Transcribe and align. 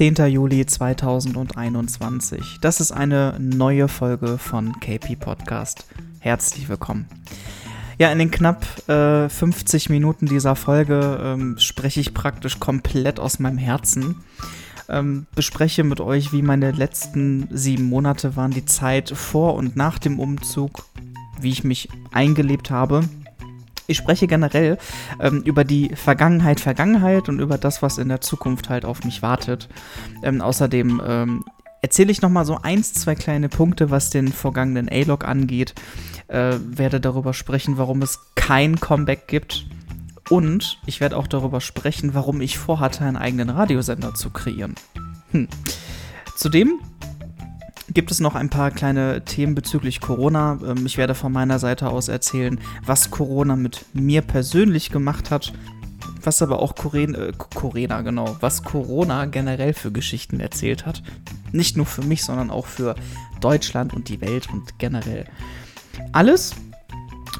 Zehnter 0.00 0.26
Juli 0.26 0.64
2021. 0.64 2.56
Das 2.62 2.80
ist 2.80 2.90
eine 2.90 3.36
neue 3.38 3.86
Folge 3.86 4.38
von 4.38 4.72
KP 4.80 5.14
Podcast. 5.14 5.84
Herzlich 6.20 6.70
willkommen. 6.70 7.19
Ja, 8.00 8.10
in 8.10 8.18
den 8.18 8.30
knapp 8.30 8.64
äh, 8.88 9.28
50 9.28 9.90
Minuten 9.90 10.24
dieser 10.24 10.56
Folge 10.56 11.20
ähm, 11.22 11.58
spreche 11.58 12.00
ich 12.00 12.14
praktisch 12.14 12.58
komplett 12.58 13.20
aus 13.20 13.40
meinem 13.40 13.58
Herzen. 13.58 14.24
Ähm, 14.88 15.26
bespreche 15.34 15.84
mit 15.84 16.00
euch, 16.00 16.32
wie 16.32 16.40
meine 16.40 16.70
letzten 16.70 17.46
sieben 17.50 17.84
Monate 17.84 18.36
waren, 18.36 18.52
die 18.52 18.64
Zeit 18.64 19.10
vor 19.10 19.54
und 19.54 19.76
nach 19.76 19.98
dem 19.98 20.18
Umzug, 20.18 20.86
wie 21.42 21.50
ich 21.50 21.62
mich 21.62 21.90
eingelebt 22.10 22.70
habe. 22.70 23.02
Ich 23.86 23.98
spreche 23.98 24.26
generell 24.26 24.78
ähm, 25.20 25.42
über 25.42 25.64
die 25.64 25.94
Vergangenheit, 25.94 26.58
Vergangenheit 26.58 27.28
und 27.28 27.38
über 27.38 27.58
das, 27.58 27.82
was 27.82 27.98
in 27.98 28.08
der 28.08 28.22
Zukunft 28.22 28.70
halt 28.70 28.86
auf 28.86 29.04
mich 29.04 29.20
wartet. 29.20 29.68
Ähm, 30.22 30.40
außerdem 30.40 31.02
ähm, 31.06 31.44
erzähle 31.82 32.12
ich 32.12 32.22
nochmal 32.22 32.44
so 32.44 32.58
eins, 32.62 32.92
zwei 32.92 33.14
kleine 33.14 33.48
Punkte, 33.48 33.90
was 33.90 34.10
den 34.10 34.28
vergangenen 34.28 34.88
A-Log 34.90 35.24
angeht 35.24 35.74
äh, 36.30 36.58
werde 36.60 37.00
darüber 37.00 37.34
sprechen, 37.34 37.76
warum 37.76 38.02
es 38.02 38.20
kein 38.34 38.78
Comeback 38.78 39.26
gibt. 39.26 39.66
Und 40.28 40.78
ich 40.86 41.00
werde 41.00 41.16
auch 41.16 41.26
darüber 41.26 41.60
sprechen, 41.60 42.14
warum 42.14 42.40
ich 42.40 42.56
vorhatte, 42.56 43.04
einen 43.04 43.16
eigenen 43.16 43.50
Radiosender 43.50 44.14
zu 44.14 44.30
kreieren. 44.30 44.76
Hm. 45.32 45.48
Zudem 46.36 46.78
gibt 47.92 48.12
es 48.12 48.20
noch 48.20 48.36
ein 48.36 48.48
paar 48.48 48.70
kleine 48.70 49.24
Themen 49.24 49.56
bezüglich 49.56 50.00
Corona. 50.00 50.58
Ähm, 50.64 50.86
ich 50.86 50.98
werde 50.98 51.16
von 51.16 51.32
meiner 51.32 51.58
Seite 51.58 51.90
aus 51.90 52.06
erzählen, 52.06 52.60
was 52.86 53.10
Corona 53.10 53.56
mit 53.56 53.84
mir 53.92 54.22
persönlich 54.22 54.90
gemacht 54.90 55.32
hat, 55.32 55.52
was 56.22 56.42
aber 56.42 56.60
auch 56.60 56.74
Corona, 56.74 57.18
äh, 57.18 57.32
Corona, 57.36 58.02
genau, 58.02 58.36
was 58.40 58.62
Corona 58.62 59.26
generell 59.26 59.74
für 59.74 59.92
Geschichten 59.92 60.40
erzählt 60.40 60.86
hat. 60.86 61.02
Nicht 61.52 61.76
nur 61.76 61.86
für 61.86 62.02
mich, 62.02 62.24
sondern 62.24 62.50
auch 62.50 62.66
für 62.66 62.94
Deutschland 63.40 63.94
und 63.94 64.08
die 64.08 64.20
Welt 64.20 64.48
und 64.52 64.78
generell 64.78 65.26
alles. 66.12 66.54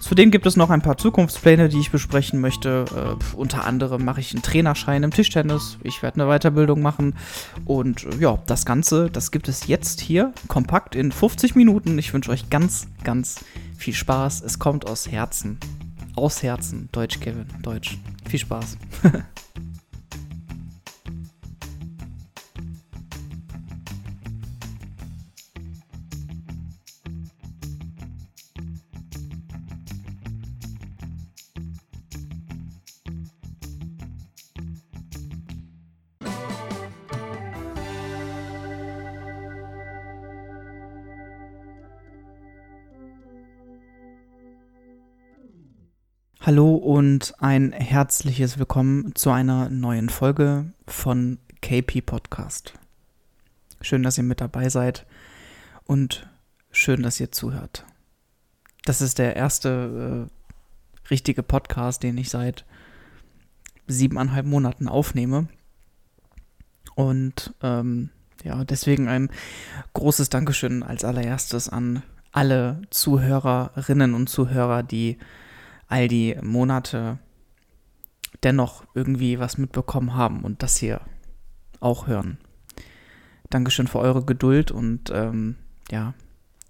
Zudem 0.01 0.31
gibt 0.31 0.47
es 0.47 0.57
noch 0.57 0.71
ein 0.71 0.83
paar 0.83 0.97
Zukunftspläne, 0.97 1.69
die 1.69 1.79
ich 1.79 1.91
besprechen 1.91 2.41
möchte. 2.41 2.85
Äh, 2.95 3.37
unter 3.37 3.65
anderem 3.65 4.05
mache 4.05 4.21
ich 4.21 4.33
einen 4.33 4.43
Trainerschein 4.43 5.03
im 5.03 5.11
Tischtennis. 5.11 5.79
Ich 5.83 6.03
werde 6.03 6.23
eine 6.23 6.31
Weiterbildung 6.31 6.81
machen. 6.81 7.15
Und 7.65 8.05
äh, 8.05 8.17
ja, 8.19 8.39
das 8.47 8.65
Ganze, 8.65 9.11
das 9.11 9.31
gibt 9.31 9.49
es 9.49 9.67
jetzt 9.67 10.01
hier 10.01 10.33
kompakt 10.49 10.95
in 10.95 11.13
50 11.13 11.55
Minuten. 11.55 11.99
Ich 11.99 12.15
wünsche 12.15 12.31
euch 12.31 12.49
ganz, 12.51 12.89
ganz 13.05 13.45
viel 13.77 13.95
Spaß. 13.95 14.43
Es 14.43 14.59
kommt 14.59 14.89
aus 14.89 15.11
Herzen. 15.11 15.59
Aus 16.17 16.43
Herzen. 16.43 16.89
Deutsch, 16.93 17.21
Kevin. 17.21 17.47
Deutsch. 17.63 17.99
Viel 18.29 18.39
Spaß. 18.39 18.77
Hallo 46.51 46.75
und 46.75 47.33
ein 47.39 47.71
herzliches 47.71 48.59
Willkommen 48.59 49.15
zu 49.15 49.31
einer 49.31 49.71
neuen 49.71 50.09
Folge 50.09 50.73
von 50.85 51.39
KP 51.63 52.01
Podcast. 52.01 52.75
Schön, 53.81 54.03
dass 54.03 54.19
ihr 54.19 54.25
mit 54.25 54.41
dabei 54.41 54.69
seid 54.69 55.07
und 55.85 56.29
schön, 56.73 57.05
dass 57.05 57.21
ihr 57.21 57.31
zuhört. 57.31 57.87
Das 58.85 59.01
ist 59.01 59.21
der 59.21 59.37
erste 59.37 60.29
äh, 60.29 61.09
richtige 61.09 61.45
Podcast, 61.45 62.03
den 62.03 62.19
ich 62.19 62.31
seit 62.31 62.65
siebeneinhalb 63.87 64.45
Monaten 64.45 64.89
aufnehme. 64.89 65.47
Und 66.97 67.55
ähm, 67.63 68.11
ja, 68.43 68.65
deswegen 68.65 69.07
ein 69.07 69.31
großes 69.93 70.31
Dankeschön 70.31 70.83
als 70.83 71.05
allererstes 71.05 71.69
an 71.69 72.03
alle 72.33 72.83
Zuhörerinnen 72.91 74.15
und 74.15 74.29
Zuhörer, 74.29 74.83
die 74.83 75.17
all 75.91 76.09
die 76.09 76.37
Monate 76.43 77.19
dennoch 78.43 78.85
irgendwie 78.95 79.39
was 79.39 79.59
mitbekommen 79.59 80.15
haben 80.15 80.45
und 80.45 80.63
das 80.63 80.79
hier 80.79 81.03
auch 81.81 82.07
hören. 82.07 82.39
Dankeschön 83.51 83.87
für 83.89 83.99
eure 83.99 84.25
Geduld 84.25 84.71
und 84.71 85.11
ähm, 85.13 85.57
ja, 85.91 86.15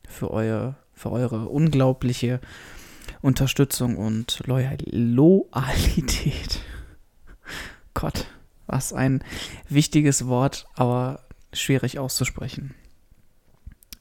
für, 0.08 0.30
euer, 0.30 0.76
für 0.94 1.12
eure 1.12 1.48
unglaubliche 1.48 2.40
Unterstützung 3.20 3.96
und 3.96 4.40
Loyalität. 4.46 5.50
Gott, 7.94 8.26
was 8.66 8.92
ein 8.94 9.22
wichtiges 9.68 10.26
Wort, 10.26 10.66
aber 10.74 11.24
schwierig 11.52 11.98
auszusprechen. 11.98 12.74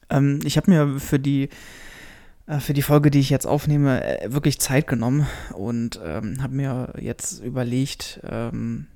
Ähm, 0.08 0.40
ich 0.44 0.56
habe 0.56 0.70
mir 0.70 0.98
für 0.98 1.18
die 1.18 1.50
für 2.58 2.74
die 2.74 2.82
Folge, 2.82 3.12
die 3.12 3.20
ich 3.20 3.30
jetzt 3.30 3.46
aufnehme, 3.46 4.02
äh, 4.02 4.32
wirklich 4.32 4.58
Zeit 4.58 4.88
genommen 4.88 5.26
und 5.52 6.00
ähm, 6.04 6.42
habe 6.42 6.54
mir 6.54 6.94
jetzt 6.98 7.44
überlegt, 7.44 8.20
ähm, 8.24 8.88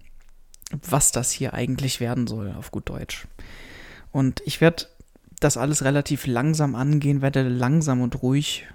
was 0.70 1.12
das 1.12 1.30
hier 1.30 1.54
eigentlich 1.54 2.00
werden 2.00 2.26
soll, 2.26 2.52
auf 2.52 2.72
gut 2.72 2.88
Deutsch. 2.88 3.28
Und 4.10 4.42
ich 4.44 4.60
werde 4.60 4.86
das 5.38 5.56
alles 5.56 5.84
relativ 5.84 6.26
langsam 6.26 6.74
angehen, 6.74 7.22
werde 7.22 7.46
langsam 7.48 8.00
und 8.00 8.22
ruhig 8.22 8.66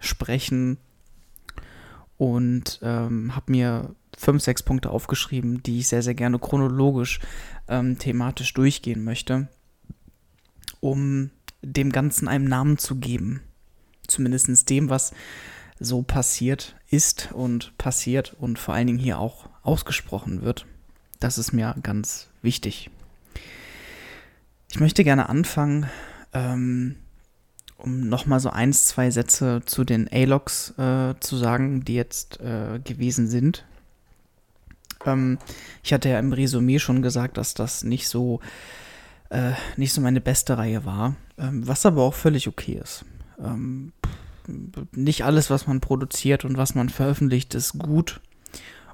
sprechen 0.00 0.78
und 2.16 2.80
ähm, 2.82 3.36
habe 3.36 3.52
mir 3.52 3.94
fünf, 4.18 4.42
sechs 4.42 4.64
Punkte 4.64 4.90
aufgeschrieben, 4.90 5.62
die 5.62 5.80
ich 5.80 5.88
sehr, 5.88 6.02
sehr 6.02 6.14
gerne 6.14 6.40
chronologisch 6.40 7.20
ähm, 7.68 7.98
thematisch 7.98 8.52
durchgehen 8.54 9.04
möchte, 9.04 9.48
um 10.80 11.30
dem 11.62 11.92
Ganzen 11.92 12.26
einen 12.26 12.48
Namen 12.48 12.78
zu 12.78 12.96
geben 12.96 13.40
zumindest 14.06 14.68
dem, 14.70 14.90
was 14.90 15.12
so 15.80 16.02
passiert 16.02 16.76
ist 16.88 17.30
und 17.32 17.76
passiert 17.78 18.34
und 18.38 18.58
vor 18.58 18.74
allen 18.74 18.86
Dingen 18.86 18.98
hier 18.98 19.18
auch 19.18 19.48
ausgesprochen 19.62 20.42
wird. 20.42 20.66
Das 21.20 21.38
ist 21.38 21.52
mir 21.52 21.74
ganz 21.82 22.28
wichtig. 22.42 22.90
Ich 24.70 24.80
möchte 24.80 25.04
gerne 25.04 25.28
anfangen, 25.28 25.88
ähm, 26.32 26.96
um 27.76 28.08
nochmal 28.08 28.40
so 28.40 28.50
eins, 28.50 28.86
zwei 28.86 29.10
Sätze 29.10 29.62
zu 29.64 29.84
den 29.84 30.08
A-Logs 30.12 30.70
äh, 30.78 31.14
zu 31.20 31.36
sagen, 31.36 31.84
die 31.84 31.94
jetzt 31.94 32.40
äh, 32.40 32.80
gewesen 32.82 33.28
sind. 33.28 33.64
Ähm, 35.04 35.38
ich 35.82 35.92
hatte 35.92 36.08
ja 36.08 36.18
im 36.18 36.32
Resümee 36.32 36.78
schon 36.78 37.02
gesagt, 37.02 37.36
dass 37.36 37.54
das 37.54 37.84
nicht 37.84 38.08
so, 38.08 38.40
äh, 39.30 39.52
nicht 39.76 39.92
so 39.92 40.00
meine 40.00 40.20
beste 40.20 40.58
Reihe 40.58 40.84
war, 40.84 41.16
ähm, 41.38 41.66
was 41.66 41.86
aber 41.86 42.02
auch 42.02 42.14
völlig 42.14 42.48
okay 42.48 42.80
ist. 42.82 43.04
Ähm, 43.42 43.92
nicht 44.92 45.24
alles, 45.24 45.50
was 45.50 45.66
man 45.66 45.80
produziert 45.80 46.44
und 46.44 46.56
was 46.56 46.74
man 46.74 46.88
veröffentlicht, 46.88 47.54
ist 47.54 47.78
gut 47.78 48.20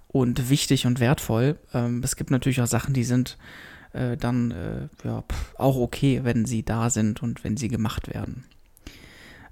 und 0.08 0.50
wichtig 0.50 0.86
und 0.86 1.00
wertvoll. 1.00 1.58
Ähm, 1.74 2.02
es 2.04 2.16
gibt 2.16 2.30
natürlich 2.30 2.60
auch 2.60 2.66
Sachen, 2.66 2.94
die 2.94 3.04
sind 3.04 3.36
äh, 3.92 4.16
dann 4.16 4.50
äh, 4.50 4.88
ja, 5.04 5.24
auch 5.58 5.76
okay, 5.76 6.20
wenn 6.22 6.44
sie 6.44 6.64
da 6.64 6.90
sind 6.90 7.22
und 7.22 7.44
wenn 7.44 7.56
sie 7.56 7.68
gemacht 7.68 8.12
werden. 8.12 8.44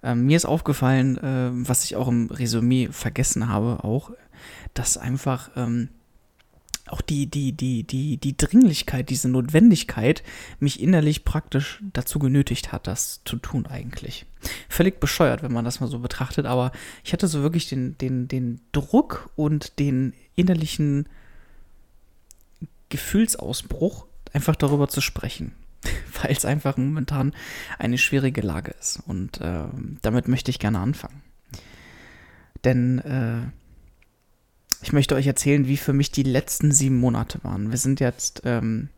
Ähm, 0.02 0.26
mir 0.26 0.36
ist 0.36 0.46
aufgefallen, 0.46 1.18
äh, 1.18 1.50
was 1.52 1.84
ich 1.84 1.96
auch 1.96 2.08
im 2.08 2.30
Resümee 2.30 2.88
vergessen 2.90 3.48
habe, 3.48 3.82
auch, 3.82 4.12
dass 4.74 4.96
einfach 4.96 5.50
ähm, 5.56 5.88
auch 6.90 7.00
die, 7.00 7.26
die, 7.26 7.52
die, 7.52 7.84
die, 7.84 8.16
die 8.16 8.36
Dringlichkeit, 8.36 9.10
diese 9.10 9.28
Notwendigkeit 9.28 10.22
mich 10.60 10.80
innerlich 10.80 11.24
praktisch 11.24 11.82
dazu 11.92 12.18
genötigt 12.18 12.72
hat, 12.72 12.86
das 12.86 13.22
zu 13.24 13.36
tun 13.36 13.66
eigentlich. 13.66 14.26
Völlig 14.68 15.00
bescheuert, 15.00 15.42
wenn 15.42 15.52
man 15.52 15.64
das 15.64 15.80
mal 15.80 15.88
so 15.88 15.98
betrachtet, 15.98 16.46
aber 16.46 16.72
ich 17.04 17.12
hatte 17.12 17.28
so 17.28 17.42
wirklich 17.42 17.68
den, 17.68 17.98
den, 17.98 18.28
den 18.28 18.60
Druck 18.72 19.30
und 19.36 19.78
den 19.78 20.14
innerlichen 20.34 21.08
Gefühlsausbruch, 22.88 24.06
einfach 24.32 24.56
darüber 24.56 24.88
zu 24.88 25.00
sprechen. 25.00 25.52
Weil 26.22 26.32
es 26.32 26.44
einfach 26.44 26.76
momentan 26.76 27.34
eine 27.78 27.98
schwierige 27.98 28.40
Lage 28.40 28.72
ist. 28.80 29.00
Und 29.06 29.40
äh, 29.40 29.64
damit 30.02 30.28
möchte 30.28 30.50
ich 30.50 30.58
gerne 30.58 30.80
anfangen. 30.80 31.22
Denn 32.64 32.98
äh, 32.98 33.50
ich 34.82 34.92
möchte 34.92 35.14
euch 35.14 35.26
erzählen, 35.26 35.66
wie 35.66 35.76
für 35.76 35.92
mich 35.92 36.10
die 36.10 36.22
letzten 36.22 36.72
sieben 36.72 36.98
Monate 36.98 37.42
waren. 37.42 37.70
Wir 37.70 37.78
sind 37.78 38.00
jetzt 38.00 38.42
ähm, 38.44 38.88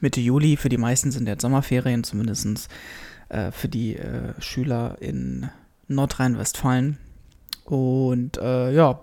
Mitte 0.00 0.20
Juli. 0.20 0.56
Für 0.56 0.68
die 0.68 0.78
meisten 0.78 1.10
sind 1.10 1.26
jetzt 1.26 1.42
Sommerferien, 1.42 2.04
zumindest 2.04 2.68
äh, 3.28 3.50
für 3.50 3.68
die 3.68 3.96
äh, 3.96 4.40
Schüler 4.40 4.96
in 5.00 5.48
Nordrhein-Westfalen. 5.88 6.98
Und 7.64 8.36
äh, 8.38 8.72
ja, 8.72 9.00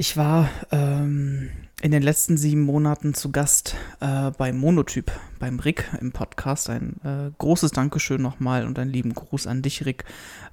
ich 0.00 0.16
war 0.16 0.48
ähm, 0.70 1.50
in 1.82 1.90
den 1.90 2.02
letzten 2.04 2.36
sieben 2.36 2.62
Monaten 2.62 3.14
zu 3.14 3.32
Gast 3.32 3.74
äh, 3.98 4.30
beim 4.30 4.56
Monotyp, 4.56 5.10
beim 5.40 5.58
Rick 5.58 5.90
im 6.00 6.12
Podcast. 6.12 6.70
Ein 6.70 7.00
äh, 7.02 7.32
großes 7.36 7.72
Dankeschön 7.72 8.22
nochmal 8.22 8.64
und 8.64 8.78
einen 8.78 8.92
lieben 8.92 9.12
Gruß 9.12 9.48
an 9.48 9.60
dich, 9.60 9.84
Rick. 9.84 10.04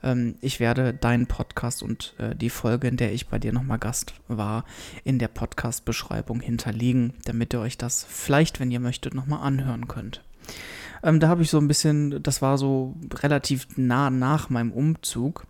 Ähm, 0.01 0.35
ich 0.41 0.59
werde 0.59 0.95
deinen 0.95 1.27
Podcast 1.27 1.83
und 1.83 2.15
äh, 2.17 2.35
die 2.35 2.49
Folge, 2.49 2.87
in 2.87 2.97
der 2.97 3.13
ich 3.13 3.27
bei 3.27 3.37
dir 3.37 3.53
nochmal 3.53 3.77
Gast 3.77 4.15
war, 4.27 4.65
in 5.03 5.19
der 5.19 5.27
Podcast-Beschreibung 5.27 6.39
hinterlegen, 6.39 7.13
damit 7.25 7.53
ihr 7.53 7.59
euch 7.59 7.77
das 7.77 8.03
vielleicht, 8.09 8.59
wenn 8.59 8.71
ihr 8.71 8.79
möchtet, 8.79 9.13
nochmal 9.13 9.41
anhören 9.41 9.87
könnt. 9.87 10.23
Ähm, 11.03 11.19
da 11.19 11.27
habe 11.27 11.43
ich 11.43 11.51
so 11.51 11.59
ein 11.59 11.67
bisschen, 11.67 12.23
das 12.23 12.41
war 12.41 12.57
so 12.57 12.95
relativ 13.13 13.67
nah 13.77 14.09
nach 14.09 14.49
meinem 14.49 14.71
Umzug 14.71 15.45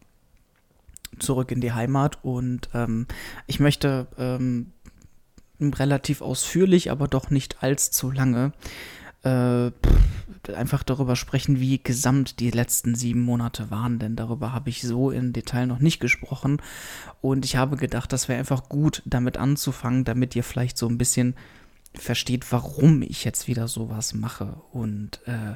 zurück 1.19 1.51
in 1.51 1.61
die 1.61 1.73
Heimat 1.73 2.23
und 2.23 2.69
ähm, 2.73 3.07
ich 3.47 3.59
möchte 3.59 4.07
ähm, 4.17 4.71
relativ 5.59 6.21
ausführlich, 6.21 6.91
aber 6.91 7.07
doch 7.07 7.29
nicht 7.29 7.63
allzu 7.63 8.11
lange 8.11 8.53
äh, 9.23 9.71
einfach 10.53 10.83
darüber 10.83 11.15
sprechen, 11.15 11.59
wie 11.59 11.81
gesamt 11.81 12.39
die 12.39 12.51
letzten 12.51 12.93
sieben 12.93 13.21
Monate 13.21 13.71
waren, 13.71 13.97
denn 13.97 14.15
darüber 14.15 14.53
habe 14.53 14.69
ich 14.69 14.81
so 14.83 15.09
im 15.09 15.33
Detail 15.33 15.65
noch 15.65 15.79
nicht 15.79 15.99
gesprochen. 15.99 16.61
Und 17.21 17.45
ich 17.45 17.55
habe 17.55 17.77
gedacht, 17.77 18.13
das 18.13 18.27
wäre 18.27 18.39
einfach 18.39 18.69
gut, 18.69 19.01
damit 19.05 19.37
anzufangen, 19.37 20.03
damit 20.03 20.35
ihr 20.35 20.43
vielleicht 20.43 20.77
so 20.77 20.87
ein 20.87 20.99
bisschen 20.99 21.35
versteht, 21.95 22.51
warum 22.51 23.01
ich 23.01 23.23
jetzt 23.23 23.47
wieder 23.47 23.67
sowas 23.67 24.13
mache 24.13 24.61
und 24.71 25.21
äh, 25.25 25.55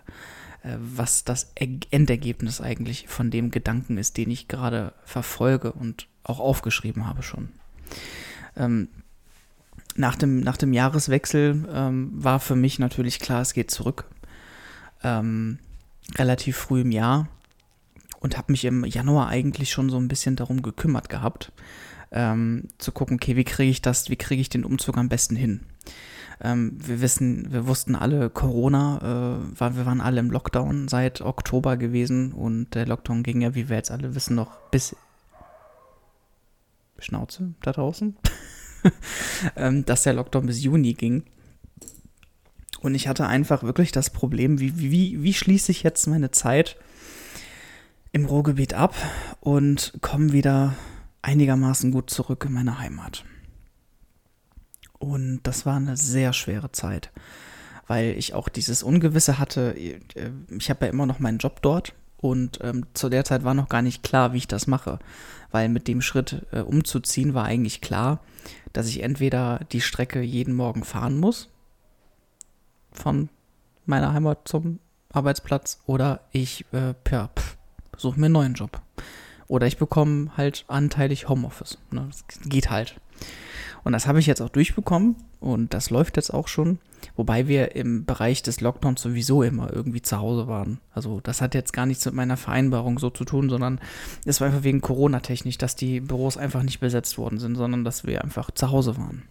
was 0.63 1.23
das 1.23 1.51
Endergebnis 1.55 2.61
eigentlich 2.61 3.07
von 3.07 3.31
dem 3.31 3.51
Gedanken 3.51 3.97
ist, 3.97 4.17
den 4.17 4.29
ich 4.29 4.47
gerade 4.47 4.93
verfolge 5.05 5.71
und 5.71 6.07
auch 6.23 6.39
aufgeschrieben 6.39 7.07
habe 7.07 7.23
schon. 7.23 7.49
Ähm, 8.55 8.89
nach 9.95 10.15
dem, 10.15 10.41
nach 10.41 10.57
dem 10.57 10.73
Jahreswechsel 10.73 11.67
ähm, 11.71 12.11
war 12.13 12.39
für 12.39 12.55
mich 12.55 12.79
natürlich 12.79 13.19
klar, 13.19 13.41
es 13.41 13.53
geht 13.53 13.71
zurück. 13.71 14.05
Ähm, 15.03 15.59
relativ 16.15 16.57
früh 16.57 16.81
im 16.81 16.91
Jahr 16.91 17.27
und 18.19 18.37
habe 18.37 18.51
mich 18.51 18.65
im 18.65 18.85
Januar 18.85 19.27
eigentlich 19.29 19.71
schon 19.71 19.89
so 19.89 19.97
ein 19.97 20.07
bisschen 20.07 20.35
darum 20.35 20.61
gekümmert 20.61 21.09
gehabt, 21.09 21.51
ähm, 22.11 22.67
zu 22.77 22.91
gucken, 22.91 23.15
okay, 23.15 23.35
wie 23.35 23.43
kriege 23.43 23.71
ich 23.71 23.81
das, 23.81 24.09
wie 24.09 24.15
kriege 24.15 24.41
ich 24.41 24.49
den 24.49 24.65
Umzug 24.65 24.97
am 24.97 25.09
besten 25.09 25.35
hin? 25.35 25.61
Ähm, 26.41 26.77
wir 26.81 27.01
wissen, 27.01 27.51
wir 27.51 27.67
wussten 27.67 27.95
alle, 27.95 28.29
Corona, 28.29 28.97
äh, 28.97 29.59
war, 29.59 29.75
wir 29.75 29.85
waren 29.85 30.01
alle 30.01 30.19
im 30.19 30.31
Lockdown 30.31 30.87
seit 30.87 31.21
Oktober 31.21 31.75
gewesen 31.75 32.31
und 32.31 32.75
der 32.75 32.85
Lockdown 32.85 33.23
ging 33.23 33.41
ja, 33.41 33.55
wie 33.55 33.67
wir 33.69 33.75
jetzt 33.75 33.91
alle 33.91 34.15
wissen, 34.15 34.35
noch 34.35 34.57
bis 34.71 34.95
Schnauze 36.97 37.53
da 37.61 37.71
draußen. 37.71 38.17
Ähm, 39.57 39.83
dass 39.83 40.03
der 40.03 40.13
Lockdown 40.13 40.45
bis 40.45 40.63
Juni 40.63 40.93
ging. 40.93 41.23
Und 42.79 42.95
ich 42.95 43.09
hatte 43.09 43.27
einfach 43.27 43.63
wirklich 43.63 43.91
das 43.91 44.09
Problem, 44.09 44.59
wie, 44.59 44.79
wie, 44.79 45.21
wie 45.21 45.33
schließe 45.33 45.71
ich 45.71 45.83
jetzt 45.83 46.07
meine 46.07 46.31
Zeit 46.31 46.77
im 48.11 48.25
Ruhrgebiet 48.25 48.73
ab 48.73 48.95
und 49.41 49.93
komme 50.01 50.31
wieder 50.31 50.75
einigermaßen 51.21 51.91
gut 51.91 52.09
zurück 52.09 52.45
in 52.45 52.53
meine 52.53 52.79
Heimat. 52.79 53.25
Und 54.99 55.41
das 55.43 55.65
war 55.65 55.77
eine 55.77 55.97
sehr 55.97 56.33
schwere 56.33 56.71
Zeit, 56.71 57.11
weil 57.87 58.17
ich 58.17 58.33
auch 58.33 58.49
dieses 58.49 58.83
Ungewisse 58.83 59.39
hatte. 59.39 59.73
Ich 59.73 60.69
habe 60.69 60.85
ja 60.85 60.91
immer 60.91 61.05
noch 61.05 61.19
meinen 61.19 61.37
Job 61.37 61.61
dort 61.61 61.93
und 62.17 62.59
ähm, 62.61 62.85
zu 62.93 63.07
der 63.09 63.23
Zeit 63.23 63.43
war 63.43 63.53
noch 63.53 63.69
gar 63.69 63.81
nicht 63.81 64.03
klar, 64.03 64.33
wie 64.33 64.39
ich 64.39 64.47
das 64.47 64.67
mache, 64.67 64.99
weil 65.51 65.69
mit 65.69 65.87
dem 65.87 66.01
Schritt 66.01 66.45
äh, 66.51 66.59
umzuziehen 66.59 67.33
war 67.33 67.45
eigentlich 67.45 67.79
klar, 67.79 68.19
dass 68.73 68.87
ich 68.87 69.01
entweder 69.01 69.61
die 69.71 69.81
Strecke 69.81 70.21
jeden 70.21 70.53
Morgen 70.53 70.83
fahren 70.83 71.17
muss, 71.17 71.49
von 72.91 73.29
meiner 73.85 74.13
Heimat 74.13 74.47
zum 74.47 74.79
Arbeitsplatz, 75.11 75.79
oder 75.85 76.21
ich 76.31 76.65
äh, 76.73 76.93
suche 77.95 78.19
mir 78.19 78.25
einen 78.25 78.33
neuen 78.33 78.53
Job. 78.53 78.81
Oder 79.47 79.65
ich 79.65 79.77
bekomme 79.77 80.35
halt 80.37 80.65
anteilig 80.67 81.27
Homeoffice. 81.27 81.79
Ne? 81.89 82.07
Das 82.07 82.23
geht 82.47 82.69
halt. 82.69 82.99
Und 83.83 83.93
das 83.93 84.07
habe 84.07 84.19
ich 84.19 84.27
jetzt 84.27 84.41
auch 84.41 84.49
durchbekommen 84.49 85.15
und 85.39 85.73
das 85.73 85.89
läuft 85.89 86.17
jetzt 86.17 86.33
auch 86.33 86.47
schon. 86.47 86.79
Wobei 87.15 87.47
wir 87.47 87.75
im 87.75 88.05
Bereich 88.05 88.43
des 88.43 88.61
Lockdowns 88.61 89.01
sowieso 89.01 89.43
immer 89.43 89.71
irgendwie 89.73 90.01
zu 90.01 90.19
Hause 90.19 90.47
waren. 90.47 90.79
Also 90.91 91.21
das 91.21 91.41
hat 91.41 91.55
jetzt 91.55 91.73
gar 91.73 91.85
nichts 91.85 92.05
mit 92.05 92.13
meiner 92.13 92.37
Vereinbarung 92.37 92.99
so 92.99 93.09
zu 93.09 93.23
tun, 93.23 93.49
sondern 93.49 93.79
es 94.25 94.41
war 94.41 94.47
einfach 94.47 94.63
wegen 94.63 94.81
Corona-technisch, 94.81 95.57
dass 95.57 95.75
die 95.75 96.01
Büros 96.01 96.37
einfach 96.37 96.63
nicht 96.63 96.79
besetzt 96.79 97.17
worden 97.17 97.39
sind, 97.39 97.55
sondern 97.55 97.83
dass 97.83 98.05
wir 98.05 98.23
einfach 98.23 98.51
zu 98.51 98.71
Hause 98.71 98.97
waren. 98.97 99.23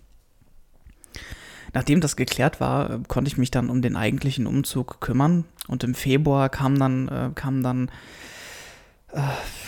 Nachdem 1.75 2.00
das 2.00 2.17
geklärt 2.17 2.61
war, 2.61 3.00
konnte 3.09 3.29
ich 3.29 3.37
mich 3.37 3.50
dann 3.50 3.69
um 3.69 3.83
den 3.83 3.97
eigentlichen 3.97 4.47
Umzug 4.47 5.00
kümmern 5.00 5.45
und 5.67 5.85
im 5.85 5.95
Februar 5.95 6.49
kam 6.49 6.79
dann, 6.79 7.09
äh, 7.09 7.31
kam 7.35 7.62
dann 7.62 7.91
äh, 9.13 9.21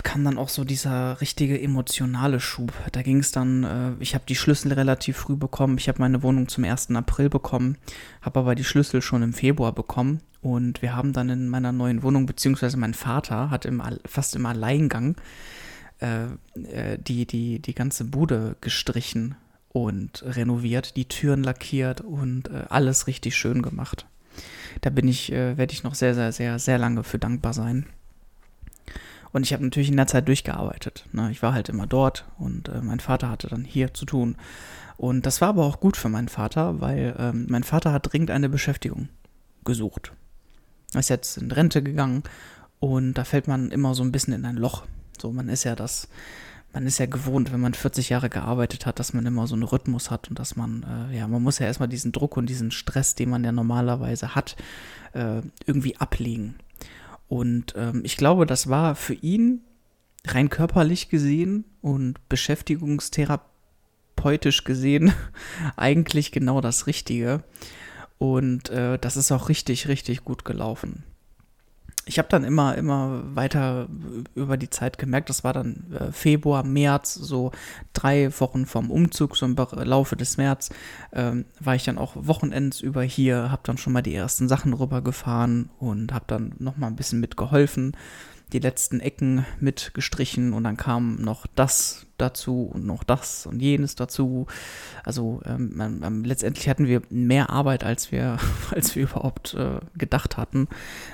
kam 0.03 0.25
dann 0.25 0.39
auch 0.39 0.49
so 0.49 0.65
dieser 0.65 1.21
richtige 1.21 1.61
emotionale 1.61 2.41
Schub. 2.41 2.73
Da 2.93 3.03
ging 3.03 3.19
es 3.19 3.33
dann, 3.33 3.65
äh, 3.65 3.93
ich 4.01 4.15
habe 4.15 4.25
die 4.29 4.37
Schlüssel 4.37 4.73
relativ 4.73 5.17
früh 5.17 5.37
bekommen. 5.37 5.79
Ich 5.79 5.89
habe 5.89 6.01
meine 6.01 6.23
Wohnung 6.23 6.49
zum 6.49 6.65
1. 6.65 6.91
April 6.91 7.31
bekommen, 7.31 7.79
habe 8.21 8.41
aber 8.41 8.55
die 8.55 8.65
Schlüssel 8.65 9.03
schon 9.03 9.23
im 9.23 9.33
Februar 9.33 9.73
bekommen. 9.73 10.21
Und 10.43 10.83
wir 10.83 10.95
haben 10.95 11.13
dann 11.13 11.29
in 11.29 11.49
meiner 11.49 11.73
neuen 11.73 12.03
Wohnung, 12.03 12.27
beziehungsweise 12.27 12.77
mein 12.77 12.95
Vater 12.95 13.51
hat 13.51 13.65
im, 13.67 13.83
fast 14.07 14.37
im 14.37 14.47
Alleingang 14.47 15.17
äh, 16.01 16.25
äh, 16.55 16.99
die, 16.99 17.27
die, 17.27 17.61
die 17.61 17.75
ganze 17.75 18.05
Bude 18.05 18.57
gestrichen 18.61 19.37
und 19.69 20.23
renoviert, 20.27 20.97
die 20.97 21.07
Türen 21.07 21.45
lackiert 21.45 22.01
und 22.01 22.49
äh, 22.49 22.65
alles 22.69 23.07
richtig 23.07 23.37
schön 23.37 23.63
gemacht. 23.63 24.07
Da 24.81 24.91
bin 24.91 25.09
ich, 25.09 25.31
äh, 25.33 25.57
werde 25.57 25.73
ich 25.73 25.83
noch 25.83 25.95
sehr, 25.95 26.15
sehr, 26.15 26.33
sehr, 26.33 26.59
sehr 26.59 26.79
lange 26.79 27.05
für 27.05 27.19
dankbar 27.19 27.53
sein. 27.53 27.87
Und 29.32 29.44
ich 29.44 29.53
habe 29.53 29.65
natürlich 29.65 29.91
in 29.91 29.97
der 29.97 30.06
Zeit 30.06 30.27
durchgearbeitet. 30.27 31.06
Ne? 31.12 31.31
Ich 31.31 31.43
war 31.43 31.53
halt 31.53 31.69
immer 31.69 31.87
dort 31.87 32.27
und 32.38 32.69
äh, 32.69 32.81
mein 32.82 33.00
Vater 33.00 33.31
hatte 33.31 33.49
dann 33.49 33.65
hier 33.65 33.94
zu 33.94 34.05
tun. 34.05 34.37
Und 34.97 35.25
das 35.25 35.41
war 35.41 35.49
aber 35.49 35.65
auch 35.65 35.81
gut 35.81 35.97
für 35.97 36.09
meinen 36.09 36.29
Vater, 36.29 36.81
weil 36.81 37.15
ähm, 37.19 37.47
mein 37.49 37.65
Vater 37.65 37.93
hat 37.93 38.12
dringend 38.12 38.31
eine 38.31 38.49
Beschäftigung 38.49 39.09
gesucht. 39.65 40.13
Er 40.93 41.01
ist 41.01 41.08
jetzt 41.08 41.39
in 41.39 41.53
Rente 41.53 41.82
gegangen 41.82 42.22
und 42.81 43.15
da 43.15 43.25
fällt 43.25 43.46
man 43.46 43.70
immer 43.70 43.94
so 43.94 44.03
ein 44.03 44.13
bisschen 44.13 44.34
in 44.34 44.44
ein 44.44 44.56
Loch. 44.56 44.84
So, 45.20 45.32
man 45.32 45.49
ist 45.49 45.65
ja 45.65 45.77
das, 45.77 46.08
man 46.72 46.87
ist 46.87 46.99
ja 46.99 47.06
gewohnt, 47.06 47.53
wenn 47.53 47.60
man 47.60 47.75
40 47.75 48.08
Jahre 48.08 48.31
gearbeitet 48.31 48.87
hat, 48.87 48.99
dass 48.99 49.13
man 49.13 49.27
immer 49.27 49.46
so 49.46 49.55
einen 49.55 49.63
Rhythmus 49.63 50.10
hat 50.10 50.29
und 50.29 50.39
dass 50.39 50.56
man, 50.56 51.10
äh, 51.10 51.17
ja, 51.17 51.29
man 51.29 51.43
muss 51.43 51.58
ja 51.58 51.67
erstmal 51.67 51.89
diesen 51.89 52.13
Druck 52.13 52.37
und 52.37 52.46
diesen 52.46 52.70
Stress, 52.70 53.15
den 53.15 53.31
man 53.31 53.44
ja 53.44 53.53
normalerweise 53.53 54.34
hat, 54.34 54.56
äh, 55.13 55.43
irgendwie 55.67 55.96
ablegen. 55.96 56.56
Und 57.31 57.72
ähm, 57.77 58.03
ich 58.05 58.17
glaube, 58.17 58.44
das 58.44 58.69
war 58.69 58.96
für 58.96 59.15
ihn 59.15 59.60
rein 60.27 60.51
körperlich 60.51 61.08
gesehen 61.08 61.65
und 61.81 62.29
beschäftigungstherapeutisch 62.29 64.65
gesehen 64.65 65.13
eigentlich 65.77 66.32
genau 66.32 66.60
das 66.60 66.89
Richtige. 66.89 67.44
Und 68.19 68.69
äh, 68.70 68.99
das 68.99 69.17
ist 69.17 69.31
auch 69.31 69.49
richtig, 69.49 69.87
richtig 69.87 70.25
gut 70.25 70.44
gelaufen 70.44 71.05
ich 72.10 72.19
habe 72.19 72.29
dann 72.29 72.43
immer, 72.43 72.76
immer 72.76 73.22
weiter 73.36 73.88
über 74.34 74.56
die 74.56 74.69
Zeit 74.69 74.98
gemerkt, 74.98 75.29
das 75.29 75.44
war 75.44 75.52
dann 75.52 75.93
äh, 75.93 76.10
Februar, 76.10 76.64
März, 76.64 77.14
so 77.14 77.52
drei 77.93 78.32
Wochen 78.40 78.67
vom 78.67 78.90
Umzug, 78.90 79.36
so 79.36 79.46
im 79.46 79.55
Laufe 79.55 80.17
des 80.17 80.36
März, 80.36 80.70
ähm, 81.12 81.44
war 81.60 81.76
ich 81.76 81.84
dann 81.84 81.98
auch 81.98 82.14
Wochenends 82.17 82.81
über 82.81 83.05
hier, 83.05 83.52
habe 83.52 83.62
dann 83.62 83.79
schon 83.79 83.93
mal 83.93 84.02
die 84.02 84.12
ersten 84.12 84.48
Sachen 84.48 84.72
rübergefahren 84.72 85.70
und 85.79 86.12
habe 86.12 86.24
dann 86.26 86.52
nochmal 86.58 86.90
ein 86.90 86.96
bisschen 86.96 87.20
mitgeholfen 87.20 87.96
die 88.53 88.59
letzten 88.59 89.01
Ecken 89.01 89.47
mitgestrichen 89.61 90.53
und 90.53 90.65
dann 90.65 90.77
kam 90.77 91.17
noch 91.23 91.47
das 91.55 92.07
dazu 92.19 92.71
und 92.73 92.85
noch 92.85 93.05
das 93.05 93.47
und 93.47 93.61
jenes 93.61 93.95
dazu. 93.95 94.47
Also 95.05 95.41
ähm, 95.45 96.01
ähm, 96.03 96.25
letztendlich 96.25 96.69
hatten 96.69 96.87
wir 96.87 97.03
mehr 97.11 97.51
Arbeit, 97.51 97.85
als 97.85 98.13
wir, 98.13 98.39
als 98.71 98.97
wir 98.97 99.05
überhaupt 99.05 99.55
äh, 99.55 99.81
gedacht 99.97 100.37
hatten. 100.37 100.69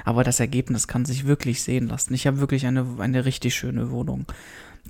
Aber 0.05 0.25
das 0.25 0.40
Ergebnis 0.40 0.88
kann 0.88 1.05
sich 1.05 1.26
wirklich 1.26 1.62
sehen 1.62 1.88
lassen. 1.88 2.14
Ich 2.14 2.26
habe 2.26 2.40
wirklich 2.40 2.66
eine, 2.66 2.87
eine 2.99 3.25
richtig 3.25 3.55
schöne 3.55 3.90
Wohnung, 3.90 4.26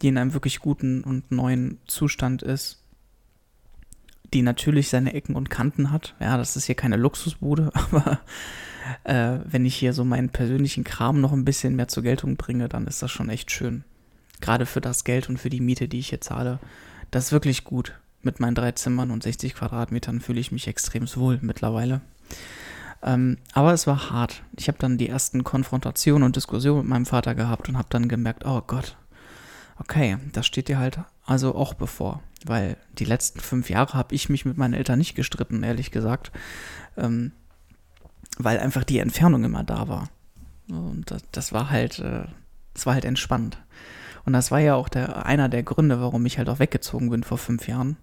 die 0.00 0.09
in 0.09 0.19
einem 0.19 0.33
wirklich 0.33 0.61
guten 0.61 1.03
und 1.03 1.31
neuen 1.31 1.79
Zustand 1.87 2.43
ist. 2.43 2.83
Die 4.35 4.43
natürlich 4.43 4.88
seine 4.88 5.15
Ecken 5.15 5.37
und 5.37 5.50
Kanten 5.50 5.93
hat. 5.93 6.15
Ja, 6.19 6.37
das 6.37 6.57
ist 6.57 6.67
hier 6.67 6.75
keine 6.75 6.97
Luxusbude, 6.97 7.71
aber 7.75 8.21
äh, 9.05 9.38
wenn 9.45 9.64
ich 9.64 9.75
hier 9.75 9.93
so 9.93 10.05
meinen 10.05 10.31
persönlichen 10.31 10.85
Kram 10.85 11.21
noch 11.21 11.33
ein 11.33 11.45
bisschen 11.45 11.76
mehr 11.76 11.88
zur 11.88 12.02
Geltung 12.02 12.37
bringe, 12.37 12.69
dann 12.69 12.87
ist 12.87 13.02
das 13.02 13.11
schon 13.11 13.28
echt 13.28 13.50
schön. 13.50 13.85
Gerade 14.40 14.66
für 14.66 14.81
das 14.81 15.05
Geld 15.05 15.28
und 15.28 15.38
für 15.38 15.50
die 15.50 15.61
Miete, 15.61 15.88
die 15.88 15.99
ich 15.99 16.11
hier 16.11 16.21
zahle. 16.21 16.59
Das 17.11 17.26
ist 17.26 17.33
wirklich 17.33 17.64
gut. 17.64 17.95
Mit 18.23 18.40
meinen 18.40 18.55
drei 18.55 18.73
Zimmern 18.73 19.11
und 19.11 19.23
60 19.23 19.55
Quadratmetern 19.55 20.21
fühle 20.21 20.40
ich 20.40 20.52
mich 20.52 20.66
extrem 20.66 21.07
wohl 21.16 21.38
mittlerweile. 21.43 22.00
Ähm, 23.02 23.38
aber 23.52 23.73
es 23.73 23.87
war 23.87 24.11
hart. 24.11 24.43
Ich 24.57 24.69
habe 24.69 24.78
dann 24.78 24.99
die 24.99 25.09
ersten 25.09 25.45
Konfrontationen 25.45 26.25
und 26.25 26.37
Diskussionen 26.37 26.81
mit 26.81 26.88
meinem 26.88 27.07
Vater 27.07 27.35
gehabt 27.35 27.69
und 27.69 27.78
habe 27.78 27.88
dann 27.90 28.09
gemerkt, 28.09 28.45
oh 28.45 28.62
Gott, 28.66 28.97
okay, 29.78 30.19
das 30.33 30.47
steht 30.47 30.69
dir 30.69 30.78
halt 30.78 30.99
also 31.26 31.55
auch 31.55 31.75
bevor. 31.75 32.23
Weil 32.45 32.76
die 32.99 33.05
letzten 33.05 33.40
fünf 33.40 33.69
Jahre 33.69 33.95
habe 33.95 34.14
ich 34.14 34.28
mich 34.28 34.45
mit 34.45 34.57
meinen 34.57 34.75
Eltern 34.75 34.99
nicht 34.99 35.14
gestritten, 35.14 35.62
ehrlich 35.62 35.90
gesagt. 35.90 36.31
Ähm, 36.97 37.33
weil 38.38 38.59
einfach 38.59 38.85
die 38.85 38.99
Entfernung 38.99 39.45
immer 39.45 39.64
da 39.64 39.88
war. 39.88 40.09
Und 40.69 41.11
das, 41.11 41.23
das 41.33 41.52
war 41.52 41.71
halt, 41.71 41.99
äh, 41.99 42.25
das 42.75 42.87
war 42.87 42.95
halt 42.95 43.05
entspannt. 43.05 43.59
Und 44.25 44.33
das 44.33 44.50
war 44.50 44.59
ja 44.59 44.75
auch 44.75 44.88
der, 44.88 45.25
einer 45.25 45.49
der 45.49 45.62
Gründe, 45.62 46.00
warum 46.00 46.26
ich 46.26 46.38
halt 46.38 46.49
auch 46.49 46.59
weggezogen 46.59 47.11
bin 47.11 47.23
vor 47.23 47.38
fünf 47.38 47.69
Jahren. 47.69 47.97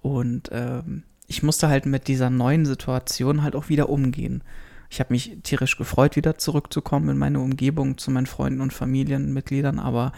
Und 0.00 0.48
ähm, 0.52 1.02
ich 1.26 1.42
musste 1.42 1.68
halt 1.68 1.86
mit 1.86 2.08
dieser 2.08 2.30
neuen 2.30 2.64
Situation 2.64 3.42
halt 3.42 3.54
auch 3.54 3.68
wieder 3.68 3.88
umgehen. 3.88 4.42
Ich 4.88 4.98
habe 4.98 5.12
mich 5.12 5.38
tierisch 5.44 5.76
gefreut, 5.76 6.16
wieder 6.16 6.36
zurückzukommen 6.36 7.10
in 7.10 7.18
meine 7.18 7.38
Umgebung 7.38 7.98
zu 7.98 8.10
meinen 8.10 8.26
Freunden 8.26 8.60
und 8.60 8.72
Familienmitgliedern, 8.72 9.78
aber 9.78 10.12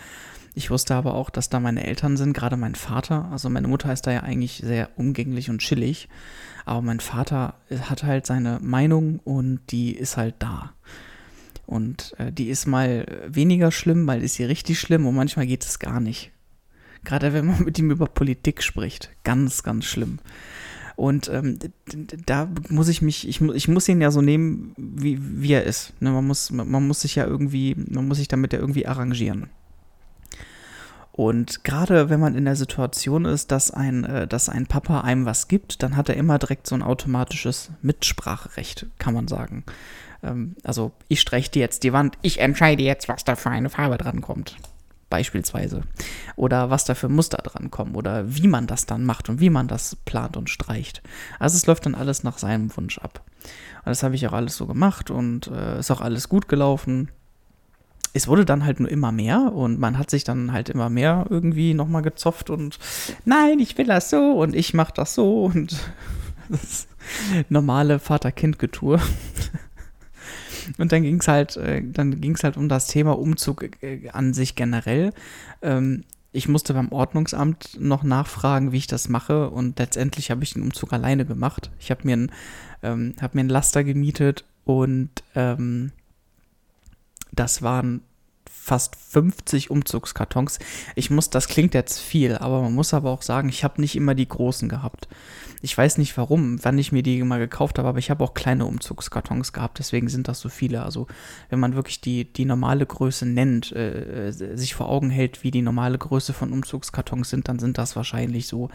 ich 0.55 0.71
wusste 0.71 0.95
aber 0.95 1.15
auch, 1.15 1.31
dass 1.31 1.49
da 1.49 1.61
meine 1.61 1.87
Eltern 1.87 2.17
sind, 2.17 2.35
gerade 2.35 2.57
mein 2.57 2.75
Vater. 2.75 3.29
Also 3.33 3.49
meine 3.49 3.69
Mutter 3.69 3.93
ist 3.93 4.07
da 4.07 4.13
ja 4.13 4.21
eigentlich 4.21 4.63
sehr 4.65 4.91
umgänglich 4.97 5.49
und 5.49 5.59
chillig, 5.59 6.09
aber 6.65 6.83
mein 6.83 7.01
Vater 7.01 7.55
hat 7.71 8.05
halt 8.05 8.27
seine 8.27 8.59
Meinung 8.61 9.19
und 9.21 9.61
die 9.71 9.93
ist 9.93 10.17
halt 10.17 10.37
da. 10.41 10.73
Und 11.67 12.15
äh, 12.19 12.33
die 12.33 12.51
ist 12.51 12.67
mal 12.67 13.07
weniger 13.27 13.71
schlimm, 13.71 14.05
mal 14.05 14.23
ist 14.23 14.35
sie 14.35 14.45
richtig 14.45 14.79
schlimm 14.79 15.07
und 15.07 15.15
manchmal 15.15 15.47
geht 15.47 15.65
es 15.65 15.79
gar 15.79 16.01
nicht. 16.01 16.33
Gerade 17.05 17.33
wenn 17.33 17.47
man 17.47 17.63
mit 17.65 17.79
ihm 17.79 17.91
über 17.91 18.07
Politik 18.07 18.63
spricht. 18.63 19.11
Ganz, 19.25 19.63
ganz 19.63 19.87
schlimm. 19.87 20.19
Und 20.97 21.31
ähm, 21.31 21.59
da 22.27 22.51
muss 22.69 22.89
ich 22.89 23.01
mich, 23.01 23.27
ich, 23.27 23.41
ich 23.41 23.69
muss 23.69 23.89
ihn 23.89 24.03
ja 24.03 24.11
so 24.11 24.21
nehmen, 24.21 24.75
wie, 24.77 25.19
wie 25.21 25.53
er 25.53 25.65
ist. 25.65 25.95
Ne, 26.01 26.11
man, 26.11 26.27
muss, 26.27 26.51
man 26.51 26.87
muss 26.87 27.01
sich 27.01 27.15
ja 27.15 27.27
irgendwie, 27.27 27.75
man 27.75 28.07
muss 28.07 28.19
sich 28.19 28.29
damit 28.29 28.53
ja 28.53 28.59
irgendwie 28.59 28.87
arrangieren. 28.87 29.49
Und 31.13 31.63
gerade 31.63 32.09
wenn 32.09 32.21
man 32.21 32.35
in 32.35 32.47
der 32.47 32.57
Situation 32.57 33.27
ist, 33.27 33.53
dass 33.53 33.71
ein, 33.71 34.05
äh, 34.05 34.27
dass 34.27 34.49
ein 34.49 34.67
Papa 34.67 35.03
einem 35.03 35.27
was 35.27 35.47
gibt, 35.47 35.83
dann 35.83 35.97
hat 35.97 36.09
er 36.09 36.17
immer 36.17 36.39
direkt 36.39 36.67
so 36.67 36.75
ein 36.75 36.83
automatisches 36.83 37.71
Mitspracherecht, 37.83 38.87
kann 38.99 39.13
man 39.13 39.29
sagen. 39.29 39.65
Ähm, 40.23 40.57
also 40.65 40.93
ich 41.09 41.21
streiche 41.21 41.51
dir 41.51 41.61
jetzt 41.61 41.83
die 41.83 41.93
Wand, 41.93 42.17
ich 42.23 42.41
entscheide 42.41 42.83
jetzt, 42.83 43.09
was 43.09 43.25
da 43.25 43.37
für 43.37 43.51
eine 43.51 43.69
Farbe 43.69 43.99
dran 43.99 44.23
kommt. 44.23 44.57
Beispielsweise. 45.11 45.83
Oder 46.37 46.71
was 46.71 46.87
da 46.87 46.95
für 46.95 47.11
Muster 47.11 47.43
dran 47.43 47.71
kommen 47.71 47.95
oder 47.95 48.35
wie 48.35 48.49
man 48.49 48.67
das 48.67 48.87
dann 48.87 49.05
macht 49.05 49.29
und 49.29 49.41
wie 49.41 49.51
man 49.51 49.69
das 49.69 49.97
plant 50.07 50.39
und 50.39 50.49
streicht. 50.49 51.03
Also 51.39 51.57
es 51.57 51.67
läuft 51.67 51.85
dann 51.85 51.95
alles 51.95 52.23
nach 52.23 52.39
seinem 52.39 52.75
Wunsch 52.75 52.97
ab. 52.97 53.21
Und 53.85 53.91
das 53.91 54.03
habe 54.03 54.15
ich 54.15 54.27
auch 54.27 54.33
alles 54.33 54.57
so 54.57 54.67
gemacht 54.67 55.11
und 55.11 55.49
äh, 55.49 55.79
ist 55.79 55.91
auch 55.91 56.01
alles 56.01 56.31
gut 56.31 56.49
gelaufen 56.49 57.11
es 58.13 58.29
wurde 58.29 58.45
dann 58.45 58.65
halt 58.65 58.81
nur 58.81 58.91
immer 58.91 59.13
mehr 59.13 59.53
und 59.55 59.79
man 59.79 59.99
hat 59.99 60.11
sich 60.11 60.25
dann 60.25 60.53
halt 60.53 60.69
immer 60.69 60.91
mehr 60.91 61.27
irgendwie 61.31 61.75
nochmal 61.75 62.03
gezopft 62.03 62.51
und 62.51 62.79
nein, 63.25 63.59
ich 63.59 63.79
will 63.79 63.87
das 63.87 64.11
so 64.11 64.33
und 64.33 64.55
ich 64.55 64.75
mach 64.75 64.91
das 64.91 65.15
so 65.15 65.45
und 65.45 65.77
das 66.49 66.87
normale 67.49 67.99
Vater-Kind-Getue. 67.99 69.01
Und 70.79 70.93
dann 70.93 71.03
ging 71.03 71.19
es 71.19 71.27
halt, 71.27 71.57
äh, 71.57 71.83
dann 71.85 72.21
ging 72.21 72.37
es 72.37 72.45
halt 72.45 72.57
um 72.57 72.69
das 72.69 72.87
Thema 72.87 73.19
Umzug 73.19 73.83
äh, 73.83 74.09
an 74.11 74.33
sich 74.33 74.55
generell. 74.55 75.13
Ähm, 75.61 76.05
ich 76.31 76.49
musste 76.49 76.73
beim 76.73 76.93
Ordnungsamt 76.93 77.79
noch 77.81 78.05
nachfragen, 78.05 78.71
wie 78.71 78.79
ich 78.79 78.87
das 78.87 79.09
mache 79.09 79.51
und 79.51 79.79
letztendlich 79.81 80.31
habe 80.31 80.45
ich 80.45 80.55
den 80.55 80.63
Umzug 80.63 80.93
alleine 80.93 81.27
gemacht. 81.27 81.73
Ich 81.81 81.91
habe 81.91 82.03
mir, 82.05 82.17
ein, 82.17 82.33
ähm, 82.83 83.15
hab 83.21 83.35
mir 83.35 83.41
einen 83.41 83.51
Laster 83.51 83.83
gemietet 83.83 84.45
und 84.65 85.11
ähm, 85.35 85.91
das 87.33 87.63
waren 87.63 88.03
fast 88.49 88.95
50 88.97 89.71
Umzugskartons. 89.71 90.61
Ich 90.95 91.11
muss, 91.11 91.31
das 91.31 91.49
klingt 91.49 91.75
jetzt 91.75 91.99
viel, 91.99 92.37
aber 92.37 92.63
man 92.63 92.75
muss 92.75 92.95
aber 92.95 93.11
auch 93.11 93.23
sagen, 93.23 93.49
ich 93.49 93.65
habe 93.65 93.81
nicht 93.81 93.97
immer 93.97 94.15
die 94.15 94.29
großen 94.29 94.69
gehabt. 94.69 95.09
Ich 95.65 95.79
weiß 95.79 95.99
nicht 95.99 96.17
warum, 96.17 96.63
wann 96.65 96.77
ich 96.77 96.91
mir 96.91 97.05
die 97.05 97.23
mal 97.23 97.39
gekauft 97.39 97.79
habe, 97.79 97.89
aber 97.89 98.01
ich 98.01 98.11
habe 98.11 98.25
auch 98.25 98.35
kleine 98.35 98.67
Umzugskartons 98.67 99.53
gehabt, 99.53 99.79
deswegen 99.79 100.09
sind 100.09 100.27
das 100.27 100.41
so 100.41 100.49
viele. 100.49 100.83
Also 100.83 101.07
wenn 101.51 101.61
man 101.61 101.77
wirklich 101.77 102.01
die, 102.01 102.25
die 102.25 102.45
normale 102.45 102.85
Größe 102.85 103.27
nennt, 103.27 103.71
äh, 103.71 104.33
sich 104.33 104.75
vor 104.75 104.89
Augen 104.89 105.09
hält, 105.09 105.45
wie 105.45 105.53
die 105.53 105.63
normale 105.63 105.99
Größe 105.99 106.33
von 106.33 106.53
Umzugskartons 106.53 107.31
sind, 107.31 107.49
dann 107.49 107.61
sind 107.61 107.79
das 107.79 107.95
wahrscheinlich 107.95 108.49
so 108.49 108.71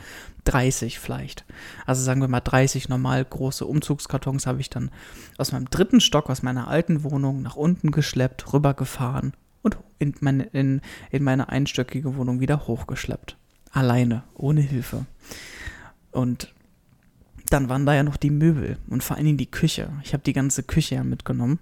30 0.45 0.97
vielleicht. 0.97 1.43
Also 1.85 2.01
sagen 2.03 2.21
wir 2.21 2.29
mal 2.29 2.39
30 2.39 2.87
normal 2.87 3.25
große 3.25 3.65
Umzugskartons 3.65 4.47
habe 4.47 4.61
ich 4.61 4.69
dann 4.69 4.89
aus 5.37 5.51
meinem 5.51 5.69
dritten 5.69 5.99
Stock, 5.99 6.29
aus 6.29 6.41
meiner 6.41 6.69
alten 6.69 7.03
Wohnung 7.03 7.41
nach 7.41 7.57
unten 7.57 7.91
geschleppt, 7.91 8.53
rübergefahren 8.53 9.33
und 9.61 9.77
in 9.99 10.15
meine, 10.21 10.43
in, 10.43 10.79
in 11.11 11.23
meine 11.23 11.49
einstöckige 11.49 12.15
Wohnung 12.15 12.39
wieder 12.39 12.65
hochgeschleppt. 12.65 13.35
Alleine, 13.71 14.23
ohne 14.35 14.61
Hilfe. 14.61 15.05
Und 16.11 16.53
dann 17.49 17.69
waren 17.69 17.85
da 17.85 17.93
ja 17.93 18.03
noch 18.03 18.17
die 18.17 18.29
Möbel 18.29 18.77
und 18.89 19.03
vor 19.03 19.15
allen 19.15 19.25
Dingen 19.25 19.37
die 19.37 19.51
Küche. 19.51 19.91
Ich 20.03 20.13
habe 20.13 20.23
die 20.23 20.33
ganze 20.33 20.63
Küche 20.63 20.95
ja 20.95 21.03
mitgenommen. 21.03 21.59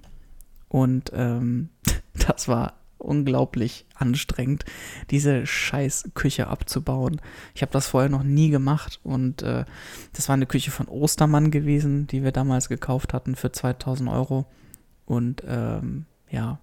Und 0.67 1.11
ähm, 1.13 1.69
das 2.27 2.47
war 2.47 2.73
unglaublich 2.97 3.85
anstrengend, 3.93 4.65
diese 5.11 5.45
scheiß 5.45 6.11
Küche 6.15 6.47
abzubauen. 6.47 7.21
Ich 7.53 7.61
habe 7.61 7.71
das 7.71 7.87
vorher 7.87 8.09
noch 8.09 8.23
nie 8.23 8.49
gemacht 8.49 8.99
und 9.03 9.43
äh, 9.43 9.65
das 10.13 10.27
war 10.27 10.33
eine 10.33 10.47
Küche 10.47 10.71
von 10.71 10.87
Ostermann 10.87 11.51
gewesen, 11.51 12.07
die 12.07 12.23
wir 12.23 12.31
damals 12.31 12.67
gekauft 12.67 13.13
hatten 13.13 13.35
für 13.35 13.51
2000 13.51 14.09
Euro. 14.09 14.47
Und 15.05 15.43
ähm, 15.47 16.05
ja, 16.29 16.59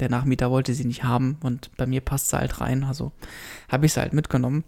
der 0.00 0.10
Nachmieter 0.10 0.50
wollte 0.50 0.74
sie 0.74 0.84
nicht 0.84 1.04
haben 1.04 1.38
und 1.42 1.70
bei 1.76 1.86
mir 1.86 2.00
passt 2.00 2.28
sie 2.28 2.38
halt 2.38 2.60
rein, 2.60 2.84
also 2.84 3.12
habe 3.68 3.86
ich 3.86 3.92
sie 3.92 4.00
halt 4.00 4.12
mitgenommen. 4.12 4.64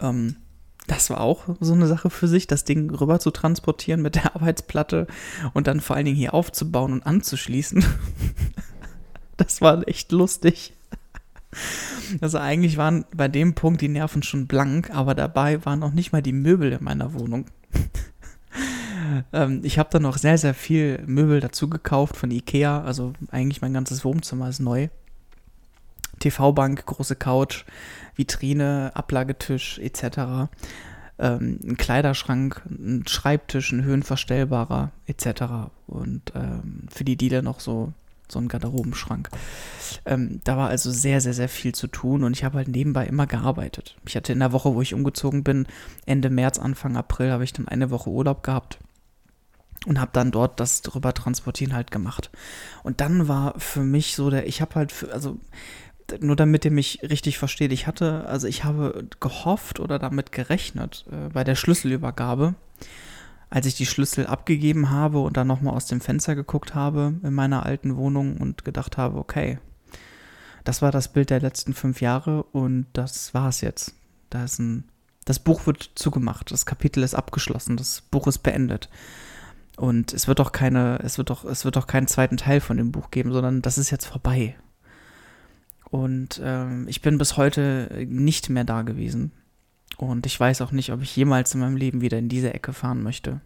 Ähm, 0.00 0.36
das 0.86 1.10
war 1.10 1.20
auch 1.20 1.44
so 1.60 1.72
eine 1.72 1.86
Sache 1.86 2.10
für 2.10 2.28
sich, 2.28 2.46
das 2.46 2.64
Ding 2.64 2.90
rüber 2.90 3.18
zu 3.18 3.30
transportieren 3.30 4.02
mit 4.02 4.14
der 4.14 4.34
Arbeitsplatte 4.36 5.06
und 5.54 5.66
dann 5.66 5.80
vor 5.80 5.96
allen 5.96 6.06
Dingen 6.06 6.16
hier 6.16 6.34
aufzubauen 6.34 6.92
und 6.92 7.06
anzuschließen. 7.06 7.84
das 9.36 9.60
war 9.60 9.86
echt 9.88 10.12
lustig. 10.12 10.72
Also 12.20 12.38
eigentlich 12.38 12.76
waren 12.76 13.04
bei 13.14 13.28
dem 13.28 13.54
Punkt 13.54 13.80
die 13.80 13.88
Nerven 13.88 14.22
schon 14.22 14.46
blank, 14.46 14.90
aber 14.90 15.14
dabei 15.14 15.64
waren 15.64 15.82
auch 15.82 15.92
nicht 15.92 16.12
mal 16.12 16.22
die 16.22 16.32
Möbel 16.32 16.72
in 16.72 16.84
meiner 16.84 17.14
Wohnung. 17.14 17.46
ähm, 19.32 19.60
ich 19.62 19.78
habe 19.78 19.88
dann 19.90 20.02
noch 20.02 20.18
sehr, 20.18 20.38
sehr 20.38 20.54
viel 20.54 21.02
Möbel 21.06 21.40
dazu 21.40 21.68
gekauft 21.68 22.16
von 22.16 22.30
Ikea, 22.30 22.82
also 22.82 23.14
eigentlich 23.30 23.62
mein 23.62 23.72
ganzes 23.72 24.04
Wohnzimmer 24.04 24.48
ist 24.48 24.60
neu. 24.60 24.88
TV-Bank, 26.18 26.86
große 26.86 27.16
Couch, 27.16 27.64
Vitrine, 28.16 28.90
Ablagetisch 28.94 29.78
etc. 29.78 30.48
Ähm, 31.18 31.60
ein 31.64 31.76
Kleiderschrank, 31.76 32.62
ein 32.68 33.04
Schreibtisch, 33.06 33.72
ein 33.72 33.84
höhenverstellbarer 33.84 34.90
etc. 35.06 35.70
Und 35.86 36.32
ähm, 36.34 36.86
für 36.88 37.04
die 37.04 37.16
Dealer 37.16 37.42
noch 37.42 37.60
so, 37.60 37.92
so 38.28 38.38
ein 38.38 38.48
Garderobenschrank. 38.48 39.28
Ähm, 40.04 40.40
da 40.44 40.56
war 40.56 40.68
also 40.68 40.90
sehr, 40.90 41.20
sehr, 41.20 41.34
sehr 41.34 41.48
viel 41.48 41.74
zu 41.74 41.86
tun 41.86 42.24
und 42.24 42.36
ich 42.36 42.44
habe 42.44 42.58
halt 42.58 42.68
nebenbei 42.68 43.06
immer 43.06 43.26
gearbeitet. 43.26 43.96
Ich 44.06 44.16
hatte 44.16 44.32
in 44.32 44.40
der 44.40 44.52
Woche, 44.52 44.74
wo 44.74 44.82
ich 44.82 44.94
umgezogen 44.94 45.44
bin, 45.44 45.66
Ende 46.06 46.30
März, 46.30 46.58
Anfang 46.58 46.96
April, 46.96 47.30
habe 47.30 47.44
ich 47.44 47.52
dann 47.52 47.68
eine 47.68 47.90
Woche 47.90 48.10
Urlaub 48.10 48.42
gehabt 48.42 48.78
und 49.86 50.00
habe 50.00 50.10
dann 50.12 50.32
dort 50.32 50.58
das 50.60 50.82
drüber 50.82 51.14
transportieren 51.14 51.74
halt 51.74 51.90
gemacht. 51.90 52.30
Und 52.82 53.00
dann 53.00 53.28
war 53.28 53.58
für 53.58 53.82
mich 53.82 54.16
so 54.16 54.30
der, 54.30 54.46
ich 54.46 54.60
habe 54.60 54.74
halt, 54.74 54.92
für, 54.92 55.12
also 55.12 55.38
nur 56.20 56.36
damit 56.36 56.64
ihr 56.64 56.70
mich 56.70 57.00
richtig 57.02 57.38
versteht, 57.38 57.72
ich 57.72 57.86
hatte, 57.86 58.26
also 58.26 58.46
ich 58.46 58.64
habe 58.64 59.06
gehofft 59.20 59.80
oder 59.80 59.98
damit 59.98 60.32
gerechnet 60.32 61.04
äh, 61.10 61.28
bei 61.30 61.44
der 61.44 61.54
Schlüsselübergabe, 61.54 62.54
als 63.50 63.66
ich 63.66 63.74
die 63.74 63.86
Schlüssel 63.86 64.26
abgegeben 64.26 64.90
habe 64.90 65.20
und 65.20 65.36
dann 65.36 65.46
nochmal 65.46 65.74
aus 65.74 65.86
dem 65.86 66.00
Fenster 66.00 66.34
geguckt 66.34 66.74
habe 66.74 67.14
in 67.22 67.32
meiner 67.32 67.64
alten 67.64 67.96
Wohnung 67.96 68.36
und 68.38 68.64
gedacht 68.64 68.96
habe, 68.96 69.18
okay, 69.18 69.58
das 70.64 70.82
war 70.82 70.90
das 70.90 71.12
Bild 71.12 71.30
der 71.30 71.40
letzten 71.40 71.74
fünf 71.74 72.00
Jahre 72.00 72.42
und 72.42 72.86
das 72.92 73.34
war 73.34 73.48
es 73.48 73.60
jetzt. 73.60 73.94
Da 74.30 74.44
ist 74.44 74.58
ein, 74.58 74.84
das 75.24 75.38
Buch 75.38 75.66
wird 75.66 75.92
zugemacht, 75.94 76.50
das 76.50 76.66
Kapitel 76.66 77.02
ist 77.02 77.14
abgeschlossen, 77.14 77.76
das 77.76 78.00
Buch 78.00 78.26
ist 78.26 78.38
beendet. 78.38 78.88
Und 79.76 80.12
es 80.12 80.26
wird 80.26 80.38
doch 80.38 80.52
keine, 80.52 80.98
es 81.02 81.18
wird 81.18 81.30
doch, 81.30 81.44
es 81.44 81.64
wird 81.64 81.76
doch 81.76 81.86
keinen 81.86 82.08
zweiten 82.08 82.36
Teil 82.36 82.60
von 82.60 82.78
dem 82.78 82.92
Buch 82.92 83.10
geben, 83.10 83.32
sondern 83.32 83.62
das 83.62 83.78
ist 83.78 83.90
jetzt 83.90 84.06
vorbei. 84.06 84.56
Und 85.96 86.40
ähm, 86.44 86.86
ich 86.88 87.00
bin 87.00 87.16
bis 87.16 87.36
heute 87.38 88.06
nicht 88.06 88.50
mehr 88.50 88.64
da 88.64 88.82
gewesen. 88.82 89.32
Und 89.96 90.26
ich 90.26 90.38
weiß 90.38 90.60
auch 90.60 90.72
nicht, 90.72 90.92
ob 90.92 91.00
ich 91.00 91.16
jemals 91.16 91.54
in 91.54 91.60
meinem 91.60 91.76
Leben 91.76 92.02
wieder 92.02 92.18
in 92.18 92.28
diese 92.28 92.52
Ecke 92.52 92.74
fahren 92.74 93.02
möchte. 93.02 93.40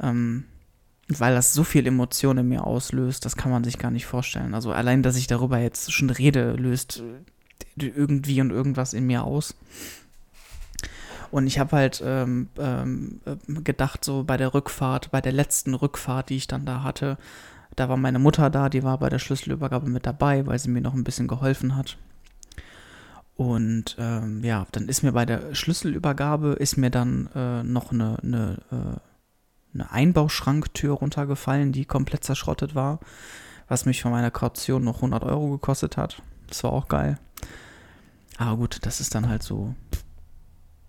Ähm, 0.00 0.44
weil 1.08 1.34
das 1.34 1.52
so 1.52 1.62
viel 1.62 1.86
Emotionen 1.86 2.40
in 2.40 2.48
mir 2.48 2.66
auslöst, 2.66 3.24
das 3.24 3.36
kann 3.36 3.52
man 3.52 3.62
sich 3.62 3.78
gar 3.78 3.92
nicht 3.92 4.06
vorstellen. 4.06 4.54
Also 4.54 4.72
allein, 4.72 5.02
dass 5.02 5.16
ich 5.16 5.28
darüber 5.28 5.58
jetzt 5.58 5.92
schon 5.92 6.10
rede, 6.10 6.54
löst 6.54 7.04
irgendwie 7.76 8.40
und 8.40 8.50
irgendwas 8.50 8.92
in 8.92 9.06
mir 9.06 9.22
aus. 9.22 9.54
Und 11.30 11.46
ich 11.46 11.58
habe 11.58 11.76
halt 11.76 12.02
ähm, 12.04 12.48
ähm, 12.58 13.20
gedacht, 13.46 14.04
so 14.04 14.24
bei 14.24 14.36
der 14.36 14.54
Rückfahrt, 14.54 15.12
bei 15.12 15.20
der 15.20 15.32
letzten 15.32 15.74
Rückfahrt, 15.74 16.30
die 16.30 16.36
ich 16.36 16.46
dann 16.46 16.66
da 16.66 16.82
hatte, 16.82 17.16
da 17.76 17.88
war 17.88 17.96
meine 17.96 18.18
Mutter 18.18 18.50
da, 18.50 18.68
die 18.68 18.82
war 18.82 18.98
bei 18.98 19.08
der 19.08 19.18
Schlüsselübergabe 19.18 19.88
mit 19.88 20.06
dabei, 20.06 20.46
weil 20.46 20.58
sie 20.58 20.70
mir 20.70 20.80
noch 20.80 20.94
ein 20.94 21.04
bisschen 21.04 21.28
geholfen 21.28 21.76
hat. 21.76 21.96
Und 23.34 23.96
ähm, 23.98 24.44
ja, 24.44 24.66
dann 24.72 24.88
ist 24.88 25.02
mir 25.02 25.12
bei 25.12 25.24
der 25.24 25.54
Schlüsselübergabe 25.54 26.52
ist 26.52 26.76
mir 26.76 26.90
dann 26.90 27.28
äh, 27.34 27.62
noch 27.62 27.90
eine, 27.90 28.18
eine, 28.22 28.58
äh, 28.70 29.74
eine 29.74 29.90
Einbauschranktür 29.90 30.94
runtergefallen, 30.94 31.72
die 31.72 31.86
komplett 31.86 32.24
zerschrottet 32.24 32.74
war, 32.74 33.00
was 33.68 33.86
mich 33.86 34.02
von 34.02 34.12
meiner 34.12 34.30
Kaution 34.30 34.84
noch 34.84 34.96
100 34.96 35.24
Euro 35.24 35.50
gekostet 35.50 35.96
hat. 35.96 36.22
Das 36.48 36.62
war 36.62 36.72
auch 36.72 36.88
geil. 36.88 37.18
Aber 38.36 38.58
gut, 38.58 38.78
das 38.82 39.00
ist 39.00 39.14
dann 39.14 39.28
halt 39.28 39.42
so. 39.42 39.74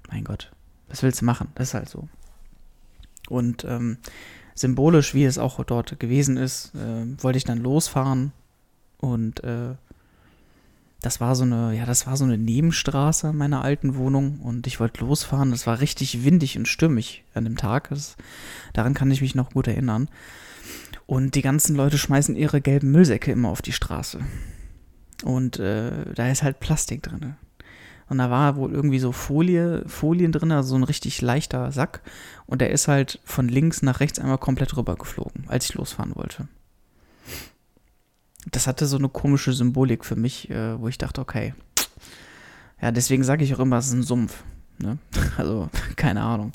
Mein 0.10 0.26
Gott, 0.26 0.52
was 0.90 1.02
willst 1.02 1.22
du 1.22 1.26
machen? 1.26 1.50
Das 1.56 1.70
ist 1.70 1.74
halt 1.74 1.90
so. 1.90 2.10
Und 3.30 3.64
ähm, 3.64 3.98
symbolisch, 4.56 5.14
wie 5.14 5.26
es 5.26 5.38
auch 5.38 5.64
dort 5.64 6.00
gewesen 6.00 6.38
ist, 6.38 6.74
äh, 6.76 7.24
wollte 7.24 7.38
ich 7.38 7.44
dann 7.44 7.60
losfahren 7.60 8.32
und 8.98 9.44
äh, 9.44 9.76
das 11.04 11.20
war 11.20 11.36
so 11.36 11.44
eine, 11.44 11.76
ja, 11.76 11.86
das 11.86 12.08
war 12.08 12.16
so 12.16 12.24
eine 12.24 12.38
Nebenstraße 12.38 13.34
meiner 13.34 13.62
alten 13.62 13.96
Wohnung 13.96 14.40
und 14.40 14.68
ich 14.68 14.80
wollte 14.80 15.02
losfahren. 15.02 15.52
Das 15.52 15.68
war 15.68 15.82
richtig 15.82 16.24
windig 16.24 16.58
und 16.58 16.66
stürmig 16.66 17.26
an 17.34 17.44
dem 17.44 17.58
Tag. 17.58 17.90
Das, 17.90 18.16
daran 18.72 18.94
kann 18.94 19.12
ich 19.12 19.20
mich 19.20 19.36
noch 19.36 19.52
gut 19.52 19.68
erinnern. 19.68 20.08
Und 21.06 21.36
die 21.36 21.42
ganzen 21.42 21.76
Leute 21.76 21.98
schmeißen 21.98 22.38
ihre 22.38 22.62
gelben 22.62 22.92
Müllsäcke 22.92 23.34
immer 23.34 23.50
auf 23.50 23.62
die 23.62 23.74
Straße. 23.74 24.22
Und 25.26 25.60
äh, 25.60 26.14
da 26.16 26.30
ist 26.30 26.42
halt 26.42 26.62
Plastik 26.62 27.04
drin. 27.04 27.36
Und 28.10 28.18
da 28.18 28.30
war 28.30 28.56
wohl 28.56 28.72
irgendwie 28.72 29.00
so 29.00 29.12
Folie, 29.12 29.84
Folien 29.88 30.32
drin, 30.32 30.52
also 30.52 30.70
so 30.70 30.76
ein 30.76 30.84
richtig 30.84 31.22
leichter 31.22 31.72
Sack. 31.72 32.02
Und 32.46 32.62
der 32.62 32.72
ist 32.72 32.88
halt 32.88 33.20
von 33.24 33.48
links 33.48 33.82
nach 33.82 34.00
rechts 34.00 34.20
einmal 34.20 34.38
komplett 34.38 34.76
rübergeflogen, 34.76 35.46
als 35.48 35.66
ich 35.66 35.76
losfahren 35.76 36.16
wollte 36.16 36.48
das 38.52 38.68
hatte 38.68 38.86
so 38.86 38.98
eine 38.98 39.10
komische 39.10 39.54
Symbolik 39.54 40.06
für 40.06 40.16
mich, 40.16 40.50
äh, 40.50 40.80
wo 40.80 40.88
ich 40.88 40.98
dachte, 40.98 41.22
okay. 41.22 41.54
Ja, 42.82 42.92
deswegen 42.92 43.24
sage 43.24 43.44
ich 43.44 43.56
auch 43.56 43.60
immer, 43.60 43.78
es 43.78 43.88
ist 43.88 43.94
ein 43.94 44.04
Sumpf. 44.04 44.44
Ne? 44.78 44.98
Also, 45.38 45.70
keine 45.96 46.22
Ahnung. 46.22 46.52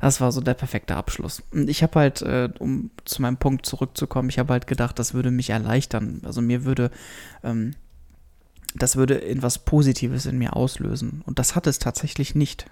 Das 0.00 0.20
war 0.20 0.32
so 0.32 0.40
der 0.40 0.54
perfekte 0.54 0.96
Abschluss. 0.96 1.42
Und 1.52 1.68
ich 1.70 1.82
habe 1.82 1.98
halt, 1.98 2.22
äh, 2.22 2.48
um 2.58 2.90
zu 3.04 3.22
meinem 3.22 3.36
Punkt 3.36 3.66
zurückzukommen, 3.66 4.28
ich 4.28 4.38
habe 4.38 4.52
halt 4.52 4.66
gedacht, 4.66 4.98
das 4.98 5.14
würde 5.14 5.30
mich 5.30 5.50
erleichtern. 5.50 6.20
Also 6.24 6.40
mir 6.40 6.64
würde, 6.64 6.90
ähm, 7.42 7.74
das 8.74 8.96
würde 8.96 9.22
etwas 9.22 9.58
Positives 9.58 10.26
in 10.26 10.38
mir 10.38 10.54
auslösen. 10.54 11.22
Und 11.26 11.38
das 11.38 11.56
hat 11.56 11.66
es 11.66 11.78
tatsächlich 11.78 12.34
nicht. 12.34 12.66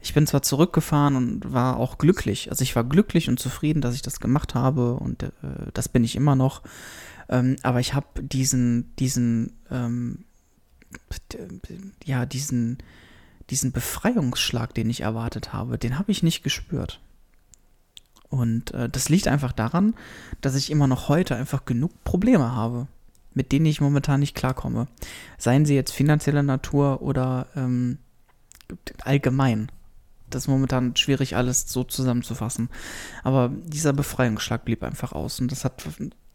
Ich 0.00 0.14
bin 0.14 0.26
zwar 0.26 0.42
zurückgefahren 0.42 1.14
und 1.14 1.52
war 1.52 1.76
auch 1.76 1.98
glücklich. 1.98 2.50
Also 2.50 2.62
ich 2.62 2.74
war 2.74 2.82
glücklich 2.82 3.28
und 3.28 3.38
zufrieden, 3.38 3.80
dass 3.80 3.94
ich 3.94 4.02
das 4.02 4.18
gemacht 4.18 4.54
habe 4.54 4.94
und 4.94 5.22
äh, 5.22 5.30
das 5.74 5.88
bin 5.88 6.02
ich 6.02 6.16
immer 6.16 6.34
noch. 6.34 6.62
Ähm, 7.28 7.56
aber 7.62 7.78
ich 7.78 7.94
habe 7.94 8.06
diesen, 8.20 8.94
diesen, 8.96 9.52
ähm, 9.70 10.24
ja, 12.04 12.26
diesen, 12.26 12.78
diesen 13.48 13.70
Befreiungsschlag, 13.70 14.74
den 14.74 14.90
ich 14.90 15.02
erwartet 15.02 15.52
habe, 15.52 15.78
den 15.78 15.98
habe 15.98 16.10
ich 16.10 16.24
nicht 16.24 16.42
gespürt. 16.42 17.00
Und 18.28 18.72
äh, 18.72 18.88
das 18.88 19.08
liegt 19.08 19.28
einfach 19.28 19.52
daran, 19.52 19.94
dass 20.40 20.56
ich 20.56 20.70
immer 20.70 20.88
noch 20.88 21.08
heute 21.08 21.36
einfach 21.36 21.64
genug 21.64 21.92
Probleme 22.02 22.50
habe, 22.50 22.88
mit 23.34 23.52
denen 23.52 23.66
ich 23.66 23.80
momentan 23.80 24.20
nicht 24.20 24.34
klarkomme. 24.34 24.88
Seien 25.38 25.64
sie 25.64 25.74
jetzt 25.74 25.92
finanzieller 25.92 26.42
Natur 26.42 27.02
oder 27.02 27.46
ähm, 27.56 27.98
allgemein. 29.02 29.70
Das 30.30 30.44
ist 30.44 30.48
momentan 30.48 30.96
schwierig, 30.96 31.36
alles 31.36 31.70
so 31.70 31.84
zusammenzufassen. 31.84 32.70
Aber 33.22 33.50
dieser 33.52 33.92
Befreiungsschlag 33.92 34.64
blieb 34.64 34.82
einfach 34.82 35.12
aus. 35.12 35.40
Und 35.40 35.52
das 35.52 35.64
hat 35.64 35.82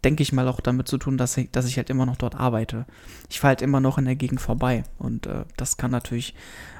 denke 0.03 0.23
ich 0.23 0.31
mal, 0.31 0.47
auch 0.47 0.61
damit 0.61 0.87
zu 0.87 0.97
tun, 0.97 1.17
dass 1.17 1.35
ich, 1.37 1.51
dass 1.51 1.65
ich 1.65 1.77
halt 1.77 1.89
immer 1.89 2.05
noch 2.05 2.17
dort 2.17 2.35
arbeite. 2.35 2.85
Ich 3.29 3.39
fahre 3.39 3.49
halt 3.49 3.61
immer 3.61 3.79
noch 3.79 3.97
in 3.97 4.05
der 4.05 4.15
Gegend 4.15 4.39
vorbei 4.39 4.83
und 4.97 5.25
äh, 5.25 5.45
das 5.57 5.77
kann 5.77 5.91
natürlich 5.91 6.35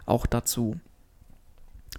auch 0.06 0.26
dazu 0.26 0.80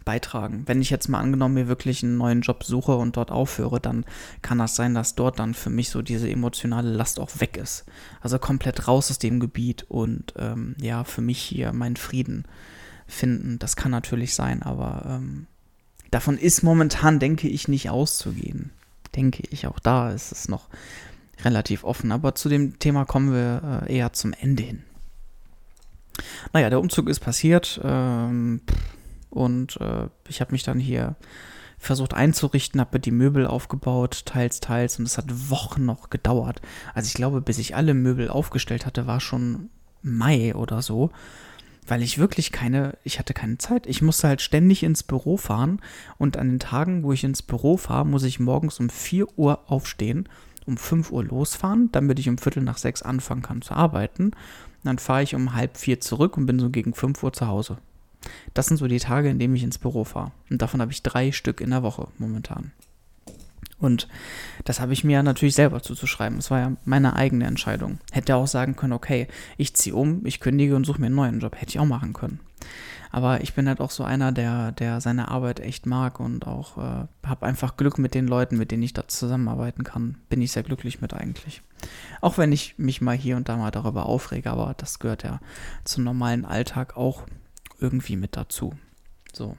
beitragen. 0.05 0.63
Wenn 0.67 0.81
ich 0.81 0.91
jetzt 0.91 1.09
mal 1.09 1.21
angenommen 1.21 1.55
mir 1.55 1.69
wirklich 1.69 2.03
einen 2.03 2.17
neuen 2.17 2.41
Job 2.41 2.65
suche 2.65 2.97
und 2.97 3.17
dort 3.17 3.31
aufhöre, 3.31 3.81
dann 3.81 4.05
kann 4.43 4.59
das 4.59 4.77
sein, 4.77 4.95
dass 4.95 5.15
dort 5.15 5.39
dann 5.39 5.55
für 5.55 5.71
mich 5.71 5.91
so 5.91 6.03
diese 6.03 6.31
emotionale 6.31 6.91
Last 6.91 7.21
auch 7.21 7.31
weg 7.41 7.57
ist. 7.57 7.85
Also 8.21 8.39
komplett 8.39 8.89
raus 8.89 9.11
aus 9.11 9.19
dem 9.19 9.41
Gebiet 9.41 9.85
und 9.89 10.35
ähm, 10.37 10.77
ja, 10.81 11.05
für 11.05 11.21
mich 11.21 11.41
hier 11.41 11.73
meinen 11.73 11.97
Frieden 11.97 12.45
finden. 13.07 13.59
Das 13.59 13.77
kann 13.77 13.91
natürlich 13.91 14.35
sein, 14.35 14.63
aber 14.63 15.05
ähm, 15.09 15.47
davon 16.11 16.39
ist 16.39 16.63
momentan, 16.63 17.19
denke 17.19 17.49
ich, 17.49 17.69
nicht 17.69 17.91
auszugehen. 17.91 18.71
Denke 19.17 19.43
ich, 19.51 19.67
auch 19.67 19.79
da 19.79 20.11
ist 20.11 20.33
es 20.33 20.49
noch 20.49 20.69
relativ 21.45 21.85
offen. 21.85 22.13
Aber 22.13 22.35
zu 22.35 22.49
dem 22.49 22.79
Thema 22.79 23.05
kommen 23.05 23.33
wir 23.33 23.85
äh, 23.87 23.97
eher 23.97 24.13
zum 24.13 24.33
Ende 24.33 24.63
hin. 24.63 24.83
Naja, 26.53 26.71
der 26.71 26.81
Umzug 26.81 27.09
ist 27.09 27.21
passiert 27.21 27.81
ähm, 27.83 28.61
und 29.31 29.81
äh, 29.81 30.09
ich 30.29 30.41
habe 30.41 30.53
mich 30.53 30.63
dann 30.63 30.79
hier 30.79 31.17
versucht 31.79 32.15
einzurichten, 32.15 32.81
habe 32.81 32.99
die 32.99 33.13
Möbel 33.13 33.47
aufgebaut, 33.47 34.23
teils, 34.25 34.61
teils 34.61 34.99
und 34.99 35.05
es 35.05 35.17
hat 35.17 35.51
Wochen 35.51 35.85
noch 35.85 36.11
gedauert. 36.11 36.61
Also 36.95 37.07
ich 37.07 37.15
glaube, 37.15 37.41
bis 37.41 37.59
ich 37.59 37.77
alle 37.77 37.95
Möbel 37.95 38.29
aufgestellt 38.29 38.85
hatte, 38.85 39.07
war 39.07 39.21
schon 39.21 39.71
Mai 40.03 40.55
oder 40.55 40.83
so, 40.83 41.11
weil 41.87 42.03
ich 42.03 42.19
wirklich 42.19 42.51
keine, 42.51 42.99
ich 43.05 43.19
hatte 43.19 43.33
keine 43.33 43.59
Zeit. 43.59 43.87
Ich 43.87 44.03
musste 44.03 44.27
halt 44.29 44.43
ständig 44.43 44.83
ins 44.83 45.05
Büro 45.05 45.37
fahren 45.37 45.81
und 46.19 46.37
an 46.37 46.49
den 46.49 46.59
Tagen, 46.59 47.05
wo 47.05 47.13
ich 47.13 47.23
ins 47.23 47.43
Büro 47.43 47.77
fahre, 47.77 48.07
muss 48.07 48.25
ich 48.25 48.41
morgens 48.41 48.81
um 48.81 48.91
4 48.91 49.39
Uhr 49.39 49.71
aufstehen 49.71 50.29
um 50.69 50.77
5 50.77 51.11
Uhr 51.11 51.25
losfahren, 51.25 51.91
damit 51.91 52.19
ich 52.21 52.29
um 52.29 52.39
Viertel 52.39 52.63
nach 52.63 52.79
sechs 52.79 53.03
anfangen 53.03 53.43
kann 53.43 53.63
zu 53.63 53.75
arbeiten. 53.75 54.33
Dann 54.85 54.99
fahre 54.99 55.23
ich 55.23 55.35
um 55.35 55.55
halb 55.55 55.77
vier 55.77 55.99
zurück 55.99 56.37
und 56.37 56.47
bin 56.47 56.61
so 56.61 56.71
gegen 56.71 56.95
5 56.95 57.23
Uhr 57.23 57.33
zu 57.33 57.49
Hause. 57.49 57.79
Das 58.55 58.67
sind 58.67 58.77
so 58.77 58.87
die 58.87 58.99
Tage, 58.99 59.29
in 59.29 59.39
denen 59.39 59.57
ich 59.57 59.63
ins 59.63 59.79
Büro 59.79 60.05
fahre. 60.05 60.33
Und 60.51 60.63
davon 60.63 60.81
habe 60.81 60.93
ich 60.93 61.03
drei 61.03 61.33
Stück 61.33 61.61
in 61.61 61.71
der 61.71 61.83
Woche 61.83 62.09
momentan. 62.19 62.73
Und 63.79 64.09
das 64.65 64.81
habe 64.81 64.93
ich 64.93 65.05
mir 65.05 65.23
natürlich 65.23 65.55
selber 65.55 65.83
zuzuschreiben. 65.83 66.39
Es 66.39 66.51
war 66.51 66.59
ja 66.59 66.73
meine 66.85 67.15
eigene 67.15 67.47
Entscheidung. 67.47 67.99
Hätte 68.11 68.35
auch 68.35 68.49
sagen 68.49 68.75
können, 68.75 68.93
okay, 68.93 69.29
ich 69.57 69.75
ziehe 69.75 69.95
um, 69.95 70.27
ich 70.27 70.41
kündige 70.41 70.75
und 70.75 70.85
suche 70.85 71.01
mir 71.01 71.07
einen 71.07 71.15
neuen 71.15 71.41
Job. 71.41 71.55
Hätte 71.57 71.71
ich 71.71 71.79
auch 71.79 71.85
machen 71.87 72.13
können. 72.13 72.41
Aber 73.11 73.41
ich 73.41 73.55
bin 73.55 73.69
halt 73.69 73.81
auch 73.81 73.91
so 73.91 74.05
einer, 74.05 74.33
der, 74.33 74.73
der 74.73 75.01
seine 75.01 75.29
Arbeit 75.29 75.61
echt 75.61 75.87
mag 75.87 76.21
und 76.21 76.47
auch 76.47 76.77
äh, 76.77 77.07
habe 77.27 77.47
einfach 77.47 77.77
Glück 77.77 77.99
mit 77.99 78.15
den 78.15 78.27
Leuten, 78.27 78.59
mit 78.59 78.71
denen 78.71 78.83
ich 78.83 78.93
da 78.93 79.09
zusammenarbeiten 79.09 79.85
kann. 79.85 80.19
Bin 80.29 80.43
ich 80.43 80.53
sehr 80.53 80.63
glücklich 80.63 81.01
mit 81.01 81.15
eigentlich. 81.15 81.63
Auch 82.21 82.37
wenn 82.37 82.53
ich 82.53 82.75
mich 82.79 83.01
mal 83.01 83.17
hier 83.17 83.37
und 83.37 83.49
da 83.49 83.57
mal 83.57 83.71
darüber 83.71 84.07
aufrege, 84.07 84.51
aber 84.51 84.75
das 84.77 84.99
gehört 84.99 85.23
ja 85.23 85.41
zum 85.85 86.05
normalen 86.05 86.45
Alltag 86.45 86.97
auch 86.97 87.25
irgendwie 87.79 88.17
mit 88.17 88.37
dazu. 88.37 88.75
So. 89.33 89.57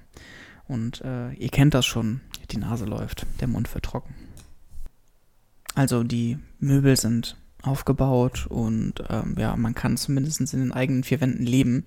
Und 0.68 1.02
äh, 1.02 1.34
ihr 1.34 1.50
kennt 1.50 1.74
das 1.74 1.86
schon, 1.86 2.22
die 2.52 2.58
Nase 2.58 2.86
läuft, 2.86 3.26
der 3.40 3.48
Mund 3.48 3.74
wird 3.74 3.86
trocken. 3.86 4.14
Also 5.76 6.04
die 6.04 6.38
Möbel 6.60 6.96
sind 6.98 7.38
aufgebaut 7.62 8.48
und 8.48 9.04
ähm, 9.10 9.36
ja, 9.38 9.56
man 9.56 9.76
kann 9.76 9.98
zumindest 9.98 10.42
in 10.54 10.60
den 10.60 10.72
eigenen 10.72 11.04
vier 11.04 11.22
Wänden 11.22 11.46
leben 11.46 11.86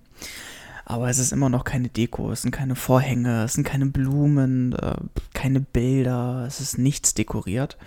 aber 0.84 1.08
es 1.08 1.18
ist 1.18 1.32
immer 1.32 1.48
noch 1.48 1.64
keine 1.64 1.88
Deko, 1.88 2.32
es 2.32 2.42
sind 2.42 2.50
keine 2.50 2.74
Vorhänge, 2.74 3.44
es 3.44 3.54
sind 3.54 3.64
keine 3.64 3.86
Blumen, 3.86 4.72
äh, 4.72 4.96
keine 5.32 5.60
Bilder, 5.60 6.44
es 6.46 6.60
ist 6.60 6.78
nichts 6.78 7.14
dekoriert. 7.14 7.78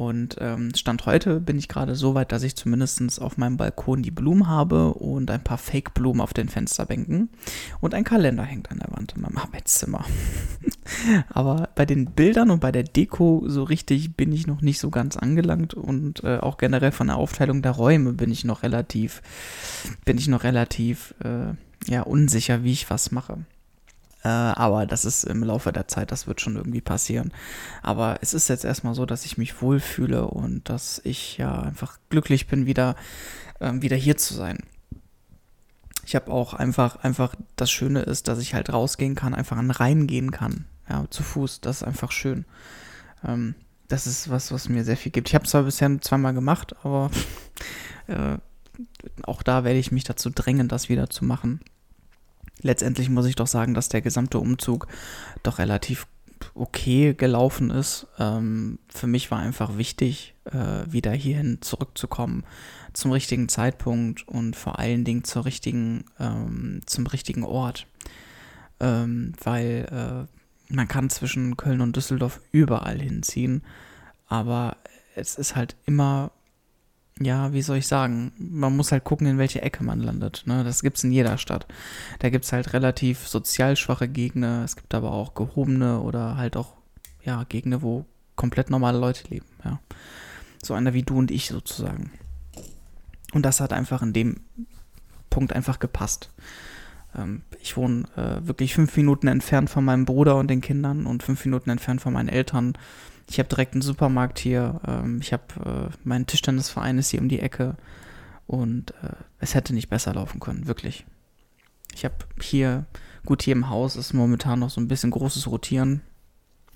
Und 0.00 0.36
ähm, 0.40 0.74
Stand 0.74 1.04
heute 1.04 1.40
bin 1.40 1.58
ich 1.58 1.68
gerade 1.68 1.94
so 1.94 2.14
weit, 2.14 2.32
dass 2.32 2.42
ich 2.42 2.56
zumindest 2.56 3.20
auf 3.20 3.36
meinem 3.36 3.58
Balkon 3.58 4.02
die 4.02 4.10
Blumen 4.10 4.48
habe 4.48 4.94
und 4.94 5.30
ein 5.30 5.44
paar 5.44 5.58
Fake-Blumen 5.58 6.22
auf 6.22 6.32
den 6.32 6.48
Fensterbänken. 6.48 7.28
Und 7.82 7.92
ein 7.92 8.04
Kalender 8.04 8.42
hängt 8.42 8.70
an 8.70 8.78
der 8.78 8.90
Wand 8.96 9.12
in 9.14 9.20
meinem 9.20 9.36
Arbeitszimmer. 9.36 10.06
Aber 11.28 11.68
bei 11.74 11.84
den 11.84 12.06
Bildern 12.12 12.50
und 12.50 12.60
bei 12.60 12.72
der 12.72 12.84
Deko 12.84 13.44
so 13.46 13.62
richtig 13.62 14.16
bin 14.16 14.32
ich 14.32 14.46
noch 14.46 14.62
nicht 14.62 14.78
so 14.78 14.88
ganz 14.88 15.18
angelangt. 15.18 15.74
Und 15.74 16.24
äh, 16.24 16.38
auch 16.38 16.56
generell 16.56 16.92
von 16.92 17.08
der 17.08 17.16
Aufteilung 17.16 17.60
der 17.60 17.72
Räume 17.72 18.14
bin 18.14 18.30
ich 18.30 18.46
noch 18.46 18.62
relativ, 18.62 19.20
bin 20.06 20.16
ich 20.16 20.28
noch 20.28 20.44
relativ. 20.44 21.14
Äh, 21.22 21.52
ja, 21.92 22.02
unsicher, 22.02 22.64
wie 22.64 22.72
ich 22.72 22.88
was 22.88 23.10
mache. 23.10 23.44
Äh, 24.22 24.28
aber 24.28 24.86
das 24.86 25.04
ist 25.04 25.24
im 25.24 25.42
Laufe 25.42 25.72
der 25.72 25.88
Zeit, 25.88 26.12
das 26.12 26.26
wird 26.26 26.40
schon 26.40 26.56
irgendwie 26.56 26.80
passieren. 26.80 27.32
Aber 27.82 28.18
es 28.20 28.34
ist 28.34 28.48
jetzt 28.48 28.64
erstmal 28.64 28.94
so, 28.94 29.06
dass 29.06 29.24
ich 29.24 29.38
mich 29.38 29.62
wohlfühle 29.62 30.26
und 30.26 30.68
dass 30.68 31.00
ich 31.04 31.38
ja 31.38 31.60
einfach 31.60 31.98
glücklich 32.10 32.46
bin, 32.46 32.66
wieder, 32.66 32.96
äh, 33.60 33.72
wieder 33.74 33.96
hier 33.96 34.16
zu 34.16 34.34
sein. 34.34 34.58
Ich 36.04 36.14
habe 36.14 36.30
auch 36.30 36.54
einfach, 36.54 36.96
einfach, 36.96 37.34
das 37.56 37.70
Schöne 37.70 38.02
ist, 38.02 38.28
dass 38.28 38.40
ich 38.40 38.54
halt 38.54 38.72
rausgehen 38.72 39.14
kann, 39.14 39.34
einfach 39.34 39.56
an 39.56 39.70
Rhein 39.70 40.06
gehen 40.06 40.30
kann. 40.30 40.66
Ja, 40.88 41.06
zu 41.08 41.22
Fuß, 41.22 41.60
das 41.60 41.78
ist 41.78 41.82
einfach 41.84 42.10
schön. 42.10 42.44
Ähm, 43.24 43.54
das 43.88 44.06
ist 44.06 44.30
was, 44.30 44.52
was 44.52 44.68
mir 44.68 44.84
sehr 44.84 44.96
viel 44.96 45.12
gibt. 45.12 45.28
Ich 45.28 45.34
habe 45.34 45.44
es 45.44 45.50
zwar 45.50 45.62
bisher 45.62 46.00
zweimal 46.00 46.34
gemacht, 46.34 46.74
aber 46.84 47.10
äh, 48.06 48.38
auch 49.22 49.42
da 49.42 49.64
werde 49.64 49.78
ich 49.78 49.92
mich 49.92 50.04
dazu 50.04 50.30
drängen, 50.30 50.68
das 50.68 50.88
wieder 50.88 51.10
zu 51.10 51.24
machen. 51.24 51.60
Letztendlich 52.62 53.08
muss 53.08 53.26
ich 53.26 53.36
doch 53.36 53.46
sagen, 53.46 53.74
dass 53.74 53.88
der 53.88 54.02
gesamte 54.02 54.38
Umzug 54.38 54.86
doch 55.42 55.58
relativ 55.58 56.06
okay 56.54 57.14
gelaufen 57.14 57.70
ist. 57.70 58.06
Ähm, 58.18 58.78
für 58.88 59.06
mich 59.06 59.30
war 59.30 59.38
einfach 59.38 59.76
wichtig, 59.76 60.34
äh, 60.44 60.90
wieder 60.90 61.12
hierhin 61.12 61.58
zurückzukommen 61.60 62.44
zum 62.92 63.12
richtigen 63.12 63.48
Zeitpunkt 63.48 64.26
und 64.26 64.56
vor 64.56 64.78
allen 64.78 65.04
Dingen 65.04 65.24
zur 65.24 65.44
richtigen, 65.44 66.04
ähm, 66.18 66.80
zum 66.86 67.06
richtigen 67.06 67.44
Ort. 67.44 67.86
Ähm, 68.80 69.34
weil 69.42 69.86
äh, 69.90 70.74
man 70.74 70.88
kann 70.88 71.10
zwischen 71.10 71.56
Köln 71.56 71.80
und 71.80 71.96
Düsseldorf 71.96 72.40
überall 72.52 73.00
hinziehen, 73.00 73.62
aber 74.26 74.76
es 75.14 75.36
ist 75.36 75.56
halt 75.56 75.76
immer 75.84 76.32
ja, 77.22 77.52
wie 77.52 77.62
soll 77.62 77.76
ich 77.76 77.86
sagen, 77.86 78.32
man 78.38 78.74
muss 78.74 78.92
halt 78.92 79.04
gucken, 79.04 79.26
in 79.26 79.38
welche 79.38 79.60
Ecke 79.60 79.84
man 79.84 80.00
landet. 80.00 80.44
Ne? 80.46 80.64
Das 80.64 80.82
gibt 80.82 80.96
es 80.96 81.04
in 81.04 81.12
jeder 81.12 81.36
Stadt. 81.36 81.66
Da 82.18 82.30
gibt 82.30 82.46
es 82.46 82.52
halt 82.52 82.72
relativ 82.72 83.28
sozial 83.28 83.76
schwache 83.76 84.08
Gegner, 84.08 84.64
es 84.64 84.74
gibt 84.74 84.94
aber 84.94 85.12
auch 85.12 85.34
gehobene 85.34 86.00
oder 86.00 86.36
halt 86.36 86.56
auch, 86.56 86.74
ja, 87.22 87.44
Gegner, 87.44 87.82
wo 87.82 88.06
komplett 88.36 88.70
normale 88.70 88.98
Leute 88.98 89.28
leben, 89.28 89.46
ja. 89.64 89.80
So 90.62 90.74
einer 90.74 90.94
wie 90.94 91.02
du 91.02 91.18
und 91.18 91.30
ich 91.30 91.48
sozusagen. 91.48 92.10
Und 93.32 93.44
das 93.44 93.60
hat 93.60 93.72
einfach 93.72 94.02
in 94.02 94.12
dem 94.12 94.40
Punkt 95.30 95.52
einfach 95.52 95.78
gepasst. 95.78 96.30
Ähm, 97.16 97.42
ich 97.60 97.76
wohne 97.76 98.04
äh, 98.16 98.46
wirklich 98.46 98.74
fünf 98.74 98.96
Minuten 98.96 99.28
entfernt 99.28 99.70
von 99.70 99.84
meinem 99.84 100.04
Bruder 100.04 100.36
und 100.36 100.48
den 100.48 100.60
Kindern 100.60 101.06
und 101.06 101.22
fünf 101.22 101.44
Minuten 101.44 101.70
entfernt 101.70 102.00
von 102.00 102.12
meinen 102.12 102.28
Eltern. 102.28 102.74
Ich 103.30 103.38
habe 103.38 103.48
direkt 103.48 103.74
einen 103.74 103.82
Supermarkt 103.82 104.40
hier. 104.40 104.80
Ähm, 104.86 105.20
ich 105.22 105.32
habe 105.32 105.44
äh, 105.64 105.96
mein 106.02 106.26
Tischtennisverein 106.26 106.98
ist 106.98 107.10
hier 107.10 107.20
um 107.20 107.28
die 107.28 107.38
Ecke. 107.38 107.76
Und 108.48 108.90
äh, 109.02 109.14
es 109.38 109.54
hätte 109.54 109.72
nicht 109.72 109.88
besser 109.88 110.12
laufen 110.12 110.40
können, 110.40 110.66
wirklich. 110.66 111.06
Ich 111.94 112.04
habe 112.04 112.16
hier, 112.42 112.86
gut, 113.24 113.42
hier 113.42 113.52
im 113.52 113.70
Haus 113.70 113.94
ist 113.94 114.12
momentan 114.12 114.58
noch 114.58 114.70
so 114.70 114.80
ein 114.80 114.88
bisschen 114.88 115.12
großes 115.12 115.46
Rotieren. 115.46 116.02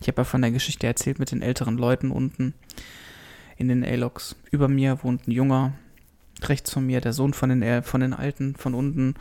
Ich 0.00 0.06
habe 0.06 0.20
ja 0.20 0.24
von 0.24 0.42
der 0.42 0.52
Geschichte 0.52 0.86
erzählt 0.86 1.18
mit 1.18 1.32
den 1.32 1.42
älteren 1.42 1.76
Leuten 1.76 2.12
unten 2.12 2.54
in 3.56 3.66
den 3.66 3.84
A-Loks. 3.84 4.36
Über 4.52 4.68
mir 4.68 5.02
wohnt 5.02 5.26
ein 5.26 5.32
Junger, 5.32 5.72
rechts 6.42 6.72
von 6.72 6.86
mir 6.86 7.00
der 7.00 7.12
Sohn 7.12 7.34
von 7.34 7.48
den, 7.48 7.82
von 7.82 8.00
den 8.00 8.12
Alten 8.14 8.54
von 8.54 8.74
unten. 8.74 9.14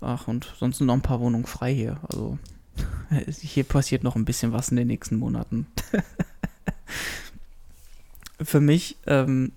Ach, 0.00 0.28
und 0.28 0.54
sonst 0.58 0.78
sind 0.78 0.86
noch 0.86 0.94
ein 0.94 1.02
paar 1.02 1.20
Wohnungen 1.20 1.46
frei 1.46 1.74
hier. 1.74 1.98
Also 2.08 2.38
hier 3.40 3.64
passiert 3.64 4.04
noch 4.04 4.14
ein 4.14 4.24
bisschen 4.24 4.52
was 4.52 4.68
in 4.68 4.76
den 4.76 4.86
nächsten 4.86 5.16
Monaten. 5.16 5.66
für 8.42 8.60
mich, 8.60 8.96
ähm, 9.06 9.52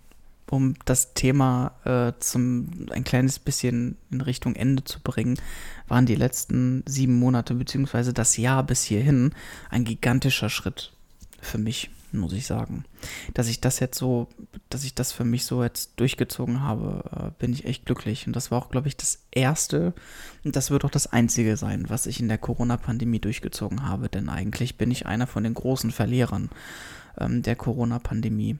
um 0.49 0.75
das 0.85 1.13
Thema 1.13 1.71
äh, 1.85 2.13
zum 2.19 2.87
ein 2.91 3.03
kleines 3.03 3.39
bisschen 3.39 3.97
in 4.11 4.21
Richtung 4.21 4.55
Ende 4.55 4.83
zu 4.83 4.99
bringen, 4.99 5.39
waren 5.87 6.05
die 6.05 6.15
letzten 6.15 6.83
sieben 6.85 7.17
Monate 7.17 7.55
beziehungsweise 7.55 8.13
das 8.13 8.37
Jahr 8.37 8.63
bis 8.63 8.83
hierhin 8.83 9.33
ein 9.69 9.85
gigantischer 9.85 10.49
Schritt 10.49 10.93
für 11.41 11.57
mich, 11.57 11.89
muss 12.11 12.33
ich 12.33 12.45
sagen. 12.45 12.85
Dass 13.33 13.47
ich 13.47 13.61
das 13.61 13.79
jetzt 13.79 13.97
so, 13.97 14.27
dass 14.69 14.83
ich 14.83 14.95
das 14.95 15.11
für 15.11 15.25
mich 15.25 15.45
so 15.45 15.63
jetzt 15.63 15.99
durchgezogen 15.99 16.61
habe, 16.61 17.03
äh, 17.11 17.31
bin 17.39 17.53
ich 17.53 17.65
echt 17.65 17.85
glücklich. 17.85 18.27
Und 18.27 18.35
das 18.35 18.51
war 18.51 18.57
auch, 18.57 18.69
glaube 18.69 18.87
ich, 18.87 18.97
das 18.97 19.19
erste 19.31 19.93
und 20.43 20.55
das 20.55 20.71
wird 20.71 20.85
auch 20.85 20.89
das 20.89 21.07
einzige 21.07 21.57
sein, 21.57 21.89
was 21.89 22.05
ich 22.05 22.19
in 22.19 22.27
der 22.27 22.37
Corona-Pandemie 22.37 23.19
durchgezogen 23.19 23.87
habe. 23.87 24.09
Denn 24.09 24.29
eigentlich 24.29 24.77
bin 24.77 24.91
ich 24.91 25.05
einer 25.05 25.27
von 25.27 25.43
den 25.43 25.53
großen 25.53 25.91
Verlierern 25.91 26.49
ähm, 27.17 27.41
der 27.41 27.55
Corona-Pandemie. 27.55 28.57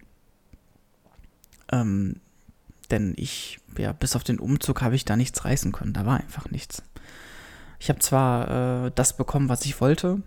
Ähm, 1.72 2.20
denn 2.92 3.14
ich, 3.18 3.60
ja, 3.78 3.94
bis 3.94 4.16
auf 4.16 4.24
den 4.24 4.40
Umzug 4.40 4.82
habe 4.82 4.96
ich 4.96 5.06
da 5.06 5.16
nichts 5.16 5.46
reißen 5.46 5.72
können. 5.72 5.94
Da 5.94 6.06
war 6.06 6.20
einfach 6.20 6.50
nichts. 6.52 6.84
Ich 7.80 7.90
habe 7.90 8.00
zwar 8.00 8.86
äh, 8.86 8.92
das 8.94 9.18
bekommen, 9.18 9.50
was 9.50 9.66
ich 9.66 9.80
wollte. 9.82 10.22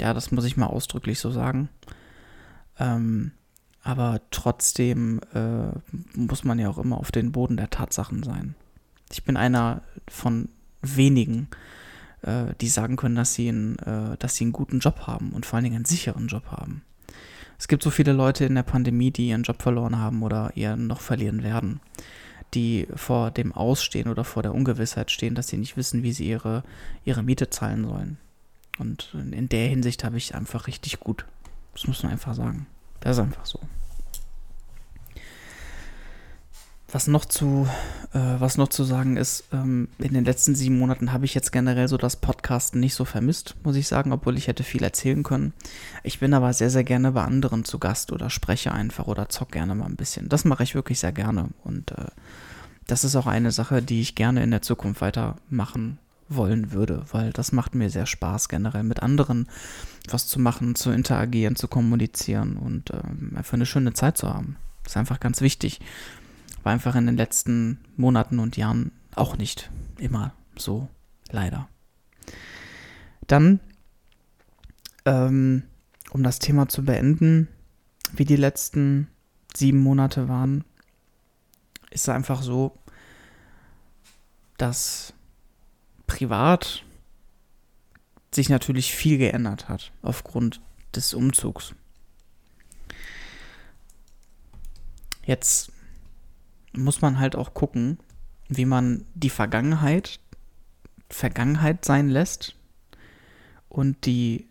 Ja, 0.00 0.14
das 0.14 0.30
muss 0.30 0.44
ich 0.44 0.56
mal 0.56 0.66
ausdrücklich 0.66 1.18
so 1.18 1.30
sagen. 1.30 1.68
Ähm, 2.78 3.32
aber 3.82 4.20
trotzdem 4.30 5.20
äh, 5.34 6.18
muss 6.18 6.44
man 6.44 6.58
ja 6.58 6.68
auch 6.68 6.78
immer 6.78 6.98
auf 6.98 7.10
den 7.10 7.32
Boden 7.32 7.56
der 7.56 7.70
Tatsachen 7.70 8.22
sein. 8.22 8.54
Ich 9.10 9.24
bin 9.24 9.36
einer 9.36 9.82
von 10.08 10.48
wenigen, 10.82 11.48
äh, 12.22 12.54
die 12.60 12.68
sagen 12.68 12.96
können, 12.96 13.14
dass 13.14 13.34
sie, 13.34 13.48
einen, 13.48 13.78
äh, 13.78 14.16
dass 14.18 14.34
sie 14.34 14.44
einen 14.44 14.52
guten 14.52 14.80
Job 14.80 15.06
haben 15.06 15.30
und 15.30 15.46
vor 15.46 15.56
allen 15.56 15.64
Dingen 15.64 15.76
einen 15.76 15.84
sicheren 15.84 16.26
Job 16.26 16.50
haben. 16.50 16.82
Es 17.58 17.66
gibt 17.66 17.82
so 17.82 17.90
viele 17.90 18.12
Leute 18.12 18.44
in 18.44 18.54
der 18.54 18.62
Pandemie, 18.62 19.10
die 19.10 19.28
ihren 19.28 19.42
Job 19.42 19.62
verloren 19.62 19.98
haben 19.98 20.22
oder 20.22 20.52
ihren 20.54 20.86
noch 20.86 21.00
verlieren 21.00 21.42
werden, 21.42 21.80
die 22.54 22.86
vor 22.94 23.30
dem 23.30 23.52
Ausstehen 23.52 24.08
oder 24.08 24.22
vor 24.22 24.42
der 24.42 24.54
Ungewissheit 24.54 25.10
stehen, 25.10 25.34
dass 25.34 25.48
sie 25.48 25.56
nicht 25.56 25.76
wissen, 25.76 26.02
wie 26.02 26.12
sie 26.12 26.28
ihre, 26.28 26.62
ihre 27.04 27.22
Miete 27.22 27.50
zahlen 27.50 27.84
sollen. 27.84 28.18
Und 28.78 29.16
in 29.32 29.48
der 29.48 29.68
Hinsicht 29.68 30.04
habe 30.04 30.18
ich 30.18 30.36
einfach 30.36 30.68
richtig 30.68 31.00
gut. 31.00 31.24
Das 31.78 31.86
muss 31.86 32.02
man 32.02 32.10
einfach 32.10 32.34
sagen. 32.34 32.66
Das 32.98 33.16
ist 33.16 33.22
einfach 33.22 33.46
so. 33.46 33.60
Was 36.90 37.06
noch 37.06 37.24
zu, 37.24 37.68
äh, 38.14 38.18
was 38.18 38.56
noch 38.56 38.66
zu 38.66 38.82
sagen 38.82 39.16
ist, 39.16 39.44
ähm, 39.52 39.88
in 39.98 40.12
den 40.12 40.24
letzten 40.24 40.56
sieben 40.56 40.76
Monaten 40.76 41.12
habe 41.12 41.24
ich 41.24 41.34
jetzt 41.34 41.52
generell 41.52 41.86
so 41.86 41.96
das 41.96 42.16
Podcasten 42.16 42.80
nicht 42.80 42.94
so 42.94 43.04
vermisst, 43.04 43.54
muss 43.62 43.76
ich 43.76 43.86
sagen, 43.86 44.10
obwohl 44.10 44.36
ich 44.36 44.48
hätte 44.48 44.64
viel 44.64 44.82
erzählen 44.82 45.22
können. 45.22 45.52
Ich 46.02 46.18
bin 46.18 46.34
aber 46.34 46.52
sehr, 46.52 46.70
sehr 46.70 46.82
gerne 46.82 47.12
bei 47.12 47.22
anderen 47.22 47.64
zu 47.64 47.78
Gast 47.78 48.10
oder 48.10 48.28
spreche 48.28 48.72
einfach 48.72 49.06
oder 49.06 49.28
zock 49.28 49.52
gerne 49.52 49.76
mal 49.76 49.86
ein 49.86 49.96
bisschen. 49.96 50.28
Das 50.28 50.44
mache 50.44 50.64
ich 50.64 50.74
wirklich 50.74 50.98
sehr 50.98 51.12
gerne 51.12 51.50
und 51.62 51.92
äh, 51.92 52.06
das 52.88 53.04
ist 53.04 53.14
auch 53.14 53.26
eine 53.26 53.52
Sache, 53.52 53.82
die 53.82 54.00
ich 54.00 54.16
gerne 54.16 54.42
in 54.42 54.50
der 54.50 54.62
Zukunft 54.62 55.00
weitermachen 55.00 55.98
wollen 56.28 56.72
würde, 56.72 57.04
weil 57.12 57.32
das 57.32 57.52
macht 57.52 57.74
mir 57.74 57.90
sehr 57.90 58.06
Spaß, 58.06 58.48
generell 58.48 58.82
mit 58.82 59.02
anderen 59.02 59.48
was 60.08 60.26
zu 60.26 60.40
machen, 60.40 60.74
zu 60.74 60.90
interagieren, 60.90 61.56
zu 61.56 61.68
kommunizieren 61.68 62.56
und 62.56 62.90
äh, 62.90 63.00
einfach 63.36 63.54
eine 63.54 63.66
schöne 63.66 63.92
Zeit 63.92 64.16
zu 64.16 64.32
haben. 64.32 64.56
Ist 64.84 64.96
einfach 64.96 65.20
ganz 65.20 65.40
wichtig. 65.40 65.80
War 66.62 66.72
einfach 66.72 66.94
in 66.96 67.06
den 67.06 67.16
letzten 67.16 67.78
Monaten 67.96 68.38
und 68.38 68.56
Jahren 68.56 68.92
auch 69.14 69.36
nicht 69.36 69.70
immer 69.98 70.32
so, 70.56 70.88
leider. 71.30 71.68
Dann, 73.26 73.60
ähm, 75.04 75.64
um 76.10 76.22
das 76.22 76.38
Thema 76.38 76.68
zu 76.68 76.84
beenden, 76.84 77.48
wie 78.12 78.24
die 78.24 78.36
letzten 78.36 79.08
sieben 79.54 79.80
Monate 79.80 80.28
waren, 80.28 80.64
ist 81.90 82.02
es 82.02 82.08
einfach 82.08 82.42
so, 82.42 82.78
dass 84.56 85.12
privat 86.08 86.82
sich 88.34 88.48
natürlich 88.48 88.92
viel 88.92 89.18
geändert 89.18 89.68
hat 89.68 89.92
aufgrund 90.02 90.60
des 90.94 91.14
Umzugs. 91.14 91.74
Jetzt 95.24 95.70
muss 96.72 97.00
man 97.00 97.20
halt 97.20 97.36
auch 97.36 97.54
gucken, 97.54 97.98
wie 98.48 98.64
man 98.64 99.04
die 99.14 99.30
Vergangenheit 99.30 100.18
Vergangenheit 101.10 101.84
sein 101.86 102.08
lässt 102.08 102.54
und 103.70 104.04
die, 104.04 104.46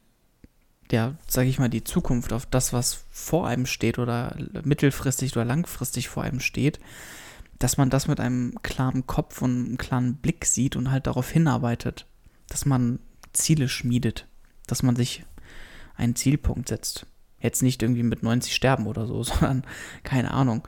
ja, 0.92 1.16
sag 1.28 1.46
ich 1.46 1.60
mal, 1.60 1.70
die 1.70 1.84
Zukunft 1.84 2.34
auf 2.34 2.48
das, 2.48 2.74
was 2.74 3.06
vor 3.12 3.48
einem 3.48 3.68
steht 3.68 4.00
oder 4.00 4.36
mittelfristig 4.64 5.34
oder 5.34 5.46
langfristig 5.46 6.10
vor 6.10 6.24
einem 6.24 6.40
steht, 6.40 6.80
dass 7.60 7.78
man 7.78 7.90
das 7.90 8.08
mit 8.08 8.20
einem 8.20 8.54
klaren 8.62 9.08
Kopf 9.08 9.42
und 9.42 9.66
einem 9.66 9.78
klaren 9.78 10.16
Blick 10.16 10.46
sieht 10.46 10.76
und 10.76 10.92
halt 10.92 11.08
darauf 11.08 11.30
hinarbeitet, 11.30 12.06
dass 12.50 12.66
man 12.66 13.00
Ziele 13.34 13.68
schmiedet, 13.70 14.28
dass 14.68 14.84
man 14.84 14.96
sich 14.96 15.26
einen 15.96 16.16
Zielpunkt 16.16 16.70
setzt. 16.70 17.06
Jetzt 17.40 17.62
nicht 17.62 17.82
irgendwie 17.82 18.04
mit 18.04 18.24
90 18.24 18.54
sterben 18.54 18.88
oder 18.88 19.08
so, 19.08 19.24
sondern 19.24 19.64
keine 20.04 20.32
Ahnung, 20.32 20.68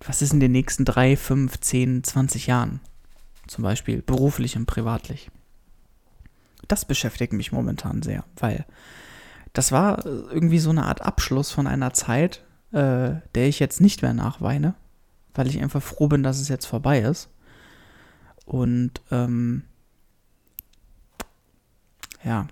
was 0.00 0.22
ist 0.22 0.32
in 0.32 0.40
den 0.40 0.52
nächsten 0.52 0.84
drei, 0.84 1.16
fünf, 1.16 1.60
zehn, 1.60 2.02
20 2.02 2.46
Jahren? 2.46 2.80
Zum 3.46 3.64
Beispiel 3.64 4.00
beruflich 4.00 4.56
und 4.56 4.66
privatlich. 4.66 5.30
Das 6.68 6.84
beschäftigt 6.84 7.32
mich 7.32 7.52
momentan 7.52 8.02
sehr, 8.02 8.24
weil 8.36 8.64
das 9.52 9.72
war 9.72 10.06
irgendwie 10.06 10.60
so 10.60 10.70
eine 10.70 10.84
Art 10.84 11.02
Abschluss 11.02 11.50
von 11.50 11.66
einer 11.66 11.92
Zeit, 11.92 12.44
äh, 12.72 13.14
der 13.34 13.48
ich 13.48 13.58
jetzt 13.58 13.80
nicht 13.80 14.02
mehr 14.02 14.14
nachweine, 14.14 14.74
weil 15.34 15.48
ich 15.48 15.60
einfach 15.62 15.82
froh 15.82 16.08
bin, 16.08 16.22
dass 16.22 16.40
es 16.40 16.48
jetzt 16.48 16.66
vorbei 16.66 17.00
ist. 17.00 17.28
Und 18.44 19.00
ähm, 19.10 19.64
ja, 22.24 22.46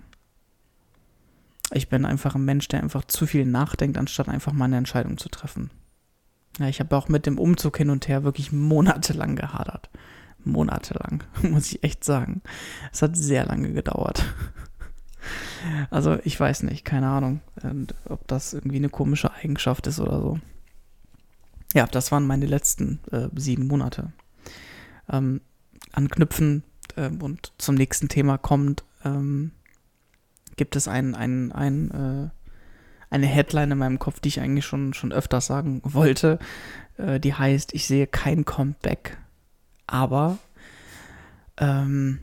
ich 1.71 1.89
bin 1.89 2.05
einfach 2.05 2.35
ein 2.35 2.45
Mensch, 2.45 2.67
der 2.67 2.81
einfach 2.81 3.03
zu 3.05 3.27
viel 3.27 3.45
nachdenkt, 3.45 3.97
anstatt 3.97 4.29
einfach 4.29 4.53
mal 4.53 4.65
eine 4.65 4.77
Entscheidung 4.77 5.17
zu 5.17 5.29
treffen. 5.29 5.69
Ja, 6.57 6.67
ich 6.67 6.79
habe 6.79 6.95
auch 6.95 7.09
mit 7.09 7.25
dem 7.25 7.37
Umzug 7.37 7.77
hin 7.77 7.89
und 7.89 8.07
her 8.07 8.23
wirklich 8.23 8.51
monatelang 8.51 9.35
gehadert. 9.35 9.89
Monatelang, 10.43 11.23
muss 11.43 11.71
ich 11.71 11.83
echt 11.83 12.03
sagen. 12.03 12.41
Es 12.91 13.01
hat 13.01 13.15
sehr 13.15 13.45
lange 13.45 13.71
gedauert. 13.73 14.25
Also 15.89 16.17
ich 16.23 16.39
weiß 16.39 16.63
nicht, 16.63 16.85
keine 16.85 17.09
Ahnung, 17.09 17.41
ob 18.05 18.25
das 18.29 18.53
irgendwie 18.53 18.77
eine 18.77 18.87
komische 18.87 19.33
Eigenschaft 19.33 19.85
ist 19.87 19.99
oder 19.99 20.21
so. 20.21 20.39
Ja, 21.73 21.85
das 21.85 22.11
waren 22.11 22.25
meine 22.25 22.45
letzten 22.45 22.99
äh, 23.11 23.29
sieben 23.35 23.67
Monate. 23.67 24.11
Ähm, 25.11 25.41
anknüpfen 25.91 26.63
ähm, 26.97 27.21
und 27.21 27.53
zum 27.57 27.75
nächsten 27.75 28.09
Thema 28.09 28.37
kommt, 28.37 28.83
ähm, 29.03 29.51
gibt 30.55 30.75
es 30.75 30.87
ein, 30.87 31.15
ein, 31.15 31.51
ein, 31.51 31.91
äh, 31.91 32.29
eine 33.09 33.27
Headline 33.27 33.71
in 33.71 33.77
meinem 33.77 33.99
Kopf, 33.99 34.19
die 34.19 34.29
ich 34.29 34.41
eigentlich 34.41 34.65
schon, 34.65 34.93
schon 34.93 35.11
öfters 35.11 35.47
sagen 35.47 35.81
wollte. 35.83 36.39
Äh, 36.97 37.19
die 37.19 37.33
heißt, 37.33 37.73
ich 37.73 37.87
sehe 37.87 38.07
kein 38.07 38.45
Comeback, 38.45 39.17
aber 39.87 40.37
ähm, 41.57 42.19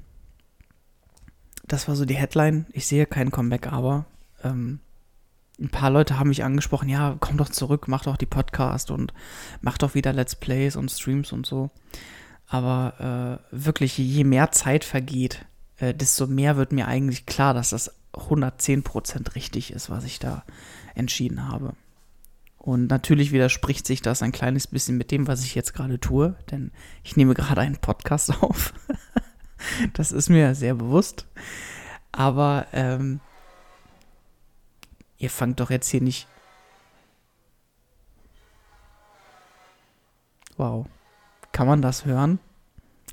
das 1.67 1.89
war 1.89 1.97
so 1.97 2.05
die 2.05 2.15
Headline. 2.15 2.67
Ich 2.73 2.87
sehe 2.87 3.07
kein 3.07 3.31
Comeback, 3.31 3.73
aber 3.73 4.07
ähm, 4.45 4.81
ein 5.59 5.71
paar 5.71 5.91
Leute 5.91 6.19
haben 6.19 6.29
mich 6.29 6.45
angesprochen, 6.45 6.89
ja, 6.89 7.17
komm 7.21 7.39
doch 7.39 7.49
zurück, 7.49 7.89
mach 7.89 8.05
doch 8.05 8.17
die 8.17 8.27
Podcast 8.27 8.91
und 8.91 9.15
mach 9.61 9.79
doch 9.79 9.95
wieder 9.95 10.13
Let's 10.13 10.37
Plays 10.37 10.77
und 10.77 10.91
Streams 10.91 11.33
und 11.33 11.47
so. 11.47 11.71
Aber 12.49 13.41
äh, 13.51 13.57
wirklich, 13.57 13.97
je 13.97 14.25
mehr 14.25 14.53
Zeit 14.53 14.85
vergeht, 14.85 15.47
äh, 15.79 15.95
desto 15.95 16.27
mehr 16.27 16.57
wird 16.57 16.73
mir 16.73 16.87
eigentlich 16.87 17.27
klar, 17.27 17.55
dass 17.55 17.71
das 17.71 17.95
110% 18.13 19.35
richtig 19.35 19.73
ist, 19.73 19.91
was 19.91 20.05
ich 20.05 20.19
da 20.19 20.45
entschieden 20.95 21.49
habe. 21.49 21.75
Und 22.59 22.89
natürlich 22.89 23.33
widerspricht 23.33 23.87
sich 23.87 24.03
das 24.03 24.23
ein 24.23 24.33
kleines 24.33 24.67
bisschen 24.67 24.97
mit 24.97 25.11
dem, 25.11 25.27
was 25.27 25.45
ich 25.45 25.55
jetzt 25.55 25.73
gerade 25.73 26.01
tue, 26.01 26.37
denn 26.51 26.73
ich 27.05 27.17
nehme 27.17 27.35
gerade 27.35 27.61
einen 27.61 27.77
Podcast 27.77 28.31
auf. 28.43 28.75
das 29.95 30.13
ist 30.13 30.29
mir 30.29 30.55
sehr 30.55 30.75
bewusst. 30.75 31.27
Aber 32.13 32.67
ähm, 32.73 33.21
ihr 35.19 35.31
fangt 35.31 35.61
doch 35.61 35.71
jetzt 35.71 35.89
hier 35.89 36.01
nicht. 36.01 36.27
Wow. 40.57 40.87
Kann 41.53 41.67
man 41.67 41.83
das 41.83 42.05
hören? 42.05 42.39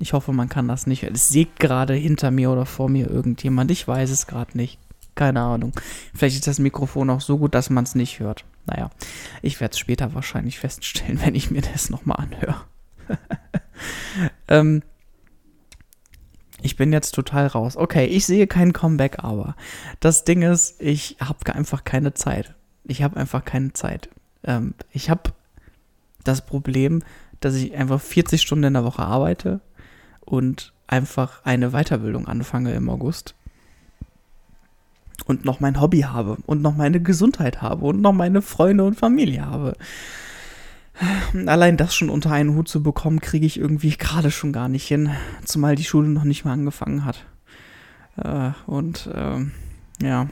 Ich 0.00 0.12
hoffe, 0.12 0.32
man 0.32 0.48
kann 0.48 0.68
das 0.68 0.86
nicht. 0.86 1.02
Es 1.04 1.28
sägt 1.28 1.60
gerade 1.60 1.94
hinter 1.94 2.30
mir 2.30 2.50
oder 2.50 2.66
vor 2.66 2.88
mir 2.88 3.08
irgendjemand. 3.08 3.70
Ich 3.70 3.86
weiß 3.86 4.10
es 4.10 4.26
gerade 4.26 4.56
nicht. 4.56 4.78
Keine 5.14 5.40
Ahnung. 5.40 5.72
Vielleicht 6.14 6.36
ist 6.36 6.46
das 6.46 6.58
Mikrofon 6.58 7.10
auch 7.10 7.20
so 7.20 7.38
gut, 7.38 7.54
dass 7.54 7.70
man 7.70 7.84
es 7.84 7.94
nicht 7.94 8.18
hört. 8.18 8.44
Naja, 8.66 8.90
ich 9.42 9.60
werde 9.60 9.72
es 9.72 9.78
später 9.78 10.14
wahrscheinlich 10.14 10.58
feststellen, 10.58 11.20
wenn 11.24 11.34
ich 11.34 11.50
mir 11.50 11.62
das 11.62 11.90
nochmal 11.90 12.18
anhöre. 12.18 12.60
ähm, 14.48 14.82
ich 16.64 16.76
bin 16.76 16.94
jetzt 16.94 17.14
total 17.14 17.46
raus. 17.46 17.76
Okay, 17.76 18.06
ich 18.06 18.24
sehe 18.24 18.46
kein 18.46 18.72
Comeback, 18.72 19.22
aber 19.22 19.54
das 20.00 20.24
Ding 20.24 20.40
ist, 20.40 20.80
ich 20.80 21.18
habe 21.20 21.54
einfach 21.54 21.84
keine 21.84 22.14
Zeit. 22.14 22.54
Ich 22.84 23.02
habe 23.02 23.18
einfach 23.18 23.44
keine 23.44 23.74
Zeit. 23.74 24.08
Ähm, 24.44 24.72
ich 24.90 25.10
habe 25.10 25.34
das 26.24 26.46
Problem, 26.46 27.02
dass 27.40 27.54
ich 27.54 27.74
einfach 27.74 28.00
40 28.00 28.40
Stunden 28.40 28.64
in 28.64 28.72
der 28.72 28.84
Woche 28.84 29.02
arbeite 29.02 29.60
und 30.20 30.72
einfach 30.86 31.44
eine 31.44 31.72
Weiterbildung 31.72 32.26
anfange 32.28 32.72
im 32.72 32.88
August 32.88 33.34
und 35.26 35.44
noch 35.44 35.60
mein 35.60 35.82
Hobby 35.82 36.00
habe 36.00 36.38
und 36.46 36.62
noch 36.62 36.76
meine 36.76 37.02
Gesundheit 37.02 37.60
habe 37.60 37.84
und 37.84 38.00
noch 38.00 38.14
meine 38.14 38.40
Freunde 38.40 38.84
und 38.84 38.98
Familie 38.98 39.44
habe. 39.44 39.76
Allein 41.46 41.76
das 41.76 41.94
schon 41.94 42.10
unter 42.10 42.30
einen 42.30 42.54
Hut 42.54 42.68
zu 42.68 42.82
bekommen, 42.82 43.20
kriege 43.20 43.46
ich 43.46 43.58
irgendwie 43.58 43.90
gerade 43.90 44.30
schon 44.30 44.52
gar 44.52 44.68
nicht 44.68 44.86
hin, 44.86 45.10
zumal 45.44 45.74
die 45.74 45.84
Schule 45.84 46.08
noch 46.08 46.24
nicht 46.24 46.44
mal 46.44 46.52
angefangen 46.52 47.04
hat. 47.04 47.24
Äh, 48.16 48.52
und 48.66 49.08
ähm, 49.12 49.52
ja. 50.00 50.28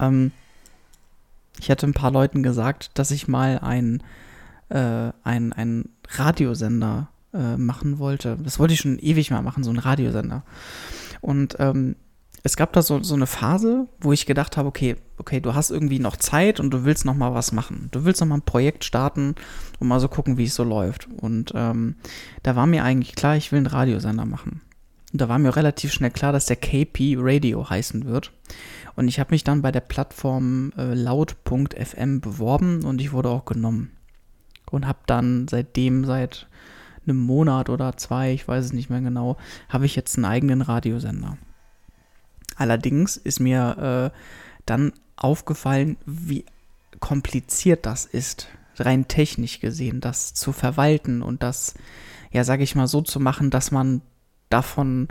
Ähm, 0.00 0.32
ich 1.58 1.70
hatte 1.70 1.86
ein 1.86 1.94
paar 1.94 2.10
Leuten 2.10 2.42
gesagt, 2.42 2.90
dass 2.94 3.10
ich 3.12 3.28
mal 3.28 3.60
ein, 3.60 4.02
äh, 4.70 5.10
ein, 5.22 5.52
ein 5.52 5.88
Radiosender 6.08 7.08
äh, 7.32 7.56
machen 7.56 7.98
wollte. 7.98 8.36
Das 8.42 8.58
wollte 8.58 8.74
ich 8.74 8.80
schon 8.80 8.98
ewig 8.98 9.30
mal 9.30 9.42
machen, 9.42 9.62
so 9.62 9.70
ein 9.70 9.78
Radiosender. 9.78 10.42
Und 11.20 11.56
ähm, 11.60 11.96
es 12.46 12.56
gab 12.56 12.74
da 12.74 12.82
so, 12.82 13.02
so 13.02 13.14
eine 13.14 13.26
Phase, 13.26 13.88
wo 14.00 14.12
ich 14.12 14.26
gedacht 14.26 14.58
habe, 14.58 14.68
okay, 14.68 14.96
okay, 15.16 15.40
du 15.40 15.54
hast 15.54 15.70
irgendwie 15.70 15.98
noch 15.98 16.18
Zeit 16.18 16.60
und 16.60 16.70
du 16.70 16.84
willst 16.84 17.06
noch 17.06 17.14
mal 17.14 17.32
was 17.32 17.52
machen. 17.52 17.88
Du 17.90 18.04
willst 18.04 18.20
noch 18.20 18.28
mal 18.28 18.36
ein 18.36 18.42
Projekt 18.42 18.84
starten 18.84 19.34
und 19.80 19.88
mal 19.88 19.98
so 19.98 20.08
gucken, 20.08 20.36
wie 20.36 20.44
es 20.44 20.54
so 20.54 20.62
läuft. 20.62 21.08
Und 21.16 21.52
ähm, 21.54 21.96
da 22.42 22.54
war 22.54 22.66
mir 22.66 22.84
eigentlich 22.84 23.14
klar, 23.14 23.34
ich 23.34 23.50
will 23.50 23.56
einen 23.58 23.66
Radiosender 23.66 24.26
machen. 24.26 24.60
Und 25.10 25.22
da 25.22 25.30
war 25.30 25.38
mir 25.38 25.56
relativ 25.56 25.90
schnell 25.90 26.10
klar, 26.10 26.32
dass 26.32 26.44
der 26.44 26.56
KP 26.56 27.16
Radio 27.18 27.70
heißen 27.70 28.04
wird. 28.04 28.30
Und 28.94 29.08
ich 29.08 29.18
habe 29.18 29.32
mich 29.32 29.42
dann 29.42 29.62
bei 29.62 29.72
der 29.72 29.80
Plattform 29.80 30.74
äh, 30.76 30.92
laut.fm 30.92 32.20
beworben 32.20 32.84
und 32.84 33.00
ich 33.00 33.12
wurde 33.12 33.30
auch 33.30 33.46
genommen. 33.46 33.92
Und 34.70 34.86
habe 34.86 34.98
dann 35.06 35.48
seitdem, 35.48 36.04
seit 36.04 36.46
einem 37.06 37.20
Monat 37.20 37.70
oder 37.70 37.96
zwei, 37.96 38.34
ich 38.34 38.46
weiß 38.46 38.66
es 38.66 38.72
nicht 38.74 38.90
mehr 38.90 39.00
genau, 39.00 39.38
habe 39.70 39.86
ich 39.86 39.96
jetzt 39.96 40.18
einen 40.18 40.26
eigenen 40.26 40.60
Radiosender. 40.60 41.38
Allerdings 42.56 43.16
ist 43.16 43.40
mir 43.40 44.12
äh, 44.12 44.18
dann 44.66 44.92
aufgefallen, 45.16 45.96
wie 46.06 46.44
kompliziert 47.00 47.86
das 47.86 48.04
ist, 48.04 48.48
rein 48.76 49.08
technisch 49.08 49.60
gesehen, 49.60 50.00
das 50.00 50.34
zu 50.34 50.52
verwalten 50.52 51.22
und 51.22 51.42
das, 51.42 51.74
ja, 52.32 52.44
sage 52.44 52.64
ich 52.64 52.74
mal, 52.74 52.88
so 52.88 53.00
zu 53.02 53.20
machen, 53.20 53.50
dass 53.50 53.70
man 53.70 54.02
davon, 54.48 55.08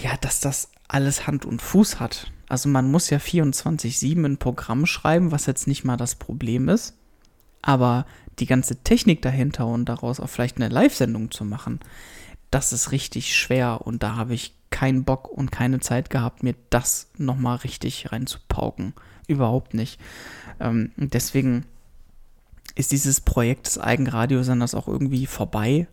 ja, 0.00 0.16
dass 0.20 0.40
das 0.40 0.70
alles 0.88 1.26
Hand 1.26 1.44
und 1.44 1.62
Fuß 1.62 1.98
hat. 1.98 2.30
Also 2.48 2.68
man 2.68 2.90
muss 2.90 3.10
ja 3.10 3.18
24-7 3.18 4.24
ein 4.24 4.36
Programm 4.36 4.86
schreiben, 4.86 5.32
was 5.32 5.46
jetzt 5.46 5.66
nicht 5.66 5.84
mal 5.84 5.96
das 5.96 6.14
Problem 6.14 6.68
ist. 6.68 6.94
Aber 7.62 8.06
die 8.38 8.46
ganze 8.46 8.76
Technik 8.76 9.22
dahinter 9.22 9.66
und 9.66 9.86
daraus 9.86 10.20
auch 10.20 10.28
vielleicht 10.28 10.56
eine 10.56 10.68
Live-Sendung 10.68 11.30
zu 11.30 11.44
machen, 11.44 11.80
das 12.50 12.72
ist 12.72 12.92
richtig 12.92 13.34
schwer 13.36 13.80
und 13.84 14.02
da 14.02 14.16
habe 14.16 14.34
ich 14.34 14.54
keinen 14.70 15.04
Bock 15.04 15.28
und 15.28 15.50
keine 15.50 15.80
Zeit 15.80 16.10
gehabt, 16.10 16.42
mir 16.42 16.54
das 16.70 17.08
nochmal 17.16 17.56
richtig 17.56 18.12
reinzupauken. 18.12 18.94
Überhaupt 19.26 19.74
nicht. 19.74 20.00
Ähm, 20.60 20.92
deswegen 20.96 21.64
ist 22.74 22.92
dieses 22.92 23.20
Projekt 23.20 23.66
des 23.66 23.78
Eigenradiosenders 23.78 24.74
auch 24.74 24.86
irgendwie 24.88 25.26
vorbei. 25.26 25.88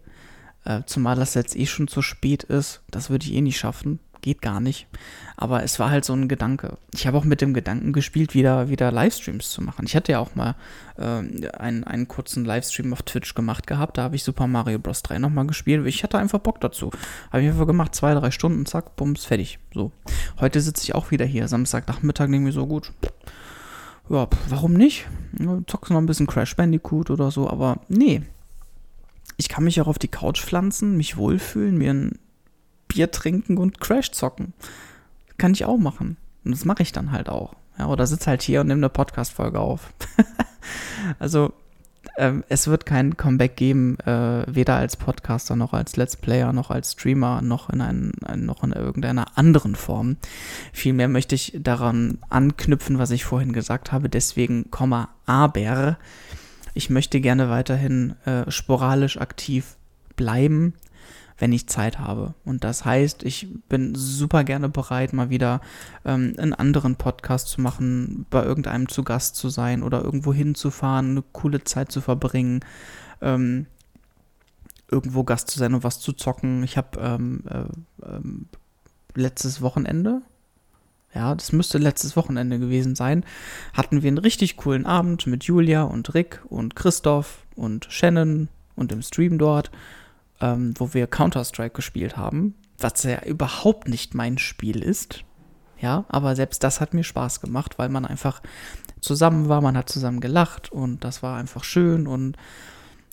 Äh, 0.66 0.82
zumal 0.86 1.16
das 1.16 1.34
jetzt 1.34 1.56
eh 1.56 1.66
schon 1.66 1.88
zu 1.88 2.02
spät 2.02 2.44
ist. 2.44 2.82
Das 2.92 3.10
würde 3.10 3.26
ich 3.26 3.34
eh 3.34 3.42
nicht 3.42 3.58
schaffen 3.58 4.00
geht 4.24 4.42
gar 4.42 4.60
nicht. 4.60 4.88
Aber 5.38 5.64
es 5.64 5.78
war 5.78 5.92
halt 5.92 6.06
so 6.06 6.14
ein 6.14 6.28
Gedanke. 6.28 6.78
Ich 6.94 7.06
habe 7.06 7.18
auch 7.18 7.26
mit 7.26 7.42
dem 7.42 7.54
Gedanken 7.54 7.94
gespielt, 7.94 8.34
wieder, 8.34 8.70
wieder 8.70 8.92
Livestreams 8.92 9.52
zu 9.52 9.62
machen. 9.62 9.86
Ich 9.86 9.96
hatte 9.96 10.14
ja 10.14 10.20
auch 10.20 10.34
mal 10.34 10.56
äh, 10.98 11.04
einen, 11.58 11.84
einen 11.84 12.08
kurzen 12.08 12.46
Livestream 12.46 12.92
auf 12.94 13.04
Twitch 13.04 13.36
gemacht 13.36 13.68
gehabt. 13.68 13.98
Da 13.98 14.04
habe 14.04 14.16
ich 14.16 14.24
Super 14.24 14.48
Mario 14.48 14.80
Bros. 14.80 15.04
3 15.04 15.20
nochmal 15.20 15.46
gespielt. 15.46 15.86
Ich 15.86 16.04
hatte 16.04 16.18
einfach 16.18 16.40
Bock 16.40 16.60
dazu. 16.62 16.90
Habe 17.32 17.44
ich 17.44 17.50
einfach 17.50 17.68
gemacht, 17.68 17.94
zwei, 17.94 18.16
drei 18.16 18.32
Stunden, 18.32 18.66
zack, 18.66 18.96
bums, 18.96 19.26
fertig. 19.26 19.60
So. 19.74 19.92
Heute 20.40 20.62
sitze 20.62 20.84
ich 20.84 20.96
auch 20.96 21.12
wieder 21.12 21.26
hier, 21.26 21.48
Samstagnachmittag, 21.48 22.26
denke 22.26 22.40
mir 22.40 22.52
so 22.52 22.66
gut. 22.66 22.92
Ja, 24.10 24.28
warum 24.50 24.74
nicht? 24.74 25.08
zockst 25.68 25.92
noch 25.92 25.98
ein 26.00 26.06
bisschen 26.06 26.28
Crash 26.28 26.56
Bandicoot 26.56 27.10
oder 27.10 27.32
so, 27.32 27.50
aber 27.50 27.80
nee. 27.88 28.22
Ich 29.38 29.50
kann 29.50 29.64
mich 29.64 29.82
auch 29.82 29.88
auf 29.88 29.98
die 29.98 30.10
Couch 30.10 30.42
pflanzen, 30.42 30.96
mich 30.96 31.18
wohlfühlen, 31.18 31.78
mir 31.78 31.92
ein 31.94 32.20
Bier 32.94 33.12
trinken 33.12 33.58
und 33.58 33.80
Crash 33.80 34.12
zocken. 34.12 34.54
Kann 35.38 35.54
ich 35.54 35.66
auch 35.66 35.78
machen. 35.78 36.18
Und 36.46 36.52
das 36.52 36.66
mache 36.66 36.84
ich 36.84 36.92
dann 36.92 37.12
halt 37.12 37.28
auch. 37.28 37.56
Ja, 37.80 37.88
oder 37.88 38.06
sitze 38.06 38.30
halt 38.30 38.44
hier 38.44 38.62
und 38.62 38.68
nehme 38.68 38.80
eine 38.80 38.90
Podcast-Folge 38.90 39.60
auf. 39.60 39.92
also, 41.20 41.54
ähm, 42.18 42.44
es 42.50 42.68
wird 42.68 42.86
kein 42.86 43.18
Comeback 43.18 43.56
geben, 43.56 43.98
äh, 44.02 44.44
weder 44.48 44.76
als 44.76 44.96
Podcaster 44.96 45.56
noch 45.56 45.74
als 45.74 45.96
Let's 45.96 46.16
Player 46.16 46.54
noch 46.54 46.70
als 46.70 46.92
Streamer 46.92 47.42
noch 47.42 47.72
in, 47.72 47.82
ein, 47.82 48.12
noch 48.36 48.64
in 48.64 48.74
irgendeiner 48.74 49.36
anderen 49.38 49.74
Form. 49.74 50.18
Vielmehr 50.72 51.08
möchte 51.08 51.34
ich 51.34 51.58
daran 51.60 52.20
anknüpfen, 52.30 53.00
was 53.00 53.10
ich 53.10 53.26
vorhin 53.26 53.54
gesagt 53.54 53.92
habe. 53.92 54.10
Deswegen, 54.10 54.70
Komma, 54.70 55.10
aber 55.26 55.98
ich 56.76 56.92
möchte 56.92 57.22
gerne 57.22 57.50
weiterhin 57.50 58.14
äh, 58.26 58.50
sporadisch 58.52 59.18
aktiv 59.18 59.78
bleiben 60.16 60.74
wenn 61.44 61.52
ich 61.52 61.68
Zeit 61.68 62.00
habe. 62.00 62.36
Und 62.46 62.64
das 62.64 62.86
heißt, 62.86 63.24
ich 63.24 63.50
bin 63.68 63.96
super 63.96 64.46
gerne 64.46 64.70
bereit, 64.70 65.12
mal 65.12 65.30
wieder 65.30 65.60
ähm, 66.06 66.36
einen 66.38 66.54
anderen 66.54 66.96
Podcast 66.96 67.50
zu 67.50 67.60
machen, 67.60 68.26
bei 68.30 68.46
irgendeinem 68.46 68.88
zu 68.88 69.04
Gast 69.04 69.36
zu 69.36 69.50
sein 69.50 69.84
oder 69.84 70.02
irgendwo 70.02 70.34
hinzufahren, 70.34 71.10
eine 71.10 71.24
coole 71.34 71.62
Zeit 71.66 71.92
zu 71.92 72.00
verbringen, 72.00 72.62
ähm, 73.22 73.66
irgendwo 74.90 75.26
Gast 75.26 75.50
zu 75.50 75.60
sein 75.60 75.74
und 75.74 75.84
was 75.84 76.00
zu 76.00 76.14
zocken. 76.14 76.64
Ich 76.64 76.78
habe 76.78 76.98
ähm, 77.02 77.44
äh, 77.50 78.08
ähm, 78.08 78.46
letztes 79.14 79.62
Wochenende, 79.62 80.22
ja, 81.14 81.36
das 81.36 81.52
müsste 81.52 81.78
letztes 81.78 82.16
Wochenende 82.16 82.58
gewesen 82.58 82.96
sein, 82.96 83.26
hatten 83.74 84.02
wir 84.02 84.08
einen 84.08 84.18
richtig 84.18 84.56
coolen 84.56 84.86
Abend 84.86 85.28
mit 85.28 85.44
Julia 85.44 85.84
und 85.84 86.14
Rick 86.14 86.42
und 86.48 86.78
Christoph 86.78 87.40
und 87.58 87.88
Shannon 87.90 88.48
und 88.78 88.94
im 88.94 89.02
Stream 89.02 89.38
dort 89.38 89.72
ähm, 90.44 90.74
wo 90.78 90.94
wir 90.94 91.08
Counter-Strike 91.08 91.74
gespielt 91.74 92.18
haben, 92.18 92.56
was 92.78 93.04
ja 93.04 93.24
überhaupt 93.24 93.88
nicht 93.88 94.14
mein 94.14 94.38
Spiel 94.38 94.84
ist. 94.84 95.24
Ja, 95.80 96.04
aber 96.10 96.36
selbst 96.36 96.64
das 96.64 96.82
hat 96.82 96.94
mir 96.94 97.04
Spaß 97.04 97.40
gemacht, 97.40 97.80
weil 97.80 97.90
man 97.90 98.06
einfach 98.06 98.42
zusammen 99.00 99.48
war, 99.48 99.62
man 99.62 99.78
hat 99.78 99.90
zusammen 99.90 100.20
gelacht 100.20 100.72
und 100.72 101.04
das 101.04 101.24
war 101.24 101.38
einfach 101.38 101.64
schön 101.64 102.08
und 102.08 102.36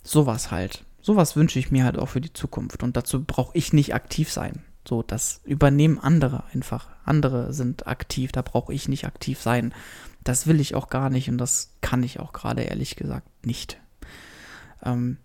sowas 0.03 0.51
halt. 0.51 0.85
sowas 1.01 1.35
wünsche 1.35 1.57
ich 1.57 1.71
mir 1.71 1.83
halt 1.83 1.97
auch 1.97 2.09
für 2.09 2.21
die 2.21 2.33
Zukunft. 2.33 2.83
Und 2.83 2.95
dazu 2.95 3.23
brauche 3.23 3.57
ich 3.57 3.73
nicht 3.73 3.95
aktiv 3.95 4.31
sein. 4.31 4.63
So, 4.87 5.01
das 5.01 5.41
übernehmen 5.45 5.99
andere 5.99 6.43
einfach. 6.53 6.89
Andere 7.05 7.53
sind 7.53 7.87
aktiv, 7.87 8.31
da 8.31 8.41
brauche 8.41 8.73
ich 8.73 8.87
nicht 8.87 9.05
aktiv 9.05 9.41
sein. 9.41 9.73
Das 10.23 10.47
will 10.47 10.59
ich 10.59 10.75
auch 10.75 10.89
gar 10.89 11.09
nicht 11.09 11.29
und 11.29 11.37
das 11.37 11.73
kann 11.81 12.03
ich 12.03 12.19
auch 12.19 12.33
gerade 12.33 12.63
ehrlich 12.63 12.95
gesagt 12.95 13.27
nicht. 13.45 13.79
Ähm, 14.83 15.17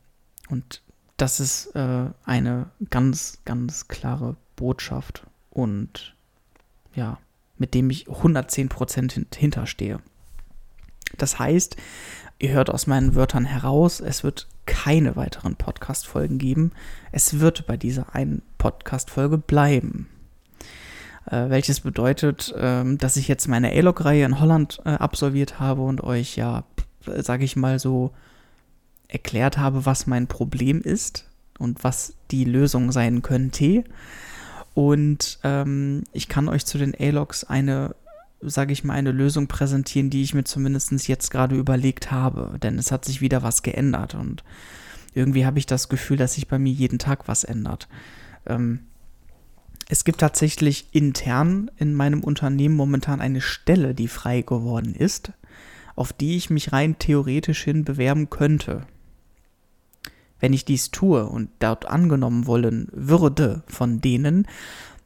und 0.49 0.83
das 1.17 1.41
ist 1.41 1.75
äh, 1.75 2.07
eine 2.25 2.71
ganz, 2.91 3.39
ganz 3.45 3.89
klare 3.89 4.37
Botschaft 4.57 5.27
und 5.51 6.15
ja, 6.95 7.19
mit 7.59 7.75
dem 7.75 7.91
ich 7.91 8.09
110% 8.09 9.37
hinterstehe. 9.37 10.01
Das 11.17 11.39
heißt, 11.39 11.77
ihr 12.39 12.51
hört 12.51 12.71
aus 12.71 12.87
meinen 12.87 13.15
Wörtern 13.15 13.45
heraus, 13.45 14.01
es 14.01 14.25
wird 14.25 14.49
keine 14.67 15.17
weiteren 15.17 15.57
Podcast-Folgen 15.57 16.39
geben. 16.39 16.73
Es 17.13 17.39
wird 17.39 17.67
bei 17.67 17.77
dieser 17.77 18.15
einen 18.15 18.43
Podcast-Folge 18.59 19.39
bleiben. 19.39 20.09
Äh, 21.27 21.49
welches 21.49 21.81
bedeutet, 21.81 22.53
ähm, 22.59 22.99
dass 22.99 23.17
ich 23.17 23.29
jetzt 23.29 23.49
meine 23.49 23.71
A-Log-Reihe 23.71 24.25
in 24.25 24.41
Holland 24.41 24.81
äh, 24.85 24.91
absolviert 24.91 25.61
habe 25.61 25.83
und 25.83 26.03
euch 26.03 26.37
ja, 26.37 26.65
sage 27.05 27.45
ich 27.45 27.57
mal 27.57 27.79
so, 27.79 28.13
erklärt 29.09 29.59
habe, 29.59 29.87
was 29.87 30.07
mein 30.07 30.27
Problem 30.27 30.81
ist 30.81 31.27
und 31.59 31.85
was 31.85 32.15
die 32.31 32.45
Lösung 32.45 32.93
sein 32.93 33.23
könnte. 33.23 33.85
Und 34.75 35.39
ähm, 35.43 36.05
ich 36.13 36.29
kann 36.29 36.49
euch 36.49 36.67
zu 36.67 36.79
den 36.79 36.95
A-Logs 36.99 37.45
eine, 37.45 37.95
sage 38.41 38.73
ich 38.73 38.85
mal, 38.85 38.95
eine 38.95 39.13
Lösung 39.13 39.47
präsentieren, 39.47 40.11
die 40.11 40.23
ich 40.23 40.35
mir 40.35 40.45
zumindest 40.45 41.09
jetzt 41.09 41.31
gerade 41.31 41.57
überlegt 41.57 42.11
habe. 42.11 42.59
Denn 42.63 42.79
es 42.79 42.93
hat 42.93 43.05
sich 43.05 43.21
wieder 43.21 43.43
was 43.43 43.63
geändert 43.63 44.15
und 44.15 44.45
irgendwie 45.15 45.47
habe 45.47 45.59
ich 45.59 45.65
das 45.65 45.89
Gefühl, 45.89 46.19
dass 46.19 46.35
sich 46.35 46.47
bei 46.47 46.59
mir 46.59 46.73
jeden 46.73 46.99
Tag 46.99 47.27
was 47.27 47.43
ändert. 47.43 47.89
Ähm, 48.45 48.81
es 49.89 50.05
gibt 50.05 50.21
tatsächlich 50.21 50.89
intern 50.93 51.71
in 51.77 51.95
meinem 51.95 52.23
Unternehmen 52.23 52.75
momentan 52.75 53.21
eine 53.21 53.41
Stelle, 53.41 53.95
die 53.95 54.09
frei 54.09 54.43
geworden 54.43 54.95
ist, 54.95 55.33
auf 55.95 56.13
die 56.13 56.37
ich 56.37 56.51
mich 56.51 56.73
rein 56.73 56.99
theoretisch 56.99 57.63
hin 57.63 57.85
bewerben 57.85 58.29
könnte. 58.29 58.87
Wenn 60.41 60.53
ich 60.53 60.65
dies 60.65 60.91
tue 60.91 61.27
und 61.27 61.51
dort 61.59 61.87
angenommen 61.87 62.47
wollen 62.47 62.89
würde 62.93 63.63
von 63.67 64.01
denen, 64.01 64.47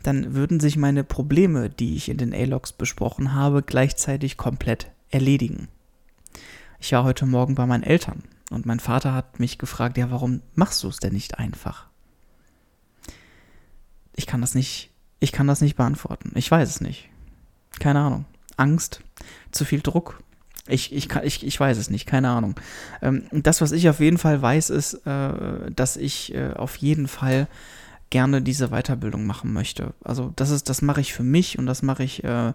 dann 0.03 0.35
würden 0.35 0.61
sich 0.61 0.77
meine 0.77 1.05
Probleme, 1.05 1.69
die 1.69 1.97
ich 1.97 2.09
in 2.09 2.17
den 2.17 2.35
A-Logs 2.35 2.73
besprochen 2.73 3.35
habe, 3.35 3.63
gleichzeitig 3.63 4.37
komplett 4.37 4.91
erledigen. 5.11 5.69
Ich 6.81 6.93
war 6.93 7.05
heute 7.05 7.27
Morgen 7.27 7.55
bei 7.55 7.67
meinen 7.67 7.83
Eltern 7.83 8.23
und 8.51 8.67
mein 8.67 8.81
Vater 8.81 9.13
hat 9.15 9.39
mich 9.39 9.59
gefragt, 9.59 9.99
ja, 9.99 10.11
warum 10.11 10.41
machst 10.55 10.83
du 10.83 10.89
es 10.89 10.97
denn 10.97 11.13
nicht 11.13 11.39
einfach? 11.39 11.89
Ich 14.17 14.27
kann 14.27 14.41
das 14.41 14.55
nicht, 14.55 14.91
ich 15.21 15.33
kann 15.33 15.47
das 15.47 15.61
nicht 15.61 15.77
beantworten. 15.77 16.33
Ich 16.35 16.51
weiß 16.51 16.69
es 16.69 16.81
nicht. 16.81 17.09
Keine 17.79 18.01
Ahnung. 18.01 18.25
Angst, 18.57 19.03
zu 19.53 19.65
viel 19.65 19.81
Druck, 19.81 20.23
ich, 20.71 20.93
ich, 20.93 21.09
ich, 21.23 21.47
ich 21.47 21.61
weiß 21.61 21.79
es 21.79 21.91
nicht, 21.91 22.07
keine 22.07 22.31
Ahnung. 22.31 22.55
Ähm, 23.03 23.25
das, 23.33 23.61
was 23.61 23.73
ich 23.73 23.89
auf 23.89 24.01
jeden 24.01 24.19
Fall 24.19 24.41
weiß, 24.41 24.71
ist, 24.71 24.95
äh, 25.07 25.71
dass 25.75 25.97
ich 25.97 26.35
äh, 26.35 26.53
auf 26.55 26.77
jeden 26.77 27.09
Fall 27.09 27.49
gerne 28.11 28.43
diese 28.43 28.69
Weiterbildung 28.69 29.25
machen 29.25 29.53
möchte. 29.53 29.95
Also 30.03 30.33
das 30.37 30.51
ist, 30.51 30.69
das 30.69 30.83
mache 30.83 31.01
ich 31.01 31.15
für 31.15 31.23
mich 31.23 31.59
und 31.59 31.67
das 31.67 31.83
mache 31.83 32.03
ich, 32.03 32.25
äh, 32.25 32.53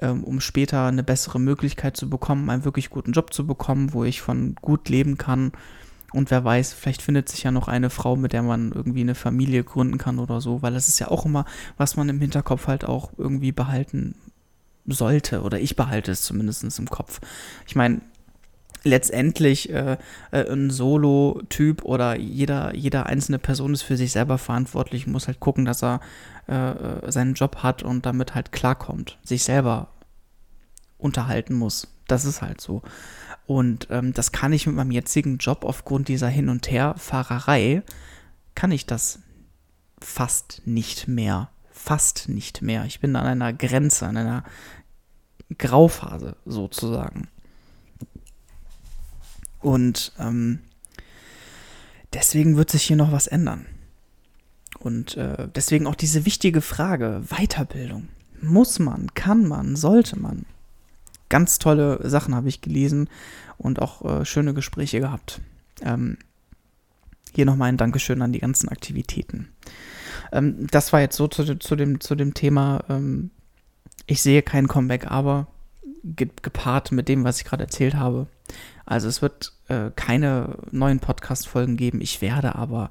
ähm, 0.00 0.24
um 0.24 0.40
später 0.40 0.86
eine 0.86 1.02
bessere 1.02 1.38
Möglichkeit 1.38 1.96
zu 1.96 2.08
bekommen, 2.08 2.48
einen 2.50 2.64
wirklich 2.64 2.90
guten 2.90 3.12
Job 3.12 3.32
zu 3.32 3.46
bekommen, 3.46 3.92
wo 3.92 4.04
ich 4.04 4.20
von 4.20 4.54
gut 4.60 4.88
leben 4.88 5.18
kann. 5.18 5.52
Und 6.14 6.30
wer 6.30 6.42
weiß, 6.42 6.72
vielleicht 6.72 7.02
findet 7.02 7.28
sich 7.28 7.42
ja 7.42 7.50
noch 7.50 7.68
eine 7.68 7.90
Frau, 7.90 8.16
mit 8.16 8.32
der 8.32 8.42
man 8.42 8.72
irgendwie 8.72 9.02
eine 9.02 9.14
Familie 9.14 9.62
gründen 9.62 9.98
kann 9.98 10.18
oder 10.18 10.40
so, 10.40 10.62
weil 10.62 10.72
das 10.72 10.88
ist 10.88 10.98
ja 11.00 11.08
auch 11.08 11.26
immer, 11.26 11.44
was 11.76 11.96
man 11.96 12.08
im 12.08 12.20
Hinterkopf 12.20 12.66
halt 12.66 12.86
auch 12.86 13.12
irgendwie 13.18 13.52
behalten 13.52 14.14
sollte, 14.88 15.42
oder 15.42 15.60
ich 15.60 15.76
behalte 15.76 16.12
es 16.12 16.22
zumindest 16.22 16.78
im 16.78 16.88
Kopf. 16.90 17.20
Ich 17.66 17.76
meine, 17.76 18.00
letztendlich 18.84 19.70
äh, 19.70 19.96
äh, 20.30 20.50
ein 20.50 20.70
Solo-Typ 20.70 21.84
oder 21.84 22.16
jeder, 22.16 22.74
jeder 22.74 23.06
einzelne 23.06 23.38
Person 23.38 23.74
ist 23.74 23.82
für 23.82 23.96
sich 23.96 24.12
selber 24.12 24.38
verantwortlich, 24.38 25.06
muss 25.06 25.26
halt 25.26 25.40
gucken, 25.40 25.64
dass 25.64 25.82
er 25.82 26.00
äh, 26.46 27.10
seinen 27.10 27.34
Job 27.34 27.62
hat 27.62 27.82
und 27.82 28.06
damit 28.06 28.34
halt 28.34 28.52
klarkommt, 28.52 29.18
sich 29.24 29.44
selber 29.44 29.88
unterhalten 30.96 31.54
muss. 31.54 31.88
Das 32.06 32.24
ist 32.24 32.42
halt 32.42 32.60
so. 32.60 32.82
Und 33.46 33.88
ähm, 33.90 34.12
das 34.12 34.32
kann 34.32 34.52
ich 34.52 34.66
mit 34.66 34.76
meinem 34.76 34.90
jetzigen 34.90 35.38
Job 35.38 35.64
aufgrund 35.64 36.08
dieser 36.08 36.28
Hin- 36.28 36.48
und 36.48 36.70
Herfahrerei, 36.70 37.82
kann 38.54 38.72
ich 38.72 38.86
das 38.86 39.20
fast 40.00 40.62
nicht 40.64 41.08
mehr. 41.08 41.50
Fast 41.70 42.28
nicht 42.28 42.60
mehr. 42.60 42.84
Ich 42.86 43.00
bin 43.00 43.14
an 43.14 43.26
einer 43.26 43.52
Grenze, 43.52 44.06
an 44.06 44.16
einer 44.16 44.44
Grauphase 45.56 46.36
sozusagen. 46.44 47.28
Und 49.60 50.12
ähm, 50.18 50.60
deswegen 52.12 52.56
wird 52.56 52.70
sich 52.70 52.82
hier 52.82 52.96
noch 52.96 53.12
was 53.12 53.26
ändern. 53.26 53.66
Und 54.78 55.16
äh, 55.16 55.48
deswegen 55.54 55.86
auch 55.86 55.94
diese 55.94 56.24
wichtige 56.24 56.60
Frage, 56.60 57.22
Weiterbildung. 57.28 58.08
Muss 58.40 58.78
man, 58.78 59.12
kann 59.14 59.46
man, 59.46 59.74
sollte 59.74 60.18
man? 60.18 60.46
Ganz 61.28 61.58
tolle 61.58 62.08
Sachen 62.08 62.34
habe 62.34 62.48
ich 62.48 62.60
gelesen 62.60 63.08
und 63.56 63.82
auch 63.82 64.04
äh, 64.04 64.24
schöne 64.24 64.54
Gespräche 64.54 65.00
gehabt. 65.00 65.40
Ähm, 65.82 66.16
hier 67.34 67.44
nochmal 67.44 67.68
ein 67.68 67.76
Dankeschön 67.76 68.22
an 68.22 68.32
die 68.32 68.38
ganzen 68.38 68.68
Aktivitäten. 68.68 69.48
Ähm, 70.32 70.66
das 70.70 70.92
war 70.92 71.00
jetzt 71.00 71.16
so 71.16 71.26
zu, 71.28 71.58
zu, 71.58 71.76
dem, 71.76 72.00
zu 72.00 72.14
dem 72.14 72.34
Thema 72.34 72.84
ähm, 72.88 73.30
ich 74.06 74.22
sehe 74.22 74.42
kein 74.42 74.68
Comeback, 74.68 75.10
aber 75.10 75.46
ge 76.04 76.28
gepaart 76.42 76.92
mit 76.92 77.08
dem, 77.08 77.24
was 77.24 77.38
ich 77.38 77.44
gerade 77.44 77.64
erzählt 77.64 77.94
habe. 77.94 78.26
Also 78.86 79.08
es 79.08 79.20
wird 79.20 79.52
äh, 79.68 79.90
keine 79.94 80.56
neuen 80.70 81.00
Podcast-Folgen 81.00 81.76
geben. 81.76 82.00
Ich 82.00 82.22
werde 82.22 82.54
aber, 82.54 82.90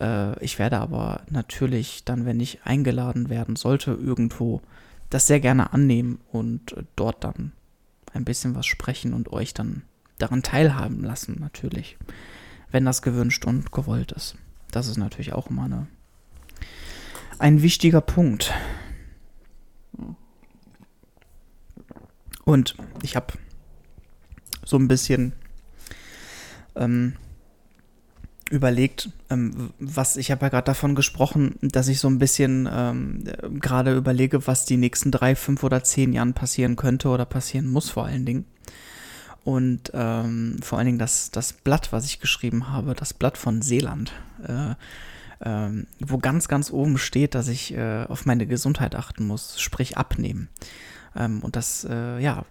äh, 0.00 0.42
ich 0.44 0.58
werde 0.58 0.78
aber 0.78 1.22
natürlich 1.30 2.04
dann, 2.04 2.26
wenn 2.26 2.40
ich 2.40 2.60
eingeladen 2.64 3.28
werden 3.28 3.56
sollte, 3.56 3.92
irgendwo 3.92 4.60
das 5.08 5.26
sehr 5.26 5.40
gerne 5.40 5.72
annehmen 5.72 6.20
und 6.32 6.72
äh, 6.72 6.84
dort 6.96 7.22
dann 7.24 7.52
ein 8.12 8.24
bisschen 8.24 8.54
was 8.54 8.66
sprechen 8.66 9.14
und 9.14 9.32
euch 9.32 9.54
dann 9.54 9.82
daran 10.18 10.42
teilhaben 10.42 11.02
lassen, 11.02 11.36
natürlich. 11.40 11.96
Wenn 12.70 12.84
das 12.84 13.02
gewünscht 13.02 13.44
und 13.44 13.72
gewollt 13.72 14.12
ist. 14.12 14.36
Das 14.70 14.86
ist 14.86 14.96
natürlich 14.96 15.32
auch 15.32 15.48
immer 15.50 15.64
eine, 15.64 15.86
ein 17.38 17.62
wichtiger 17.62 18.00
Punkt. 18.00 18.52
Und 22.44 22.76
ich 23.02 23.16
habe 23.16 23.34
so 24.64 24.76
ein 24.76 24.88
bisschen 24.88 25.32
ähm, 26.76 27.14
überlegt, 28.50 29.10
ähm, 29.30 29.70
was 29.78 30.16
ich 30.16 30.30
habe 30.30 30.42
ja 30.42 30.48
gerade 30.48 30.66
davon 30.66 30.94
gesprochen, 30.94 31.56
dass 31.62 31.88
ich 31.88 32.00
so 32.00 32.08
ein 32.08 32.18
bisschen 32.18 32.68
ähm, 32.70 33.24
gerade 33.60 33.96
überlege, 33.96 34.46
was 34.46 34.64
die 34.64 34.76
nächsten 34.76 35.10
drei, 35.10 35.36
fünf 35.36 35.62
oder 35.62 35.84
zehn 35.84 36.12
Jahren 36.12 36.34
passieren 36.34 36.76
könnte 36.76 37.08
oder 37.08 37.24
passieren 37.24 37.68
muss 37.68 37.88
vor 37.90 38.06
allen 38.06 38.26
Dingen. 38.26 38.44
Und 39.44 39.92
ähm, 39.94 40.56
vor 40.62 40.78
allen 40.78 40.86
Dingen 40.86 40.98
das, 40.98 41.30
das 41.30 41.52
Blatt, 41.52 41.92
was 41.92 42.04
ich 42.04 42.20
geschrieben 42.20 42.68
habe, 42.68 42.94
das 42.94 43.14
Blatt 43.14 43.38
von 43.38 43.62
Seeland, 43.62 44.12
äh, 44.46 44.72
äh, 45.40 45.84
wo 46.00 46.18
ganz, 46.18 46.48
ganz 46.48 46.70
oben 46.70 46.98
steht, 46.98 47.34
dass 47.34 47.48
ich 47.48 47.72
äh, 47.72 48.04
auf 48.04 48.26
meine 48.26 48.46
Gesundheit 48.46 48.94
achten 48.94 49.26
muss, 49.26 49.58
sprich 49.60 49.96
abnehmen. 49.96 50.48
Ähm, 51.16 51.40
und 51.40 51.56
das, 51.56 51.86
äh, 51.88 52.18
ja, 52.20 52.44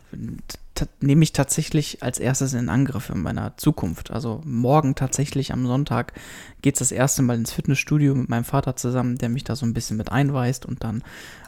nehme 1.02 1.24
ich 1.24 1.34
tatsächlich 1.34 2.04
als 2.04 2.20
erstes 2.20 2.54
in 2.54 2.70
Angriff 2.70 3.10
in 3.10 3.22
meiner 3.22 3.58
Zukunft. 3.58 4.12
Also 4.12 4.42
morgen 4.46 4.96
tatsächlich 4.96 5.52
am 5.52 5.66
Sonntag 5.66 6.14
geht 6.62 6.76
es 6.76 6.80
das 6.80 6.92
erste 6.92 7.22
Mal 7.22 7.38
ins 7.38 7.52
Fitnessstudio 7.52 8.16
mit 8.16 8.30
meinem 8.30 8.46
Vater 8.46 8.76
zusammen, 8.76 9.18
der 9.18 9.30
mich 9.30 9.44
da 9.44 9.56
so 9.56 9.66
ein 9.66 9.74
bisschen 9.74 9.98
mit 9.98 10.12
einweist 10.12 10.66
und 10.66 10.84
dann 10.84 11.04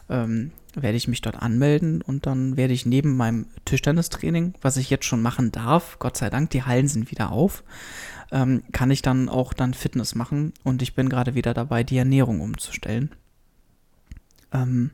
ähm, 0.08 0.52
werde 0.74 0.96
ich 0.96 1.08
mich 1.08 1.20
dort 1.20 1.36
anmelden 1.36 2.02
und 2.02 2.26
dann 2.26 2.56
werde 2.56 2.74
ich 2.74 2.86
neben 2.86 3.16
meinem 3.16 3.46
Tischtennistraining, 3.64 4.54
was 4.62 4.76
ich 4.76 4.90
jetzt 4.90 5.04
schon 5.04 5.22
machen 5.22 5.52
darf, 5.52 5.98
Gott 5.98 6.16
sei 6.16 6.30
Dank, 6.30 6.50
die 6.50 6.62
Hallen 6.62 6.88
sind 6.88 7.10
wieder 7.10 7.30
auf, 7.30 7.62
ähm, 8.30 8.62
kann 8.72 8.90
ich 8.90 9.02
dann 9.02 9.28
auch 9.28 9.52
dann 9.52 9.74
Fitness 9.74 10.14
machen 10.14 10.52
und 10.64 10.82
ich 10.82 10.94
bin 10.94 11.08
gerade 11.08 11.34
wieder 11.34 11.54
dabei, 11.54 11.84
die 11.84 11.98
Ernährung 11.98 12.40
umzustellen. 12.40 13.10
Ähm, 14.52 14.90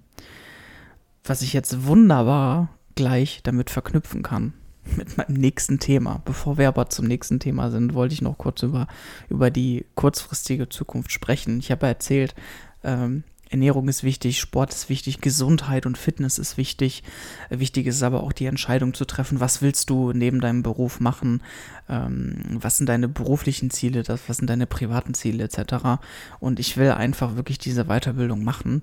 was 1.28 1.42
ich 1.42 1.52
jetzt 1.52 1.86
wunderbar 1.86 2.68
gleich 2.94 3.40
damit 3.42 3.70
verknüpfen 3.70 4.22
kann. 4.22 4.54
Mit 4.96 5.18
meinem 5.18 5.34
nächsten 5.34 5.78
Thema. 5.78 6.22
Bevor 6.24 6.56
wir 6.56 6.68
aber 6.68 6.88
zum 6.88 7.06
nächsten 7.06 7.40
Thema 7.40 7.70
sind, 7.70 7.92
wollte 7.94 8.14
ich 8.14 8.22
noch 8.22 8.38
kurz 8.38 8.62
über, 8.62 8.86
über 9.28 9.50
die 9.50 9.84
kurzfristige 9.94 10.68
Zukunft 10.70 11.12
sprechen. 11.12 11.58
Ich 11.58 11.70
habe 11.70 11.86
erzählt, 11.86 12.34
ähm, 12.82 13.22
Ernährung 13.50 13.88
ist 13.88 14.02
wichtig, 14.02 14.38
Sport 14.38 14.72
ist 14.72 14.88
wichtig, 14.88 15.20
Gesundheit 15.20 15.86
und 15.86 15.96
Fitness 15.96 16.38
ist 16.38 16.56
wichtig. 16.56 17.02
Wichtig 17.48 17.86
ist 17.86 18.02
aber 18.02 18.22
auch 18.22 18.32
die 18.32 18.46
Entscheidung 18.46 18.94
zu 18.94 19.04
treffen, 19.04 19.40
was 19.40 19.62
willst 19.62 19.90
du 19.90 20.12
neben 20.12 20.40
deinem 20.40 20.62
Beruf 20.62 21.00
machen, 21.00 21.42
ähm, 21.88 22.58
was 22.60 22.76
sind 22.76 22.88
deine 22.88 23.08
beruflichen 23.08 23.70
Ziele, 23.70 24.02
das, 24.02 24.20
was 24.28 24.38
sind 24.38 24.50
deine 24.50 24.66
privaten 24.66 25.14
Ziele 25.14 25.44
etc. 25.44 26.00
Und 26.40 26.60
ich 26.60 26.76
will 26.76 26.90
einfach 26.90 27.36
wirklich 27.36 27.58
diese 27.58 27.84
Weiterbildung 27.86 28.44
machen. 28.44 28.82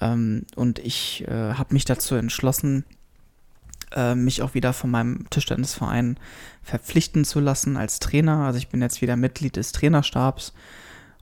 Ähm, 0.00 0.44
und 0.54 0.78
ich 0.78 1.26
äh, 1.26 1.54
habe 1.54 1.74
mich 1.74 1.84
dazu 1.84 2.14
entschlossen, 2.14 2.84
äh, 3.94 4.14
mich 4.14 4.42
auch 4.42 4.54
wieder 4.54 4.72
von 4.72 4.90
meinem 4.90 5.28
Tischtennisverein 5.30 6.18
verpflichten 6.62 7.24
zu 7.24 7.40
lassen 7.40 7.76
als 7.76 8.00
Trainer. 8.00 8.40
Also 8.40 8.58
ich 8.58 8.68
bin 8.68 8.82
jetzt 8.82 9.02
wieder 9.02 9.16
Mitglied 9.16 9.56
des 9.56 9.72
Trainerstabs. 9.72 10.52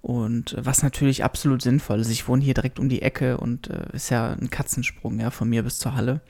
Und 0.00 0.54
was 0.58 0.82
natürlich 0.82 1.24
absolut 1.24 1.62
sinnvoll 1.62 2.00
ist. 2.00 2.10
Ich 2.10 2.28
wohne 2.28 2.44
hier 2.44 2.52
direkt 2.52 2.78
um 2.78 2.90
die 2.90 3.00
Ecke 3.00 3.38
und 3.38 3.70
äh, 3.70 3.86
ist 3.94 4.10
ja 4.10 4.32
ein 4.32 4.50
Katzensprung 4.50 5.18
ja, 5.18 5.30
von 5.30 5.48
mir 5.48 5.62
bis 5.62 5.78
zur 5.78 5.94
Halle. 5.94 6.20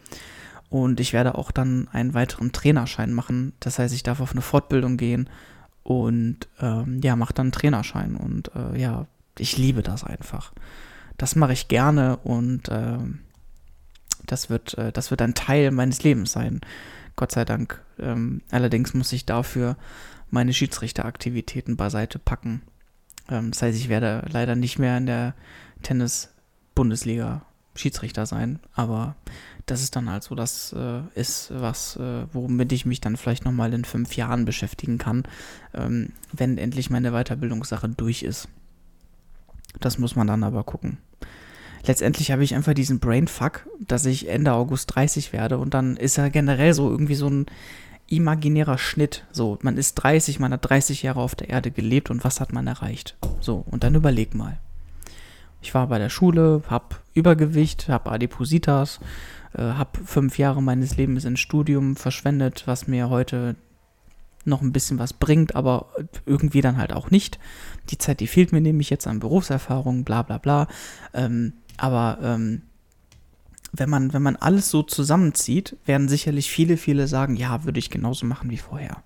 Und 0.71 1.01
ich 1.01 1.13
werde 1.13 1.35
auch 1.37 1.51
dann 1.51 1.89
einen 1.93 2.15
weiteren 2.15 2.53
Trainerschein 2.53 3.13
machen. 3.13 3.53
Das 3.59 3.81
heißt, 3.81 3.93
ich 3.95 4.05
darf 4.05 4.21
auf 4.21 4.33
eine 4.33 4.43
Fortbildung 4.43 4.97
gehen 4.97 5.29
und 5.83 6.49
ähm, 6.61 7.01
ja, 7.03 7.17
mache 7.17 7.35
dann 7.35 7.47
einen 7.47 7.53
Trainerschein. 7.53 8.17
Und 8.17 8.53
äh, 8.55 8.81
ja, 8.81 9.07
ich 9.39 9.57
liebe 9.57 9.83
das 9.83 10.05
einfach. 10.05 10.53
Das 11.17 11.37
mache 11.37 11.53
ich 11.53 11.69
gerne 11.69 12.17
und 12.19 12.69
äh, 12.69 12.99
das, 14.27 14.51
wird, 14.51 14.77
äh, 14.79 14.93
das 14.93 15.11
wird 15.11 15.23
ein 15.23 15.35
Teil 15.35 15.71
meines 15.71 16.03
Lebens 16.03 16.33
sein. 16.33 16.61
Gott 17.17 17.33
sei 17.33 17.45
Dank. 17.45 17.83
Ähm, 17.99 18.43
allerdings 18.51 18.95
muss 18.95 19.13
ich 19.13 19.25
dafür 19.25 19.77
meine 20.31 20.53
Schiedsrichteraktivitäten 20.53 21.77
beiseite 21.77 22.19
packen 22.19 22.63
ähm, 23.31 23.51
das 23.51 23.63
heißt, 23.63 23.79
ich 23.79 23.89
werde 23.89 24.27
leider 24.31 24.57
nicht 24.57 24.79
mehr 24.79 24.97
in 24.99 25.07
der 25.07 25.35
Tennis-Bundesliga 25.83 27.43
Schiedsrichter 27.77 28.25
sein, 28.25 28.61
aber 28.75 29.17
das 29.67 29.83
ist 29.83 29.97
dann 29.97 30.09
halt 30.09 30.23
so, 30.23 30.35
das 30.37 30.73
äh, 30.75 31.01
ist 31.15 31.51
was, 31.53 31.97
äh, 31.97 32.27
womit 32.33 32.71
ich 32.71 32.87
mich 32.87 33.01
dann 33.01 33.17
vielleicht 33.17 33.45
nochmal 33.45 33.73
in 33.75 33.85
fünf 33.85 34.17
Jahren 34.17 34.45
beschäftigen 34.45 34.99
kann, 34.99 35.25
ähm, 35.73 36.11
wenn 36.33 36.59
endlich 36.59 36.91
meine 36.91 37.11
Weiterbildungssache 37.11 37.89
durch 37.89 38.23
ist. 38.23 38.49
Das 39.81 39.99
muss 39.99 40.17
man 40.17 40.27
dann 40.27 40.45
aber 40.45 40.65
gucken. 40.65 40.99
Letztendlich 41.87 42.31
habe 42.31 42.43
ich 42.45 42.55
einfach 42.55 42.73
diesen 42.73 42.99
Brainfuck, 42.99 43.67
dass 43.79 44.07
ich 44.07 44.29
Ende 44.29 44.53
August 44.53 44.95
30 44.95 45.33
werde 45.33 45.59
und 45.59 45.75
dann 45.75 45.97
ist 45.97 46.17
ja 46.17 46.29
generell 46.29 46.73
so 46.73 46.91
irgendwie 46.91 47.15
so 47.15 47.29
ein 47.29 47.47
imaginärer 48.09 48.79
Schnitt. 48.79 49.25
So, 49.33 49.59
man 49.63 49.77
ist 49.77 49.95
30, 49.97 50.41
man 50.41 50.53
hat 50.53 50.69
30 50.69 51.03
Jahre 51.03 51.21
auf 51.21 51.35
der 51.35 51.51
Erde 51.51 51.71
gelebt 51.71 52.11
und 52.11 52.25
was 52.25 52.41
hat 52.41 52.53
man 52.53 52.67
erreicht? 52.67 53.17
So, 53.41 53.65
und 53.71 53.85
dann 53.85 53.95
überleg 53.95 54.35
mal. 54.35 54.59
Ich 55.61 55.75
war 55.75 55.87
bei 55.87 55.99
der 55.99 56.11
Schule, 56.11 56.63
hab 56.69 57.03
Übergewicht, 57.15 57.89
hab 57.89 58.11
Adipositas, 58.11 59.01
äh, 59.55 59.63
hab 59.63 59.99
fünf 60.05 60.39
Jahre 60.39 60.63
meines 60.63 60.97
Lebens 60.97 61.25
ins 61.25 61.41
Studium 61.41 61.97
verschwendet, 61.97 62.65
was 62.67 62.87
mir 62.87 63.09
heute 63.09 63.57
noch 64.47 64.63
ein 64.63 64.73
bisschen 64.73 64.99
was 64.99 65.13
bringt, 65.13 65.57
aber 65.57 65.87
irgendwie 66.27 66.61
dann 66.61 66.77
halt 66.77 66.93
auch 66.93 67.11
nicht. 67.11 67.39
Die 67.91 67.99
Zeit, 67.99 68.21
die 68.21 68.27
fehlt 68.27 68.53
mir 68.53 68.61
nämlich 68.61 68.91
jetzt 68.91 69.07
an 69.07 69.21
Berufserfahrung, 69.21 70.05
bla 70.05 70.23
bla 70.23 70.39
bla. 70.39 70.69
Ähm, 71.13 71.55
aber 71.77 72.19
ähm, 72.23 72.63
wenn 73.73 73.91
man, 73.91 74.13
wenn 74.13 74.23
man 74.23 74.37
alles 74.37 74.71
so 74.71 74.83
zusammenzieht, 74.83 75.77
werden 75.85 76.09
sicherlich 76.09 76.51
viele, 76.51 76.77
viele 76.77 77.09
sagen, 77.09 77.37
ja, 77.37 77.65
würde 77.65 77.79
ich 77.79 77.91
genauso 77.91 78.27
machen 78.27 78.51
wie 78.51 78.59
vorher. 78.59 79.03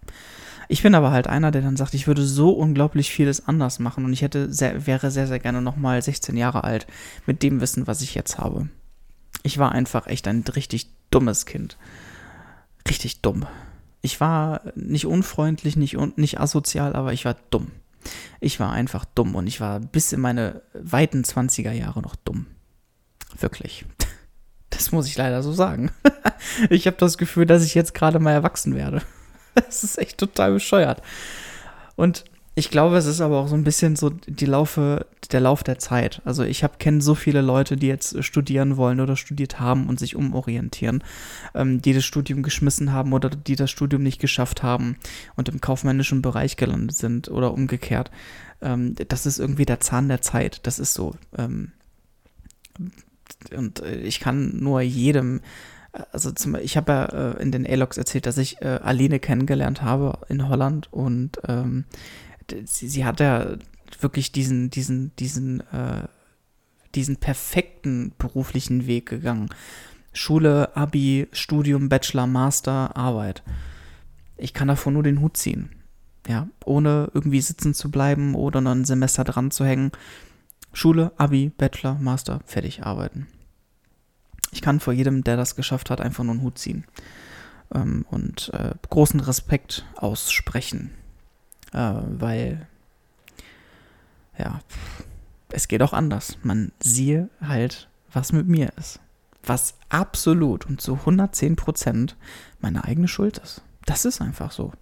Ich 0.68 0.82
bin 0.82 0.95
aber 0.95 1.11
halt 1.11 1.26
einer, 1.26 1.51
der 1.51 1.62
dann 1.62 1.78
sagt, 1.78 1.95
ich 1.95 2.07
würde 2.07 2.22
so 2.22 2.51
unglaublich 2.51 3.11
vieles 3.11 3.49
anders 3.49 3.78
machen 3.78 4.05
und 4.05 4.12
ich 4.12 4.20
hätte 4.20 4.53
sehr, 4.53 4.86
wäre 4.86 5.11
sehr, 5.11 5.26
sehr 5.26 5.39
gerne 5.39 5.62
nochmal 5.62 6.01
16 6.03 6.36
Jahre 6.36 6.64
alt 6.64 6.86
mit 7.24 7.43
dem 7.43 7.62
Wissen, 7.62 7.86
was 7.86 8.03
ich 8.03 8.14
jetzt 8.14 8.39
habe. 8.39 8.68
Ich 9.43 9.57
war 9.57 9.72
einfach 9.72 10.07
echt 10.07 10.28
ein 10.28 10.45
richtig 10.55 10.91
dummes 11.11 11.47
Kind. 11.47 11.78
Richtig 12.86 13.22
dumm. 13.22 13.47
Ich 14.01 14.20
war 14.20 14.62
nicht 14.74 15.07
unfreundlich, 15.07 15.76
nicht, 15.76 15.96
nicht 16.16 16.40
asozial, 16.40 16.94
aber 16.94 17.12
ich 17.12 17.24
war 17.24 17.36
dumm. 17.51 17.72
Ich 18.40 18.61
war 18.61 18.72
einfach 18.72 19.05
dumm 19.05 19.34
und 19.34 19.46
ich 19.46 19.61
war 19.61 19.80
bis 19.80 20.12
in 20.12 20.20
meine 20.20 20.62
weiten 20.72 21.22
20er 21.22 21.72
Jahre 21.72 22.01
noch 22.01 22.16
dumm. 22.16 22.46
Wirklich. 23.38 23.84
Das 24.70 24.92
muss 24.92 25.09
ich 25.09 25.16
leider 25.16 25.42
so 25.42 25.51
sagen. 25.51 25.90
ich 26.70 26.86
habe 26.86 26.99
das 26.99 27.16
Gefühl, 27.16 27.46
dass 27.46 27.64
ich 27.64 27.74
jetzt 27.74 27.94
gerade 27.94 28.18
mal 28.20 28.32
erwachsen 28.32 28.76
werde. 28.76 29.03
Das 29.55 29.82
ist 29.82 29.99
echt 29.99 30.18
total 30.18 30.53
bescheuert. 30.53 31.03
Und 31.96 32.24
ich 32.59 32.70
glaube, 32.70 32.96
es 32.96 33.06
ist 33.06 33.20
aber 33.20 33.38
auch 33.38 33.46
so 33.46 33.54
ein 33.54 33.62
bisschen 33.62 33.94
so 33.94 34.11
die 34.11 34.44
Laufe, 34.44 35.06
der 35.30 35.38
Lauf 35.38 35.62
der 35.62 35.78
Zeit. 35.78 36.20
Also 36.24 36.42
ich 36.42 36.64
habe 36.64 36.74
kenne 36.78 37.00
so 37.00 37.14
viele 37.14 37.40
Leute, 37.40 37.76
die 37.76 37.86
jetzt 37.86 38.24
studieren 38.24 38.76
wollen 38.76 38.98
oder 38.98 39.14
studiert 39.14 39.61
haben 39.61 39.88
und 39.88 40.00
sich 40.00 40.16
umorientieren, 40.16 41.04
ähm, 41.54 41.80
die 41.80 41.92
das 41.92 42.04
Studium 42.04 42.42
geschmissen 42.42 42.92
haben 42.92 43.12
oder 43.12 43.30
die 43.30 43.54
das 43.54 43.70
Studium 43.70 44.02
nicht 44.02 44.20
geschafft 44.20 44.64
haben 44.64 44.96
und 45.36 45.48
im 45.48 45.61
kaufmännischen 45.61 46.20
Bereich 46.20 46.56
gelandet 46.56 46.96
sind 46.96 47.28
oder 47.28 47.52
umgekehrt. 47.52 48.11
Ähm, 48.61 48.96
das 49.06 49.24
ist 49.24 49.38
irgendwie 49.38 49.64
der 49.64 49.78
Zahn 49.78 50.09
der 50.09 50.20
Zeit. 50.20 50.66
Das 50.66 50.80
ist 50.80 50.94
so. 50.94 51.14
Ähm, 51.36 51.70
und 53.56 53.82
äh, 53.82 54.00
ich 54.00 54.18
kann 54.18 54.59
nur 54.59 54.80
jedem, 54.80 55.42
äh, 55.92 56.00
also 56.11 56.32
zum, 56.32 56.56
ich 56.56 56.76
habe 56.76 56.90
ja 56.90 57.04
äh, 57.04 57.40
in 57.40 57.52
den 57.52 57.64
A-Logs 57.68 57.98
erzählt, 57.98 58.26
dass 58.26 58.36
ich 58.36 58.61
äh, 58.62 58.80
Aline 58.82 59.20
kennengelernt 59.20 59.82
habe 59.82 60.18
in 60.28 60.48
Holland 60.48 60.92
und 60.92 61.38
ähm, 61.46 61.84
sie, 62.64 62.88
sie, 62.88 63.05
hat 63.05 63.20
ja 63.20 63.57
wirklich 64.01 64.32
diesen, 64.32 64.70
diesen, 64.70 65.14
diesen, 65.16 65.61
äh, 65.72 66.09
diesen 66.94 67.16
perfekten 67.16 68.12
beruflichen 68.18 68.86
Weg 68.86 69.07
gegangen. 69.07 69.49
Schule, 70.12 70.76
Abi, 70.76 71.28
Studium, 71.32 71.88
Bachelor, 71.88 72.26
Master, 72.26 72.96
Arbeit. 72.96 73.42
Ich 74.36 74.55
kann 74.55 74.68
davon 74.68 74.94
nur 74.94 75.03
den 75.03 75.20
Hut 75.20 75.36
ziehen. 75.36 75.70
Ja, 76.26 76.49
ohne 76.64 77.11
irgendwie 77.14 77.40
sitzen 77.40 77.72
zu 77.74 77.90
bleiben 77.90 78.34
oder 78.34 78.61
noch 78.61 78.72
ein 78.72 78.84
Semester 78.84 79.24
dran 79.24 79.51
zu 79.51 79.64
hängen. 79.64 79.92
Schule, 80.72 81.12
Abi, 81.16 81.51
Bachelor, 81.57 81.94
Master, 81.94 82.40
fertig 82.44 82.82
arbeiten. 82.84 83.26
Ich 84.53 84.62
kann 84.62 84.80
vor 84.80 84.92
jedem, 84.92 85.24
der 85.24 85.36
das 85.36 85.57
geschafft 85.57 85.90
hat, 85.90 86.01
einfach 86.01 86.24
nur 86.24 86.34
einen 86.34 86.42
Hut 86.42 86.59
ziehen 86.59 86.84
ähm, 87.74 88.05
und 88.11 88.51
äh, 88.55 88.74
großen 88.88 89.20
Respekt 89.20 89.84
aussprechen, 89.96 90.90
äh, 91.72 91.94
weil 92.06 92.66
ja, 94.38 94.60
es 95.50 95.68
geht 95.68 95.82
auch 95.82 95.92
anders. 95.92 96.38
Man 96.42 96.72
siehe 96.80 97.28
halt, 97.40 97.88
was 98.12 98.32
mit 98.32 98.48
mir 98.48 98.72
ist. 98.76 99.00
Was 99.42 99.74
absolut 99.88 100.66
und 100.66 100.80
zu 100.80 100.94
110 100.94 101.56
Prozent 101.56 102.16
meine 102.60 102.84
eigene 102.84 103.08
Schuld 103.08 103.38
ist. 103.38 103.62
Das 103.86 104.04
ist 104.04 104.20
einfach 104.20 104.52
so. 104.52 104.72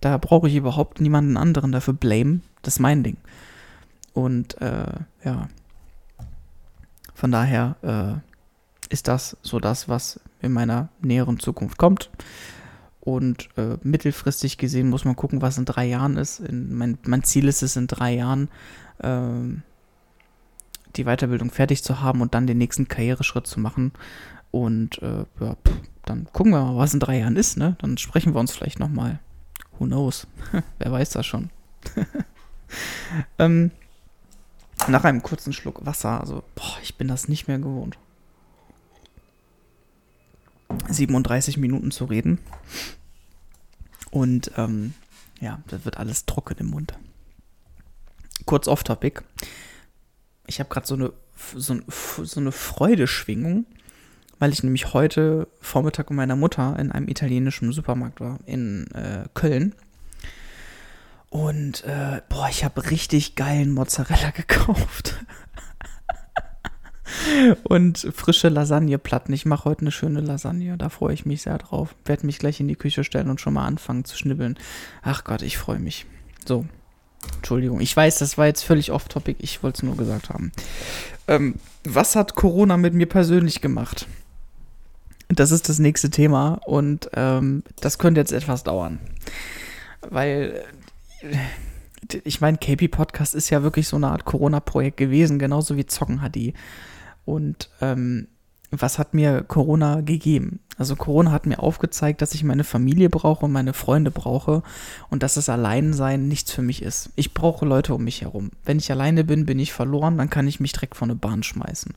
Da 0.00 0.18
brauche 0.18 0.48
ich 0.48 0.56
überhaupt 0.56 1.00
niemanden 1.00 1.36
anderen 1.36 1.72
dafür 1.72 1.94
blame. 1.94 2.40
Das 2.62 2.74
ist 2.74 2.80
mein 2.80 3.02
Ding. 3.02 3.18
Und 4.14 4.60
äh, 4.60 4.92
ja, 5.24 5.48
von 7.14 7.30
daher 7.30 7.76
äh, 7.82 8.92
ist 8.92 9.08
das 9.08 9.36
so 9.42 9.60
das, 9.60 9.88
was 9.88 10.20
in 10.40 10.52
meiner 10.52 10.88
näheren 11.00 11.38
Zukunft 11.38 11.78
kommt. 11.78 12.10
Und 13.04 13.48
äh, 13.56 13.78
mittelfristig 13.82 14.58
gesehen 14.58 14.88
muss 14.88 15.04
man 15.04 15.16
gucken, 15.16 15.42
was 15.42 15.58
in 15.58 15.64
drei 15.64 15.86
Jahren 15.86 16.16
ist. 16.16 16.38
In, 16.38 16.72
mein, 16.72 16.98
mein, 17.04 17.24
Ziel 17.24 17.48
ist 17.48 17.62
es, 17.62 17.74
in 17.74 17.88
drei 17.88 18.14
Jahren 18.14 18.48
ähm, 19.02 19.62
die 20.94 21.02
Weiterbildung 21.04 21.50
fertig 21.50 21.82
zu 21.82 22.00
haben 22.00 22.20
und 22.20 22.32
dann 22.32 22.46
den 22.46 22.58
nächsten 22.58 22.86
Karriereschritt 22.86 23.48
zu 23.48 23.58
machen. 23.58 23.90
Und 24.52 25.02
äh, 25.02 25.24
ja, 25.40 25.56
pff, 25.66 25.80
dann 26.04 26.28
gucken 26.32 26.52
wir 26.52 26.62
mal, 26.62 26.76
was 26.76 26.94
in 26.94 27.00
drei 27.00 27.18
Jahren 27.18 27.34
ist. 27.34 27.56
Ne? 27.56 27.74
Dann 27.80 27.98
sprechen 27.98 28.34
wir 28.34 28.40
uns 28.40 28.52
vielleicht 28.52 28.78
nochmal. 28.78 29.18
Who 29.78 29.86
knows? 29.86 30.28
Wer 30.78 30.92
weiß 30.92 31.10
das 31.10 31.26
schon. 31.26 31.50
ähm, 33.40 33.72
nach 34.86 35.02
einem 35.02 35.22
kurzen 35.22 35.52
Schluck 35.52 35.84
Wasser, 35.84 36.20
also, 36.20 36.44
boah, 36.54 36.76
ich 36.82 36.94
bin 36.96 37.08
das 37.08 37.26
nicht 37.26 37.48
mehr 37.48 37.58
gewohnt. 37.58 37.98
37 40.88 41.56
Minuten 41.56 41.90
zu 41.90 42.04
reden. 42.04 42.38
Und 44.10 44.52
ähm, 44.56 44.94
ja, 45.40 45.60
das 45.66 45.84
wird 45.84 45.96
alles 45.96 46.26
trocken 46.26 46.56
im 46.58 46.66
Mund. 46.68 46.94
Kurz 48.46 48.68
off-topic. 48.68 49.22
Ich 50.46 50.60
habe 50.60 50.68
gerade 50.68 50.86
so 50.86 50.94
eine, 50.94 51.12
so, 51.56 51.80
so 51.88 52.40
eine 52.40 52.52
Freudeschwingung, 52.52 53.66
weil 54.38 54.52
ich 54.52 54.62
nämlich 54.62 54.92
heute 54.92 55.48
Vormittag 55.60 56.10
mit 56.10 56.16
meiner 56.16 56.36
Mutter 56.36 56.78
in 56.78 56.92
einem 56.92 57.08
italienischen 57.08 57.72
Supermarkt 57.72 58.20
war 58.20 58.40
in 58.44 58.90
äh, 58.92 59.24
Köln. 59.34 59.74
Und 61.30 61.84
äh, 61.84 62.20
boah, 62.28 62.48
ich 62.50 62.62
habe 62.62 62.90
richtig 62.90 63.36
geilen 63.36 63.72
Mozzarella 63.72 64.30
gekauft. 64.36 65.24
Und 67.64 67.98
frische 68.14 68.48
Lasagneplatten. 68.48 69.34
Ich 69.34 69.46
mache 69.46 69.64
heute 69.64 69.82
eine 69.82 69.92
schöne 69.92 70.20
Lasagne. 70.20 70.76
Da 70.76 70.88
freue 70.88 71.14
ich 71.14 71.26
mich 71.26 71.42
sehr 71.42 71.58
drauf. 71.58 71.94
Werde 72.04 72.26
mich 72.26 72.38
gleich 72.38 72.60
in 72.60 72.68
die 72.68 72.76
Küche 72.76 73.04
stellen 73.04 73.30
und 73.30 73.40
schon 73.40 73.54
mal 73.54 73.66
anfangen 73.66 74.04
zu 74.04 74.16
schnibbeln. 74.16 74.58
Ach 75.02 75.24
Gott, 75.24 75.42
ich 75.42 75.58
freue 75.58 75.78
mich. 75.78 76.06
So, 76.46 76.66
Entschuldigung, 77.36 77.80
ich 77.80 77.96
weiß, 77.96 78.18
das 78.18 78.38
war 78.38 78.46
jetzt 78.46 78.62
völlig 78.62 78.92
off-topic, 78.92 79.36
ich 79.40 79.62
wollte 79.62 79.76
es 79.76 79.82
nur 79.82 79.96
gesagt 79.96 80.30
haben. 80.30 80.52
Ähm, 81.28 81.54
was 81.84 82.16
hat 82.16 82.34
Corona 82.34 82.76
mit 82.76 82.94
mir 82.94 83.06
persönlich 83.06 83.60
gemacht? 83.60 84.06
Das 85.28 85.50
ist 85.50 85.68
das 85.68 85.78
nächste 85.78 86.10
Thema 86.10 86.60
und 86.66 87.10
ähm, 87.14 87.62
das 87.80 87.98
könnte 87.98 88.20
jetzt 88.20 88.32
etwas 88.32 88.64
dauern. 88.64 88.98
Weil, 90.02 90.64
äh, 91.20 92.18
ich 92.24 92.40
meine, 92.40 92.58
KP 92.58 92.88
Podcast 92.88 93.34
ist 93.34 93.50
ja 93.50 93.62
wirklich 93.62 93.88
so 93.88 93.96
eine 93.96 94.08
Art 94.08 94.24
Corona-Projekt 94.24 94.96
gewesen, 94.96 95.38
genauso 95.38 95.76
wie 95.76 95.86
Zocken 95.86 96.20
HD. 96.20 96.54
Und 97.24 97.70
ähm, 97.80 98.28
was 98.72 98.98
hat 98.98 99.12
mir 99.12 99.42
Corona 99.42 100.00
gegeben? 100.00 100.60
Also 100.78 100.96
Corona 100.96 101.30
hat 101.30 101.44
mir 101.44 101.58
aufgezeigt, 101.58 102.22
dass 102.22 102.34
ich 102.34 102.42
meine 102.42 102.64
Familie 102.64 103.10
brauche 103.10 103.44
und 103.44 103.52
meine 103.52 103.74
Freunde 103.74 104.10
brauche 104.10 104.62
und 105.10 105.22
dass 105.22 105.34
das 105.34 105.50
Alleinsein 105.50 106.26
nichts 106.26 106.50
für 106.50 106.62
mich 106.62 106.82
ist. 106.82 107.10
Ich 107.14 107.34
brauche 107.34 107.66
Leute 107.66 107.94
um 107.94 108.02
mich 108.02 108.22
herum. 108.22 108.50
Wenn 108.64 108.78
ich 108.78 108.90
alleine 108.90 109.24
bin, 109.24 109.44
bin 109.44 109.58
ich 109.58 109.74
verloren, 109.74 110.16
dann 110.16 110.30
kann 110.30 110.48
ich 110.48 110.58
mich 110.58 110.72
direkt 110.72 110.96
von 110.96 111.10
der 111.10 111.16
Bahn 111.16 111.42
schmeißen. 111.42 111.92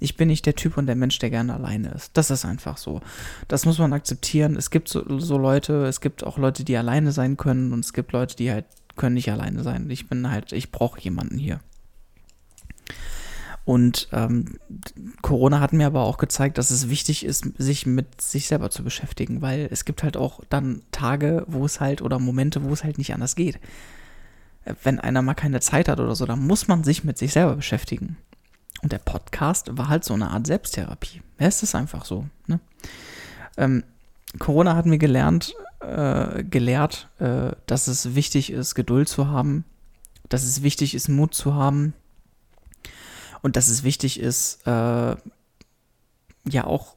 Ich 0.00 0.18
bin 0.18 0.28
nicht 0.28 0.44
der 0.44 0.54
Typ 0.54 0.76
und 0.76 0.86
der 0.86 0.96
Mensch, 0.96 1.18
der 1.18 1.30
gerne 1.30 1.54
alleine 1.54 1.88
ist. 1.92 2.10
Das 2.18 2.30
ist 2.30 2.44
einfach 2.44 2.76
so. 2.76 3.00
Das 3.48 3.64
muss 3.64 3.78
man 3.78 3.94
akzeptieren. 3.94 4.56
Es 4.56 4.70
gibt 4.70 4.90
so, 4.90 5.18
so 5.18 5.38
Leute, 5.38 5.86
es 5.86 6.02
gibt 6.02 6.24
auch 6.24 6.36
Leute, 6.36 6.62
die 6.62 6.76
alleine 6.76 7.12
sein 7.12 7.38
können 7.38 7.72
und 7.72 7.80
es 7.80 7.94
gibt 7.94 8.12
Leute, 8.12 8.36
die 8.36 8.50
halt 8.50 8.66
können 8.96 9.14
nicht 9.14 9.30
alleine 9.32 9.62
sein. 9.62 9.88
Ich 9.88 10.08
bin 10.08 10.30
halt, 10.30 10.52
ich 10.52 10.70
brauche 10.70 11.00
jemanden 11.00 11.38
hier. 11.38 11.60
Und 13.68 14.08
ähm, 14.12 14.58
Corona 15.20 15.60
hat 15.60 15.74
mir 15.74 15.86
aber 15.86 16.00
auch 16.04 16.16
gezeigt, 16.16 16.56
dass 16.56 16.70
es 16.70 16.88
wichtig 16.88 17.22
ist, 17.22 17.50
sich 17.58 17.84
mit 17.84 18.18
sich 18.18 18.46
selber 18.46 18.70
zu 18.70 18.82
beschäftigen, 18.82 19.42
weil 19.42 19.68
es 19.70 19.84
gibt 19.84 20.02
halt 20.02 20.16
auch 20.16 20.40
dann 20.48 20.80
Tage, 20.90 21.44
wo 21.48 21.66
es 21.66 21.78
halt 21.78 22.00
oder 22.00 22.18
Momente, 22.18 22.64
wo 22.64 22.72
es 22.72 22.82
halt 22.82 22.96
nicht 22.96 23.12
anders 23.12 23.36
geht. 23.36 23.60
Wenn 24.82 24.98
einer 24.98 25.20
mal 25.20 25.34
keine 25.34 25.60
Zeit 25.60 25.90
hat 25.90 26.00
oder 26.00 26.14
so, 26.14 26.24
dann 26.24 26.46
muss 26.46 26.66
man 26.66 26.82
sich 26.82 27.04
mit 27.04 27.18
sich 27.18 27.34
selber 27.34 27.56
beschäftigen. 27.56 28.16
Und 28.80 28.92
der 28.92 29.00
Podcast 29.00 29.76
war 29.76 29.88
halt 29.88 30.02
so 30.02 30.14
eine 30.14 30.30
Art 30.30 30.46
Selbsttherapie. 30.46 31.20
Ja, 31.38 31.48
es 31.48 31.62
ist 31.62 31.74
einfach 31.74 32.06
so. 32.06 32.24
Ne? 32.46 32.60
Ähm, 33.58 33.84
Corona 34.38 34.76
hat 34.76 34.86
mir 34.86 34.96
gelernt, 34.96 35.52
äh, 35.80 36.42
gelehrt, 36.42 37.10
äh, 37.18 37.50
dass 37.66 37.86
es 37.86 38.14
wichtig 38.14 38.50
ist, 38.50 38.74
Geduld 38.74 39.10
zu 39.10 39.28
haben, 39.28 39.66
dass 40.30 40.44
es 40.44 40.62
wichtig 40.62 40.94
ist, 40.94 41.08
Mut 41.10 41.34
zu 41.34 41.52
haben, 41.54 41.92
und 43.42 43.56
dass 43.56 43.68
es 43.68 43.82
wichtig 43.82 44.20
ist, 44.20 44.66
äh, 44.66 45.16
ja 46.50 46.64
auch 46.64 46.96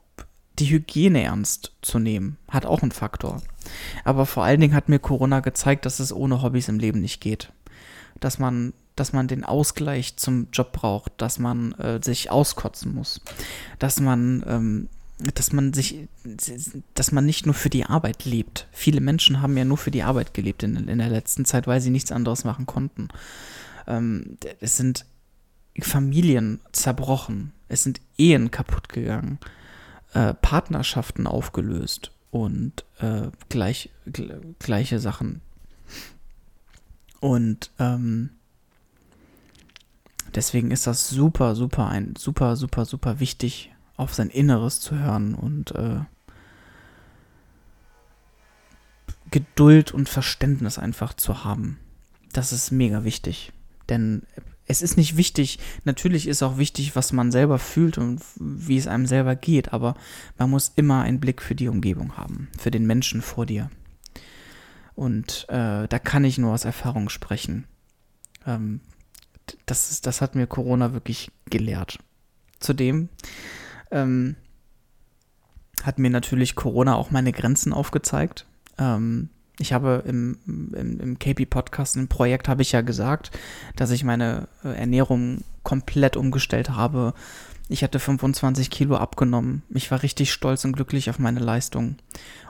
die 0.59 0.69
Hygiene 0.69 1.23
ernst 1.23 1.73
zu 1.81 1.99
nehmen, 1.99 2.37
hat 2.47 2.65
auch 2.65 2.81
einen 2.81 2.91
Faktor. 2.91 3.41
Aber 4.03 4.25
vor 4.25 4.43
allen 4.43 4.61
Dingen 4.61 4.75
hat 4.75 4.89
mir 4.89 4.99
Corona 4.99 5.39
gezeigt, 5.39 5.85
dass 5.85 5.99
es 5.99 6.13
ohne 6.13 6.41
Hobbys 6.41 6.67
im 6.67 6.79
Leben 6.79 7.01
nicht 7.01 7.21
geht. 7.21 7.51
Dass 8.19 8.37
man, 8.37 8.73
dass 8.95 9.13
man 9.13 9.27
den 9.27 9.43
Ausgleich 9.43 10.17
zum 10.17 10.47
Job 10.51 10.73
braucht, 10.73 11.13
dass 11.17 11.39
man 11.39 11.71
äh, 11.73 11.99
sich 12.03 12.29
auskotzen 12.29 12.93
muss, 12.93 13.21
dass 13.79 13.99
man, 13.99 14.43
ähm, 14.47 14.89
dass 15.33 15.51
man 15.53 15.73
sich, 15.73 16.07
dass 16.93 17.11
man 17.11 17.25
nicht 17.25 17.45
nur 17.45 17.55
für 17.55 17.69
die 17.69 17.85
Arbeit 17.85 18.25
lebt. 18.25 18.67
Viele 18.71 19.01
Menschen 19.01 19.41
haben 19.41 19.57
ja 19.57 19.65
nur 19.65 19.77
für 19.77 19.91
die 19.91 20.03
Arbeit 20.03 20.33
gelebt 20.33 20.63
in, 20.63 20.75
in 20.75 20.97
der 20.97 21.09
letzten 21.09 21.45
Zeit, 21.45 21.67
weil 21.67 21.81
sie 21.81 21.91
nichts 21.91 22.11
anderes 22.11 22.43
machen 22.43 22.65
konnten. 22.65 23.09
Ähm, 23.87 24.37
es 24.59 24.77
sind 24.77 25.05
Familien 25.79 26.59
zerbrochen, 26.71 27.53
es 27.67 27.83
sind 27.83 28.01
Ehen 28.17 28.51
kaputt 28.51 28.89
gegangen, 28.89 29.39
äh, 30.13 30.33
Partnerschaften 30.33 31.27
aufgelöst 31.27 32.11
und 32.29 32.85
äh, 32.99 33.29
gleich, 33.49 33.89
gleiche 34.59 34.99
Sachen. 34.99 35.41
Und 37.19 37.71
ähm, 37.79 38.31
deswegen 40.35 40.71
ist 40.71 40.87
das 40.87 41.09
super, 41.09 41.55
super, 41.55 41.87
ein 41.87 42.15
super, 42.17 42.55
super, 42.55 42.85
super 42.85 43.19
wichtig, 43.19 43.71
auf 43.95 44.13
sein 44.13 44.29
Inneres 44.29 44.79
zu 44.79 44.97
hören 44.97 45.35
und 45.35 45.71
äh, 45.75 45.99
Geduld 49.29 49.93
und 49.93 50.09
Verständnis 50.09 50.77
einfach 50.77 51.13
zu 51.13 51.45
haben. 51.45 51.79
Das 52.33 52.51
ist 52.51 52.71
mega 52.71 53.03
wichtig. 53.03 53.53
Denn 53.87 54.23
es 54.71 54.81
ist 54.81 54.97
nicht 54.97 55.17
wichtig, 55.17 55.59
natürlich 55.83 56.27
ist 56.27 56.41
auch 56.41 56.57
wichtig, 56.57 56.95
was 56.95 57.11
man 57.11 57.31
selber 57.31 57.59
fühlt 57.59 57.97
und 57.97 58.21
wie 58.37 58.77
es 58.77 58.87
einem 58.87 59.05
selber 59.05 59.35
geht, 59.35 59.73
aber 59.73 59.95
man 60.37 60.49
muss 60.49 60.71
immer 60.75 61.01
einen 61.01 61.19
Blick 61.19 61.41
für 61.41 61.55
die 61.55 61.67
Umgebung 61.67 62.17
haben, 62.17 62.49
für 62.57 62.71
den 62.71 62.87
Menschen 62.87 63.21
vor 63.21 63.45
dir. 63.45 63.69
Und 64.95 65.45
äh, 65.49 65.87
da 65.87 65.99
kann 65.99 66.23
ich 66.23 66.37
nur 66.37 66.53
aus 66.53 66.65
Erfahrung 66.65 67.09
sprechen. 67.09 67.65
Ähm, 68.45 68.81
das, 69.65 69.91
ist, 69.91 70.07
das 70.07 70.21
hat 70.21 70.35
mir 70.35 70.47
Corona 70.47 70.93
wirklich 70.93 71.31
gelehrt. 71.49 71.99
Zudem 72.59 73.09
ähm, 73.91 74.35
hat 75.83 75.99
mir 75.99 76.09
natürlich 76.09 76.55
Corona 76.55 76.95
auch 76.95 77.11
meine 77.11 77.31
Grenzen 77.31 77.73
aufgezeigt. 77.73 78.45
Ähm, 78.77 79.29
ich 79.61 79.73
habe 79.73 80.03
im, 80.05 80.37
im, 80.45 80.99
im 80.99 81.19
KP-Podcast, 81.19 81.95
im 81.95 82.07
Projekt, 82.07 82.47
habe 82.47 82.61
ich 82.61 82.71
ja 82.71 82.81
gesagt, 82.81 83.31
dass 83.75 83.91
ich 83.91 84.03
meine 84.03 84.47
äh, 84.63 84.69
Ernährung 84.69 85.43
komplett 85.63 86.17
umgestellt 86.17 86.71
habe. 86.71 87.13
Ich 87.69 87.83
hatte 87.83 87.99
25 87.99 88.69
Kilo 88.69 88.97
abgenommen. 88.97 89.63
Ich 89.69 89.91
war 89.91 90.03
richtig 90.03 90.33
stolz 90.33 90.65
und 90.65 90.73
glücklich 90.73 91.09
auf 91.09 91.19
meine 91.19 91.39
Leistung. 91.39 91.95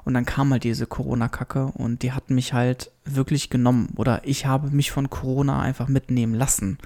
Und 0.03 0.15
dann 0.15 0.25
kam 0.25 0.51
halt 0.51 0.63
diese 0.63 0.87
Corona-Kacke 0.87 1.65
und 1.65 2.01
die 2.01 2.13
hat 2.13 2.31
mich 2.31 2.53
halt 2.53 2.89
wirklich 3.05 3.51
genommen. 3.51 3.89
Oder 3.97 4.21
ich 4.23 4.47
habe 4.47 4.71
mich 4.71 4.89
von 4.89 5.11
Corona 5.11 5.61
einfach 5.61 5.87
mitnehmen 5.87 6.33
lassen. 6.33 6.79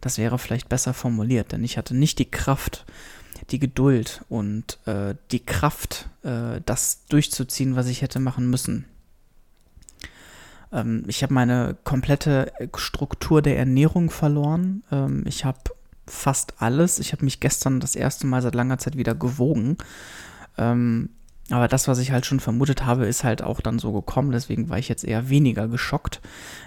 Das 0.00 0.18
wäre 0.18 0.38
vielleicht 0.38 0.68
besser 0.68 0.94
formuliert, 0.94 1.52
denn 1.52 1.64
ich 1.64 1.76
hatte 1.76 1.96
nicht 1.96 2.18
die 2.18 2.30
Kraft, 2.30 2.84
die 3.50 3.58
Geduld 3.58 4.24
und 4.28 4.78
äh, 4.86 5.14
die 5.30 5.40
Kraft, 5.40 6.08
äh, 6.22 6.60
das 6.64 7.06
durchzuziehen, 7.08 7.74
was 7.74 7.88
ich 7.88 8.02
hätte 8.02 8.20
machen 8.20 8.48
müssen. 8.48 8.84
Ähm, 10.72 11.04
ich 11.06 11.22
habe 11.22 11.34
meine 11.34 11.76
komplette 11.84 12.52
Struktur 12.76 13.42
der 13.42 13.58
Ernährung 13.58 14.10
verloren. 14.10 14.82
Ähm, 14.90 15.24
ich 15.26 15.44
habe 15.44 15.58
fast 16.06 16.54
alles. 16.60 16.98
Ich 16.98 17.12
habe 17.12 17.24
mich 17.24 17.40
gestern 17.40 17.80
das 17.80 17.94
erste 17.94 18.26
Mal 18.26 18.42
seit 18.42 18.54
langer 18.54 18.78
Zeit 18.78 18.96
wieder 18.96 19.14
gewogen. 19.14 19.76
Ähm, 20.58 21.10
aber 21.50 21.68
das, 21.68 21.88
was 21.88 21.98
ich 21.98 22.12
halt 22.12 22.24
schon 22.24 22.40
vermutet 22.40 22.86
habe, 22.86 23.06
ist 23.06 23.24
halt 23.24 23.42
auch 23.42 23.60
dann 23.60 23.78
so 23.78 23.92
gekommen. 23.92 24.32
Deswegen 24.32 24.68
war 24.68 24.78
ich 24.78 24.88
jetzt 24.88 25.04
eher 25.04 25.28
weniger 25.28 25.68
geschockt, 25.68 26.20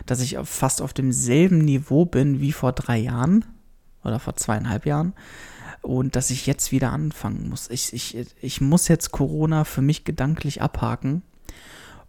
dass 0.06 0.22
ich 0.22 0.38
fast 0.44 0.82
auf 0.82 0.94
demselben 0.94 1.60
Niveau 1.60 2.06
bin 2.06 2.40
wie 2.40 2.52
vor 2.52 2.72
drei 2.72 2.98
Jahren 2.98 3.46
oder 4.04 4.20
vor 4.20 4.36
zweieinhalb 4.36 4.86
Jahren. 4.86 5.14
Und 5.82 6.16
dass 6.16 6.30
ich 6.30 6.46
jetzt 6.46 6.72
wieder 6.72 6.92
anfangen 6.92 7.50
muss. 7.50 7.70
Ich, 7.70 7.94
ich, 7.94 8.18
ich 8.42 8.60
muss 8.60 8.88
jetzt 8.88 9.12
Corona 9.12 9.64
für 9.66 9.82
mich 9.82 10.04
gedanklich 10.04 10.62
abhaken 10.62 11.22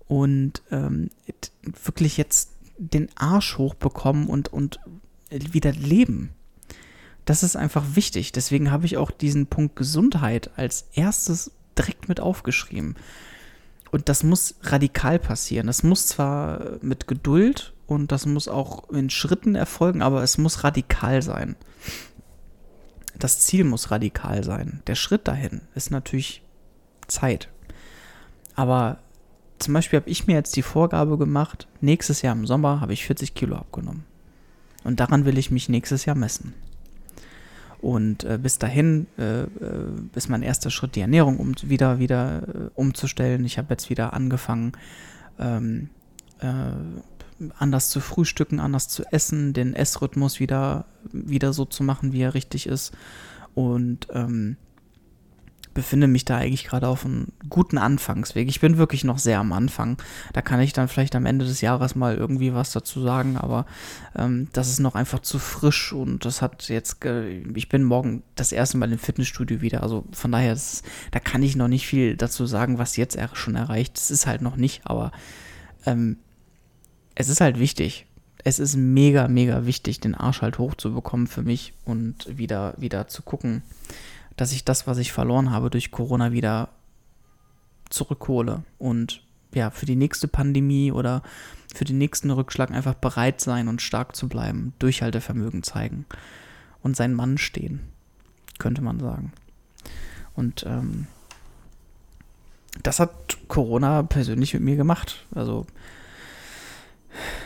und 0.09 0.63
ähm, 0.71 1.11
wirklich 1.85 2.17
jetzt 2.17 2.53
den 2.79 3.09
Arsch 3.17 3.59
hochbekommen 3.59 4.29
und, 4.29 4.53
und 4.53 4.81
wieder 5.31 5.73
leben. 5.73 6.31
Das 7.25 7.43
ist 7.43 7.57
einfach 7.57 7.85
wichtig. 7.95 8.33
Deswegen 8.33 8.71
habe 8.71 8.87
ich 8.87 8.97
auch 8.97 9.11
diesen 9.11 9.47
Punkt 9.47 9.77
Gesundheit 9.77 10.51
als 10.57 10.87
erstes 10.93 11.51
direkt 11.77 12.09
mit 12.09 12.21
aufgeschrieben. 12.21 12.95
Und 13.91 14.09
das 14.09 14.23
muss 14.23 14.57
radikal 14.63 15.19
passieren. 15.19 15.67
Das 15.67 15.83
muss 15.83 16.07
zwar 16.07 16.79
mit 16.83 17.07
Geduld 17.07 17.73
und 17.87 18.13
das 18.13 18.27
muss 18.27 18.49
auch 18.49 18.89
in 18.91 19.11
Schritten 19.11 19.55
erfolgen, 19.55 20.03
aber 20.03 20.23
es 20.23 20.39
muss 20.39 20.65
radikal 20.65 21.23
sein. 21.23 21.57
Das 23.19 23.41
Ziel 23.41 23.65
muss 23.65 23.91
radikal 23.91 24.45
sein. 24.45 24.83
Der 24.87 24.95
Schritt 24.95 25.27
dahin 25.27 25.63
ist 25.75 25.91
natürlich 25.91 26.43
Zeit. 27.09 27.49
Aber 28.55 28.99
zum 29.59 29.75
Beispiel 29.75 30.01
habe 30.01 30.11
ich 30.11 30.27
mir 30.27 30.35
jetzt 30.35 30.57
die 30.57 30.63
Vorgabe 30.63 31.19
gemacht, 31.19 31.67
nächstes 31.81 32.23
Jahr 32.23 32.35
im 32.35 32.47
Sommer 32.47 32.81
habe 32.81 32.93
ich 32.93 33.07
40 33.07 33.35
Kilo 33.35 33.57
abgenommen. 33.57 34.05
Und 34.85 35.01
daran 35.01 35.25
will 35.25 35.39
ich 35.39 35.51
mich 35.51 35.69
nächstes 35.69 36.05
Jahr 36.05 36.17
messen. 36.17 36.55
Und 37.81 38.25
äh, 38.25 38.39
bis 38.41 38.59
dahin 38.59 39.07
äh, 39.19 39.43
äh, 39.43 39.47
ist 40.15 40.29
mein 40.29 40.43
erster 40.43 40.71
Schritt, 40.71 40.97
die 40.97 41.01
Ernährung 41.01 41.39
um, 41.39 41.55
wieder, 41.63 41.99
wieder 41.99 42.43
äh, 42.43 42.71
umzustellen. 42.75 43.45
Ich 43.45 43.59
habe 43.59 43.69
jetzt 43.71 43.91
wieder 43.91 44.13
angefangen, 44.13 44.73
ähm, 45.39 45.91
äh, 46.41 47.51
anders 47.59 47.91
zu 47.91 48.01
frühstücken, 48.01 48.61
anders 48.61 48.89
zu 48.89 49.05
essen, 49.13 49.53
den 49.53 49.75
Essrhythmus 49.75 50.41
wieder, 50.41 50.87
wieder 51.13 51.53
so 51.53 51.65
zu 51.65 51.83
machen, 51.83 52.13
wie 52.13 52.23
er 52.23 52.35
richtig 52.35 52.67
ist. 52.67 52.93
Und 53.55 54.09
ähm, 54.13 54.57
befinde 55.77 56.09
mich 56.09 56.25
da 56.25 56.39
eigentlich 56.39 56.65
gerade 56.65 56.89
auf 56.89 57.05
einem 57.05 57.29
guten 57.51 57.77
Anfangsweg. 57.79 58.49
Ich 58.49 58.61
bin 58.61 58.79
wirklich 58.79 59.05
noch 59.05 59.19
sehr 59.19 59.39
am 59.39 59.53
Anfang. 59.53 59.99
Da 60.33 60.41
kann 60.43 60.59
ich 60.61 60.73
dann 60.73 60.89
vielleicht 60.89 61.15
am 61.15 61.27
Ende 61.27 61.45
des 61.45 61.61
Jahres 61.61 61.95
mal 61.95 62.17
irgendwie 62.17 62.55
was 62.55 62.73
dazu 62.73 63.01
sagen, 63.03 63.37
aber 63.37 63.67
ähm, 64.17 64.49
das 64.53 64.71
ist 64.71 64.81
noch 64.81 64.95
einfach 64.95 65.21
zu 65.21 65.39
frisch 65.39 65.93
und 65.93 66.25
das 66.25 66.41
hat 66.41 66.69
jetzt, 66.69 67.05
ich 67.55 67.69
bin 67.69 67.85
morgen 67.85 68.23
das 68.35 68.53
erste 68.53 68.79
Mal 68.79 68.91
im 68.91 68.99
Fitnessstudio 68.99 69.61
wieder, 69.61 69.83
also 69.83 70.07
von 70.13 70.33
daher, 70.33 70.55
das, 70.55 70.83
da 71.11 71.21
kann 71.21 71.43
ich 71.43 71.55
noch 71.55 71.69
nicht 71.69 71.87
viel 71.87 72.17
dazu 72.17 72.47
sagen, 72.47 72.79
was 72.79 72.97
jetzt 72.97 73.19
schon 73.35 73.55
erreicht. 73.55 73.97
Das 73.97 74.11
ist 74.11 74.27
halt 74.27 74.41
noch 74.41 74.57
nicht, 74.57 74.81
aber 74.85 75.13
ähm, 75.85 76.17
es 77.15 77.29
ist 77.29 77.43
halt 77.43 77.59
wichtig. 77.61 78.07
es 78.45 78.59
ist 78.59 78.77
mega, 78.77 79.29
mega 79.29 79.67
wichtig, 79.67 80.01
den 80.01 80.15
Arsch 80.15 80.41
halt 80.41 80.59
hochzubekommen 80.59 81.27
für 81.27 81.43
mich 81.43 81.75
und 81.85 82.27
wieder, 82.39 82.75
wieder 82.79 83.09
zu 83.09 83.23
gucken, 83.23 83.63
dass 84.37 84.53
ich 84.53 84.65
das, 84.65 84.87
was 84.87 84.99
ich 84.99 85.13
verloren 85.13 85.51
habe 85.51 85.71
durch 85.71 85.91
Corona, 85.91 86.33
wieder 86.33 86.69
zurückhole 87.91 88.65
und 88.79 89.23
ja, 89.55 89.71
für 89.71 89.87
die 89.87 89.97
nächste 89.97 90.29
Pandemie 90.29 90.93
oder 90.93 91.23
für 91.75 91.85
den 91.85 91.99
nächsten 91.99 92.31
Rückschlag 92.31 92.71
einfach 92.71 92.95
bereit 92.95 93.41
sein 93.41 93.69
und 93.69 93.81
stark 93.81 94.15
zu 94.17 94.29
bleiben, 94.29 94.75
Durchhaltevermögen 94.79 95.63
zeigen 95.63 96.05
und 96.83 96.97
sein 96.97 97.15
Mann 97.15 97.39
stehen, 97.39 97.81
könnte 98.59 98.83
man 98.83 99.01
sagen. 99.01 99.33
Und 100.35 100.65
ähm, 100.67 101.07
das 102.83 103.01
hat 103.01 103.39
Corona 103.49 104.03
persönlich 104.03 104.53
mit 104.55 104.63
mir 104.63 104.77
gemacht. 104.77 105.27
Also 105.35 105.67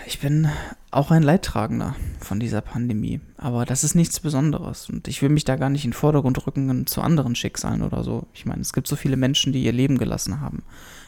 ich 0.06 0.18
bin 0.18 0.48
auch 0.90 1.10
ein 1.10 1.22
Leidtragender 1.22 1.94
von 2.20 2.40
dieser 2.40 2.60
Pandemie. 2.60 3.20
Aber 3.36 3.64
das 3.64 3.84
ist 3.84 3.94
nichts 3.94 4.20
Besonderes. 4.20 4.88
Und 4.88 5.08
ich 5.08 5.22
will 5.22 5.28
mich 5.28 5.44
da 5.44 5.56
gar 5.56 5.70
nicht 5.70 5.84
in 5.84 5.90
den 5.90 5.96
Vordergrund 5.96 6.46
rücken 6.46 6.86
zu 6.86 7.00
anderen 7.00 7.34
Schicksalen 7.34 7.82
oder 7.82 8.02
so. 8.02 8.26
Ich 8.34 8.46
meine, 8.46 8.60
es 8.60 8.72
gibt 8.72 8.88
so 8.88 8.96
viele 8.96 9.16
Menschen, 9.16 9.52
die 9.52 9.62
ihr 9.62 9.72
Leben 9.72 9.98
gelassen 9.98 10.40
haben, 10.40 10.62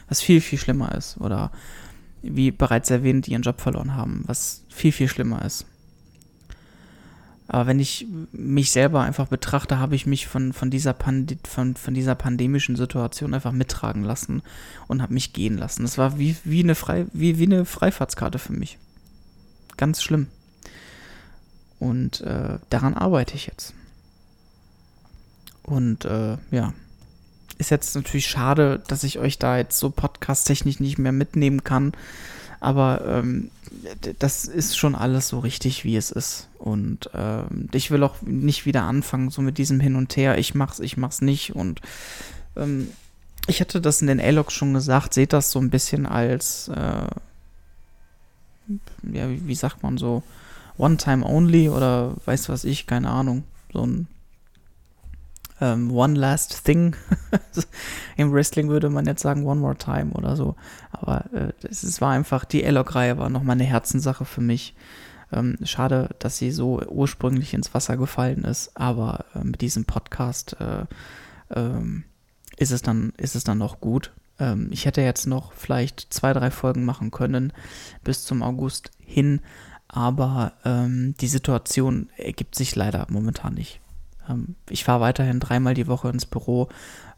was 0.07 0.21
viel, 0.21 0.41
viel 0.41 0.59
schlimmer 0.59 0.95
ist. 0.95 1.17
Oder 1.19 1.51
wie 2.21 2.51
bereits 2.51 2.89
erwähnt, 2.89 3.27
ihren 3.27 3.41
Job 3.41 3.59
verloren 3.59 3.95
haben, 3.95 4.23
was 4.27 4.63
viel, 4.69 4.91
viel 4.91 5.09
schlimmer 5.09 5.43
ist. 5.43 5.65
Aber 7.47 7.67
wenn 7.67 7.79
ich 7.79 8.07
mich 8.31 8.71
selber 8.71 9.01
einfach 9.01 9.27
betrachte, 9.27 9.77
habe 9.77 9.95
ich 9.95 10.05
mich 10.05 10.27
von, 10.27 10.53
von, 10.53 10.69
dieser, 10.69 10.95
von, 10.95 11.75
von 11.75 11.93
dieser 11.93 12.15
pandemischen 12.15 12.75
Situation 12.75 13.33
einfach 13.33 13.51
mittragen 13.51 14.03
lassen 14.03 14.41
und 14.87 15.01
habe 15.01 15.13
mich 15.13 15.33
gehen 15.33 15.57
lassen. 15.57 15.83
Das 15.83 15.97
war 15.97 16.17
wie, 16.17 16.35
wie, 16.45 16.63
eine 16.63 16.75
Frei, 16.75 17.05
wie, 17.11 17.37
wie 17.39 17.45
eine 17.45 17.65
Freifahrtskarte 17.65 18.39
für 18.39 18.53
mich. 18.53 18.77
Ganz 19.75 20.01
schlimm. 20.01 20.27
Und 21.79 22.21
äh, 22.21 22.59
daran 22.69 22.93
arbeite 22.93 23.35
ich 23.35 23.47
jetzt. 23.47 23.73
Und 25.63 26.05
äh, 26.05 26.37
ja, 26.51 26.73
ist 27.57 27.71
jetzt 27.71 27.95
natürlich 27.95 28.27
schade, 28.27 28.81
dass 28.87 29.03
ich 29.03 29.19
euch 29.19 29.37
da 29.37 29.57
jetzt 29.57 29.79
so 29.79 29.89
podcast-technisch 29.89 30.79
nicht 30.79 30.97
mehr 30.97 31.11
mitnehmen 31.11 31.63
kann. 31.63 31.93
Aber 32.63 33.01
ähm, 33.05 33.51
das 34.19 34.45
ist 34.45 34.77
schon 34.77 34.95
alles 34.95 35.27
so 35.27 35.39
richtig, 35.39 35.83
wie 35.83 35.97
es 35.97 36.11
ist. 36.11 36.47
Und 36.59 37.09
ähm, 37.13 37.67
ich 37.73 37.91
will 37.91 38.03
auch 38.03 38.21
nicht 38.21 38.65
wieder 38.65 38.83
anfangen, 38.83 39.29
so 39.31 39.41
mit 39.41 39.57
diesem 39.57 39.81
Hin 39.81 39.97
und 39.97 40.15
Her. 40.15 40.37
Ich 40.37 40.55
mach's, 40.55 40.79
ich 40.79 40.95
mach's 40.95 41.21
nicht. 41.21 41.53
Und 41.55 41.81
ähm, 42.55 42.87
ich 43.47 43.59
hatte 43.59 43.81
das 43.81 44.01
in 44.01 44.07
den 44.07 44.21
A-Logs 44.21 44.53
schon 44.53 44.73
gesagt, 44.73 45.13
seht 45.13 45.33
das 45.33 45.51
so 45.51 45.59
ein 45.59 45.71
bisschen 45.71 46.05
als, 46.05 46.69
äh, 46.69 47.07
ja, 49.11 49.29
wie, 49.29 49.45
wie, 49.45 49.55
sagt 49.55 49.83
man 49.83 49.97
so, 49.97 50.23
One 50.77 50.95
Time 50.95 51.25
Only 51.25 51.67
oder 51.67 52.13
weiß 52.23 52.47
was 52.47 52.63
ich, 52.63 52.87
keine 52.87 53.09
Ahnung. 53.09 53.43
So 53.73 53.85
ein 53.85 54.07
ähm, 55.61 55.91
One 55.91 56.15
Last 56.17 56.63
Thing. 56.65 56.95
Im 58.17 58.31
Wrestling 58.31 58.69
würde 58.69 58.89
man 58.89 59.05
jetzt 59.05 59.21
sagen 59.21 59.45
One 59.45 59.59
More 59.59 59.75
Time 59.75 60.11
oder 60.13 60.35
so. 60.35 60.55
Aber 60.91 61.25
äh, 61.33 61.53
es, 61.67 62.01
war 62.01 62.11
einfach, 62.11 62.45
die 62.45 62.63
Elok-Reihe 62.63 63.17
war 63.17 63.29
nochmal 63.29 63.55
eine 63.55 63.63
Herzenssache 63.63 64.25
für 64.25 64.41
mich. 64.41 64.75
Ähm, 65.31 65.57
schade, 65.63 66.09
dass 66.19 66.37
sie 66.37 66.51
so 66.51 66.81
ursprünglich 66.87 67.53
ins 67.53 67.73
Wasser 67.73 67.97
gefallen 67.97 68.43
ist, 68.43 68.75
aber 68.75 69.25
äh, 69.33 69.43
mit 69.43 69.61
diesem 69.61 69.85
Podcast 69.85 70.55
äh, 70.59 70.85
ähm, 71.55 72.03
ist, 72.57 72.71
es 72.71 72.81
dann, 72.81 73.13
ist 73.17 73.35
es 73.35 73.43
dann 73.43 73.57
noch 73.57 73.79
gut. 73.79 74.11
Ähm, 74.39 74.67
ich 74.71 74.85
hätte 74.85 75.01
jetzt 75.01 75.25
noch 75.25 75.53
vielleicht 75.53 76.13
zwei, 76.13 76.33
drei 76.33 76.51
Folgen 76.51 76.85
machen 76.85 77.11
können 77.11 77.53
bis 78.03 78.25
zum 78.25 78.43
August 78.43 78.91
hin, 78.99 79.41
aber 79.87 80.53
ähm, 80.65 81.15
die 81.19 81.27
Situation 81.27 82.09
ergibt 82.17 82.55
sich 82.55 82.75
leider 82.75 83.05
momentan 83.09 83.55
nicht. 83.55 83.79
Ähm, 84.29 84.55
ich 84.69 84.83
fahre 84.83 85.01
weiterhin 85.01 85.39
dreimal 85.39 85.73
die 85.73 85.87
Woche 85.87 86.09
ins 86.09 86.25
Büro. 86.25 86.69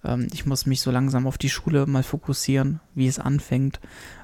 Ähm, 0.03 0.27
ich 0.33 0.45
muss 0.45 0.65
mich 0.65 0.81
so 0.81 0.91
langsam 0.91 1.27
auf 1.27 1.37
die 1.37 1.49
Schule 1.49 1.85
mal 1.85 2.03
fokussieren, 2.03 2.79
wie 2.93 3.07
es 3.07 3.19
anfängt. 3.19 3.79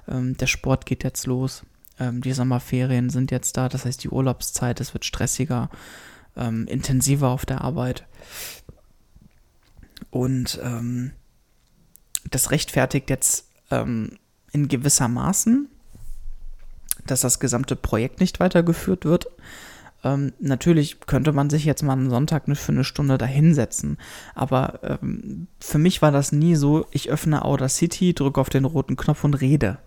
Ähm, 0.07 0.37
der 0.37 0.47
Sport 0.47 0.85
geht 0.85 1.03
jetzt 1.03 1.25
los. 1.27 1.63
die 1.99 2.33
Sommerferien 2.33 3.11
sind 3.11 3.29
jetzt 3.29 3.57
da, 3.57 3.69
das 3.69 3.85
heißt 3.85 4.03
die 4.03 4.09
Urlaubszeit, 4.09 4.79
es 4.79 4.95
wird 4.95 5.05
stressiger, 5.05 5.69
intensiver 6.33 7.27
auf 7.27 7.45
der 7.45 7.61
Arbeit. 7.61 8.07
Und 10.09 10.59
das 12.31 12.49
rechtfertigt 12.49 13.11
jetzt 13.11 13.51
in 13.69 14.67
gewisser 14.67 15.09
Maßen, 15.09 15.69
dass 17.05 17.21
das 17.21 17.39
gesamte 17.39 17.75
Projekt 17.75 18.19
nicht 18.19 18.39
weitergeführt 18.39 19.05
wird. 19.05 19.27
Ähm, 20.03 20.33
natürlich 20.39 20.99
könnte 21.01 21.31
man 21.31 21.49
sich 21.49 21.65
jetzt 21.65 21.83
mal 21.83 21.93
einen 21.93 22.09
Sonntag 22.09 22.43
für 22.57 22.71
eine 22.71 22.83
Stunde 22.83 23.17
dahinsetzen, 23.17 23.97
aber 24.33 24.79
ähm, 24.83 25.47
für 25.59 25.77
mich 25.77 26.01
war 26.01 26.11
das 26.11 26.31
nie 26.31 26.55
so, 26.55 26.87
ich 26.91 27.09
öffne 27.09 27.45
Audacity, 27.45 28.13
drücke 28.13 28.41
auf 28.41 28.49
den 28.49 28.65
roten 28.65 28.95
Knopf 28.95 29.23
und 29.23 29.35
rede. 29.35 29.77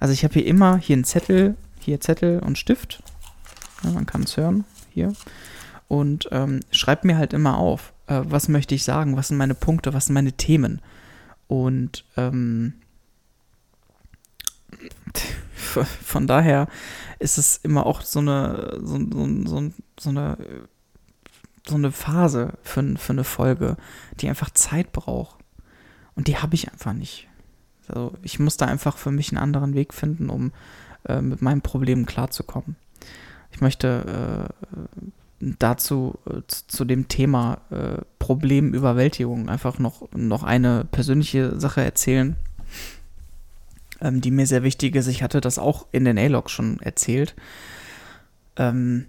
Also 0.00 0.14
ich 0.14 0.22
habe 0.22 0.34
hier 0.34 0.46
immer 0.46 0.76
hier 0.76 0.94
einen 0.94 1.04
Zettel, 1.04 1.56
hier 1.80 2.00
Zettel 2.00 2.38
und 2.40 2.56
Stift, 2.56 3.02
ja, 3.82 3.90
man 3.90 4.06
kann 4.06 4.22
es 4.22 4.36
hören, 4.36 4.64
hier, 4.90 5.12
und 5.88 6.28
ähm, 6.30 6.60
schreibe 6.70 7.06
mir 7.06 7.18
halt 7.18 7.32
immer 7.32 7.58
auf, 7.58 7.92
äh, 8.06 8.20
was 8.24 8.48
möchte 8.48 8.74
ich 8.74 8.84
sagen, 8.84 9.16
was 9.16 9.28
sind 9.28 9.38
meine 9.38 9.54
Punkte, 9.54 9.94
was 9.94 10.06
sind 10.06 10.14
meine 10.14 10.32
Themen. 10.32 10.80
Und 11.48 12.04
ähm, 12.16 12.74
von 16.04 16.26
daher 16.26 16.68
ist 17.18 17.38
es 17.38 17.58
immer 17.58 17.86
auch 17.86 18.02
so 18.02 18.20
eine, 18.20 18.78
so, 18.82 18.98
so, 18.98 19.46
so, 19.46 19.70
so 19.98 20.10
eine, 20.10 20.38
so 21.66 21.74
eine 21.74 21.92
Phase 21.92 22.54
für, 22.62 22.96
für 22.96 23.12
eine 23.12 23.24
Folge, 23.24 23.76
die 24.20 24.28
einfach 24.28 24.50
Zeit 24.50 24.92
braucht. 24.92 25.36
Und 26.14 26.28
die 26.28 26.38
habe 26.38 26.54
ich 26.54 26.70
einfach 26.70 26.92
nicht. 26.92 27.28
Also 27.88 28.14
ich 28.22 28.38
muss 28.38 28.56
da 28.56 28.66
einfach 28.66 28.96
für 28.96 29.10
mich 29.10 29.30
einen 29.30 29.42
anderen 29.42 29.74
Weg 29.74 29.94
finden, 29.94 30.30
um 30.30 30.52
äh, 31.04 31.20
mit 31.20 31.42
meinen 31.42 31.60
Problemen 31.60 32.06
klarzukommen. 32.06 32.76
Ich 33.52 33.60
möchte 33.60 34.50
äh, 34.60 35.08
dazu, 35.40 36.18
äh, 36.28 36.42
zu 36.46 36.84
dem 36.84 37.08
Thema 37.08 37.60
äh, 37.70 38.02
Problemüberwältigung 38.18 39.48
einfach 39.48 39.78
noch, 39.78 40.08
noch 40.12 40.42
eine 40.42 40.84
persönliche 40.90 41.58
Sache 41.58 41.82
erzählen, 41.82 42.36
ähm, 44.00 44.20
die 44.20 44.30
mir 44.30 44.46
sehr 44.46 44.62
wichtig 44.62 44.94
ist. 44.96 45.06
Ich 45.06 45.22
hatte 45.22 45.40
das 45.40 45.58
auch 45.58 45.86
in 45.92 46.04
den 46.04 46.18
A-Log 46.18 46.50
schon 46.50 46.80
erzählt. 46.80 47.34
Ähm, 48.56 49.06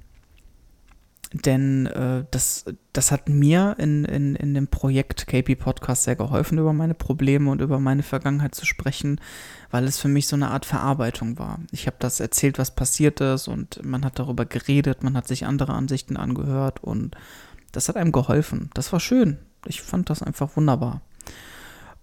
denn 1.32 1.86
äh, 1.86 2.26
das, 2.32 2.66
das 2.92 3.12
hat 3.12 3.30
mir 3.30 3.76
in, 3.78 4.04
in, 4.04 4.36
in 4.36 4.56
dem 4.56 4.68
Projekt 4.68 5.28
KP 5.28 5.56
Podcast 5.56 6.04
sehr 6.04 6.16
geholfen, 6.16 6.58
über 6.58 6.74
meine 6.74 6.96
Probleme 6.96 7.52
und 7.52 7.62
über 7.62 7.80
meine 7.80 8.02
Vergangenheit 8.02 8.56
zu 8.56 8.66
sprechen, 8.66 9.22
weil 9.70 9.84
es 9.84 10.00
für 10.00 10.08
mich 10.08 10.28
so 10.28 10.36
eine 10.36 10.50
Art 10.50 10.66
Verarbeitung 10.66 11.38
war. 11.38 11.60
Ich 11.72 11.86
habe 11.86 11.98
das 12.00 12.20
erzählt, 12.20 12.58
was 12.58 12.74
passiert 12.74 13.22
ist 13.22 13.48
und 13.48 13.86
man 13.86 14.04
hat 14.06 14.18
darüber 14.18 14.46
geredet, 14.46 15.04
man 15.04 15.16
hat 15.16 15.28
sich 15.28 15.46
andere 15.46 15.74
Ansichten 15.74 16.18
angehört 16.18 16.84
und 16.84 17.16
das 17.72 17.90
hat 17.90 17.96
einem 17.96 18.12
geholfen. 18.12 18.72
Das 18.74 18.92
war 18.92 19.00
schön. 19.00 19.38
Ich 19.66 19.84
fand 19.84 20.10
das 20.10 20.24
einfach 20.24 20.56
wunderbar. 20.56 21.02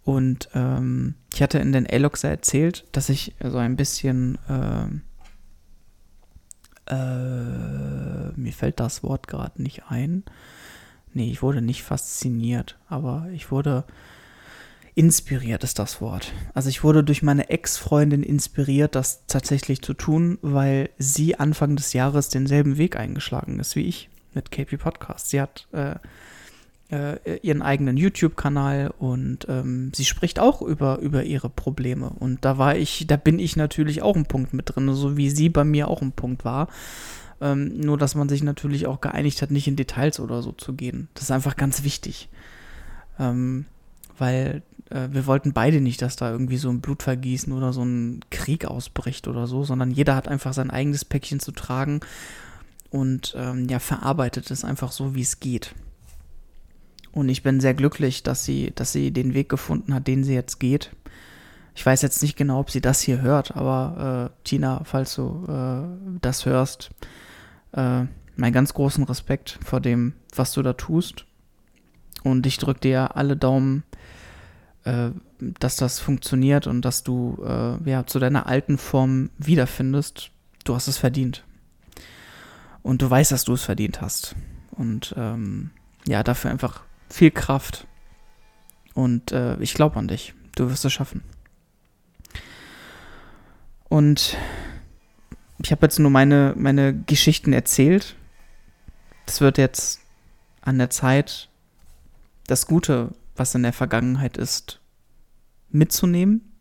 Und 0.07 0.49
ähm, 0.55 1.17
ich 1.35 1.43
hatte 1.43 1.59
in 1.59 1.73
den 1.73 1.85
A-Logs 1.91 2.23
erzählt, 2.23 2.87
dass 2.93 3.09
ich 3.09 3.35
so 3.43 3.59
ein 3.59 3.75
bisschen, 3.75 4.39
äh, 4.49 4.87
äh, 6.95 8.31
mir 8.37 8.53
fällt 8.53 8.79
das 8.79 9.03
Wort 9.03 9.27
gerade 9.27 9.61
nicht 9.61 9.91
ein. 9.91 10.23
Nee, 11.13 11.29
ich 11.33 11.43
wurde 11.43 11.61
nicht 11.61 11.83
fasziniert, 11.83 12.79
aber 12.89 13.27
ich 13.33 13.51
wurde 13.51 13.83
inspiriert, 14.95 15.65
ist 15.65 15.81
das 15.81 16.01
Wort. 16.01 16.33
Also 16.55 16.69
ich 16.69 16.85
wurde 16.85 17.03
durch 17.03 17.25
meine 17.25 17.51
Ex-Freundin 17.51 18.23
inspiriert, 18.23 18.95
das 18.95 19.27
tatsächlich 19.27 19.83
zu 19.83 19.93
tun, 19.93 20.39
weil 20.41 20.91
sie 20.99 21.41
Anfang 21.41 21.75
des 21.75 21.95
Jahres 21.95 22.29
denselben 22.29 22.79
Weg 22.79 22.95
eingeschlagen 22.97 23.59
ist 23.59 23.75
wie 23.75 23.87
ich 23.87 24.09
mit 24.35 24.53
KP 24.53 24.77
Podcast. 24.77 25.31
Sie 25.31 25.41
hat 25.41 25.67
äh, 25.73 25.97
äh, 26.91 27.39
ihren 27.39 27.63
eigenen 27.63 27.97
YouTube-Kanal 27.97 28.93
und 28.99 29.47
ähm, 29.49 29.91
sie 29.95 30.05
spricht 30.05 30.39
auch 30.39 30.63
über, 30.63 30.99
über 31.01 31.25
ihre 31.25 31.49
Probleme. 31.49 32.11
Und 32.11 32.45
da 32.45 32.59
war 32.59 32.77
ich, 32.77 33.07
da 33.07 33.17
bin 33.17 33.39
ich 33.39 33.57
natürlich 33.57 34.03
auch 34.03 34.17
ein 34.17 34.27
Punkt 34.27 34.55
mit 34.55 34.75
drin, 34.75 34.93
so 34.95 35.17
wie 35.17 35.31
sie 35.31 35.49
bei 35.49 35.65
mir 35.65 35.89
auch 35.89 36.03
ein 36.03 36.13
Punkt 36.13 36.45
war. 36.45 36.69
Ähm, 37.41 37.81
nur, 37.81 37.99
dass 37.99 38.15
man 38.15 38.29
sich 38.29 38.43
natürlich 38.43 38.87
auch 38.87 39.01
geeinigt 39.01 39.43
hat, 39.43 39.51
nicht 39.51 39.69
in 39.69 39.77
Details 39.77 40.21
oder 40.21 40.43
so 40.43 40.53
zu 40.53 40.75
gehen. 40.75 41.09
Das 41.15 41.25
ist 41.25 41.31
einfach 41.31 41.57
ganz 41.57 41.83
wichtig. 41.83 42.29
Ähm, 43.19 43.67
weil 44.17 44.63
äh, 44.91 45.09
wir 45.11 45.27
wollten 45.27 45.53
beide 45.53 45.81
nicht, 45.81 46.01
dass 46.03 46.17
da 46.17 46.31
irgendwie 46.31 46.57
so 46.57 46.71
ein 46.71 46.81
Blutvergießen 46.81 47.53
oder 47.53 47.73
so 47.73 47.83
ein 47.83 48.21
Krieg 48.31 48.65
ausbricht 48.65 49.29
oder 49.29 49.47
so, 49.47 49.65
sondern 49.65 49.91
jeder 49.91 50.15
hat 50.15 50.29
einfach 50.29 50.53
sein 50.53 50.71
eigenes 50.71 51.05
Päckchen 51.05 51.41
zu 51.41 51.53
tragen 51.53 52.01
und 52.91 53.35
ähm, 53.37 53.69
ja, 53.69 53.79
verarbeitet 53.79 54.51
es 54.51 54.65
einfach 54.65 54.93
so, 54.93 55.15
wie 55.15 55.23
es 55.23 55.41
geht. 55.41 55.75
Und 57.17 57.31
ich 57.31 57.43
bin 57.43 57.61
sehr 57.61 57.73
glücklich, 57.73 58.25
dass 58.25 58.45
sie, 58.45 58.73
dass 58.75 58.93
sie 58.93 59.11
den 59.11 59.33
Weg 59.33 59.49
gefunden 59.49 59.95
hat, 59.95 60.07
den 60.07 60.23
sie 60.23 60.35
jetzt 60.35 60.61
geht. 60.61 60.91
Ich 61.75 61.85
weiß 61.85 62.03
jetzt 62.03 62.21
nicht 62.21 62.37
genau, 62.37 62.61
ob 62.61 62.71
sie 62.71 62.83
das 62.83 63.01
hier 63.01 63.23
hört, 63.23 63.57
aber 63.57 64.31
äh, 64.37 64.47
Tina, 64.47 64.83
falls 64.85 65.15
du 65.15 65.47
äh, 65.49 66.19
das 66.21 66.45
hörst, 66.45 66.91
äh, 67.73 68.03
meinen 68.37 68.53
ganz 68.53 68.75
großen 68.75 69.03
Respekt 69.05 69.59
vor 69.65 69.81
dem, 69.81 70.13
was 70.35 70.53
du 70.53 70.61
da 70.61 70.75
tust. 70.75 71.25
Und 72.23 72.45
ich 72.45 72.59
drücke 72.59 72.81
dir 72.81 73.17
alle 73.17 73.35
Daumen, 73.35 73.85
äh, 74.85 75.09
dass 75.39 75.77
das 75.77 75.99
funktioniert 75.99 76.67
und 76.67 76.83
dass 76.83 77.03
du 77.03 77.43
äh, 77.43 77.89
ja, 77.89 78.05
zu 78.05 78.19
deiner 78.19 78.47
alten 78.47 78.77
Form 78.77 79.31
wiederfindest. 79.39 80.33
Du 80.65 80.75
hast 80.75 80.87
es 80.87 80.99
verdient. 80.99 81.45
Und 82.83 83.01
du 83.01 83.09
weißt, 83.09 83.33
dass 83.33 83.45
du 83.45 83.55
es 83.55 83.63
verdient 83.63 84.03
hast. 84.03 84.37
Und 84.73 85.15
ähm, 85.17 85.71
ja, 86.07 86.23
dafür 86.23 86.51
einfach 86.51 86.85
viel 87.09 87.31
Kraft. 87.31 87.87
Und 88.95 89.33
äh, 89.33 89.57
ich 89.61 89.75
glaube 89.75 89.97
an 89.97 90.09
dich. 90.09 90.35
Du 90.55 90.71
wirst 90.71 90.85
es 90.85 90.93
schaffen. 90.93 91.23
Und 93.89 94.37
ich 95.63 95.71
habe 95.71 95.87
jetzt 95.87 95.99
nur 95.99 96.11
meine, 96.11 96.55
meine 96.57 96.95
Geschichten 96.95 97.53
erzählt. 97.53 98.17
Es 99.27 99.41
wird 99.41 99.59
jetzt 99.59 100.01
an 100.61 100.79
der 100.79 100.91
Zeit, 100.91 101.49
das 102.47 102.67
Gute, 102.67 103.13
was 103.35 103.55
in 103.55 103.63
der 103.63 103.73
Vergangenheit 103.73 104.37
ist, 104.37 104.81
mitzunehmen 105.71 106.53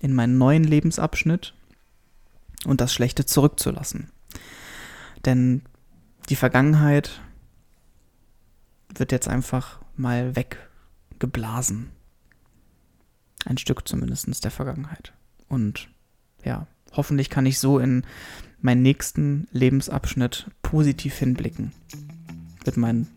in 0.00 0.14
meinen 0.14 0.38
neuen 0.38 0.64
Lebensabschnitt 0.64 1.54
und 2.64 2.80
das 2.80 2.92
Schlechte 2.92 3.24
zurückzulassen. 3.24 4.10
Denn 5.24 5.62
die 6.28 6.36
Vergangenheit 6.36 7.20
wird 8.94 9.12
jetzt 9.12 9.28
einfach 9.28 9.80
mal 9.96 10.34
weggeblasen. 10.36 11.90
Ein 13.44 13.58
Stück 13.58 13.86
zumindest 13.86 14.42
der 14.44 14.50
Vergangenheit. 14.50 15.12
Und 15.48 15.88
ja, 16.44 16.66
hoffentlich 16.92 17.30
kann 17.30 17.46
ich 17.46 17.58
so 17.58 17.78
in 17.78 18.04
meinen 18.60 18.82
nächsten 18.82 19.46
Lebensabschnitt 19.52 20.50
positiv 20.62 21.16
hinblicken. 21.16 21.72
Mit 22.64 22.76
meinen 22.76 23.08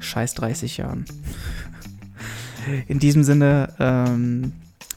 scheiß 0.00 0.34
30 0.34 0.78
Jahren. 0.78 1.04
In 2.88 2.98
diesem 2.98 3.24
Sinne 3.24 3.74
ähm, 3.78 4.52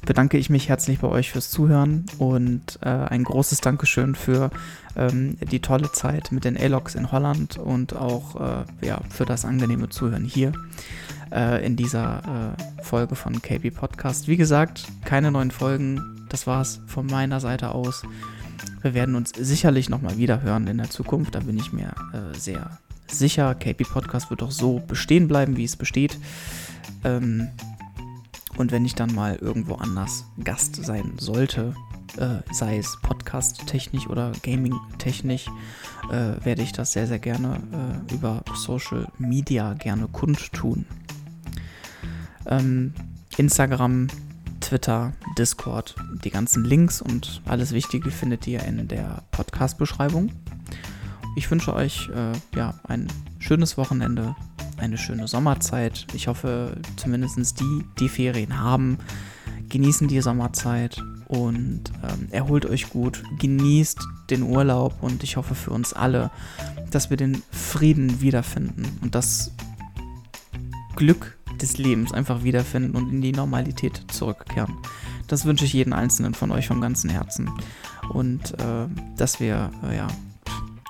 bedanke 0.05 0.37
ich 0.37 0.49
mich 0.49 0.69
herzlich 0.69 0.99
bei 0.99 1.07
euch 1.07 1.31
fürs 1.31 1.49
Zuhören 1.49 2.05
und 2.17 2.79
äh, 2.81 2.89
ein 2.89 3.23
großes 3.23 3.61
Dankeschön 3.61 4.15
für 4.15 4.51
ähm, 4.95 5.37
die 5.39 5.59
tolle 5.59 5.91
Zeit 5.91 6.31
mit 6.31 6.45
den 6.45 6.57
A-Logs 6.57 6.95
in 6.95 7.11
Holland 7.11 7.57
und 7.57 7.95
auch 7.95 8.35
äh, 8.39 8.85
ja, 8.85 9.01
für 9.09 9.25
das 9.25 9.45
angenehme 9.45 9.89
Zuhören 9.89 10.23
hier 10.23 10.53
äh, 11.31 11.65
in 11.65 11.75
dieser 11.75 12.55
äh, 12.57 12.83
Folge 12.83 13.15
von 13.15 13.41
KB 13.41 13.71
Podcast. 13.71 14.27
Wie 14.27 14.37
gesagt, 14.37 14.85
keine 15.03 15.31
neuen 15.31 15.51
Folgen. 15.51 16.27
Das 16.29 16.47
war's 16.47 16.81
von 16.87 17.07
meiner 17.07 17.39
Seite 17.39 17.71
aus. 17.71 18.03
Wir 18.81 18.93
werden 18.93 19.15
uns 19.15 19.31
sicherlich 19.35 19.89
nochmal 19.89 20.17
wieder 20.17 20.41
hören 20.41 20.67
in 20.67 20.77
der 20.77 20.89
Zukunft. 20.89 21.35
Da 21.35 21.39
bin 21.39 21.57
ich 21.57 21.73
mir 21.73 21.93
äh, 22.13 22.37
sehr 22.37 22.77
sicher. 23.07 23.55
KP 23.55 23.83
Podcast 23.83 24.29
wird 24.29 24.43
auch 24.43 24.51
so 24.51 24.81
bestehen 24.87 25.27
bleiben, 25.27 25.57
wie 25.57 25.63
es 25.63 25.75
besteht. 25.75 26.17
Ähm, 27.03 27.49
und 28.57 28.71
wenn 28.71 28.85
ich 28.85 28.95
dann 28.95 29.13
mal 29.13 29.35
irgendwo 29.35 29.75
anders 29.75 30.25
Gast 30.43 30.75
sein 30.83 31.13
sollte, 31.17 31.73
äh, 32.17 32.37
sei 32.53 32.77
es 32.77 32.97
Podcast-technisch 33.01 34.07
oder 34.07 34.31
Gaming-technisch, 34.43 35.47
äh, 36.09 36.45
werde 36.45 36.61
ich 36.61 36.71
das 36.71 36.93
sehr, 36.93 37.07
sehr 37.07 37.19
gerne 37.19 37.61
äh, 38.09 38.13
über 38.13 38.43
Social 38.55 39.07
Media 39.17 39.73
gerne 39.73 40.07
kundtun. 40.07 40.85
Ähm, 42.45 42.93
Instagram, 43.37 44.07
Twitter, 44.61 45.13
Discord, 45.37 45.95
die 46.23 46.29
ganzen 46.29 46.63
Links 46.63 47.01
und 47.01 47.41
alles 47.45 47.73
Wichtige 47.73 48.11
findet 48.11 48.47
ihr 48.47 48.63
in 48.63 48.87
der 48.87 49.23
Podcast-Beschreibung. 49.31 50.31
Ich 51.35 51.51
wünsche 51.51 51.73
euch 51.73 52.09
äh, 52.09 52.31
ja, 52.57 52.75
ein 52.87 53.07
schönes 53.39 53.77
Wochenende, 53.77 54.35
eine 54.78 54.97
schöne 54.97 55.28
Sommerzeit. 55.28 56.07
Ich 56.13 56.28
hoffe, 56.28 56.78
zumindest 56.95 57.59
die, 57.59 57.84
die 57.99 58.09
Ferien 58.09 58.59
haben, 58.59 58.97
genießen 59.69 60.07
die 60.07 60.21
Sommerzeit 60.21 61.01
und 61.28 61.91
ähm, 62.03 62.28
erholt 62.32 62.65
euch 62.65 62.89
gut, 62.89 63.23
genießt 63.39 63.99
den 64.30 64.43
Urlaub 64.43 65.01
und 65.01 65.23
ich 65.23 65.38
hoffe 65.38 65.55
für 65.55 65.71
uns 65.71 65.93
alle, 65.93 66.32
dass 66.91 67.09
wir 67.09 67.17
den 67.17 67.41
Frieden 67.51 68.21
wiederfinden 68.21 68.86
und 69.01 69.15
das 69.15 69.51
Glück 70.95 71.38
des 71.61 71.78
Lebens 71.78 72.11
einfach 72.13 72.43
wiederfinden 72.43 72.95
und 72.95 73.09
in 73.11 73.21
die 73.21 73.32
Normalität 73.32 74.03
zurückkehren. 74.11 74.76
Das 75.28 75.45
wünsche 75.45 75.65
ich 75.65 75.73
jeden 75.73 75.93
einzelnen 75.93 76.34
von 76.34 76.51
euch 76.51 76.67
vom 76.67 76.82
ganzen 76.82 77.09
Herzen 77.09 77.49
und 78.09 78.53
äh, 78.59 78.88
dass 79.17 79.39
wir 79.39 79.71
äh, 79.84 79.97
ja 79.97 80.07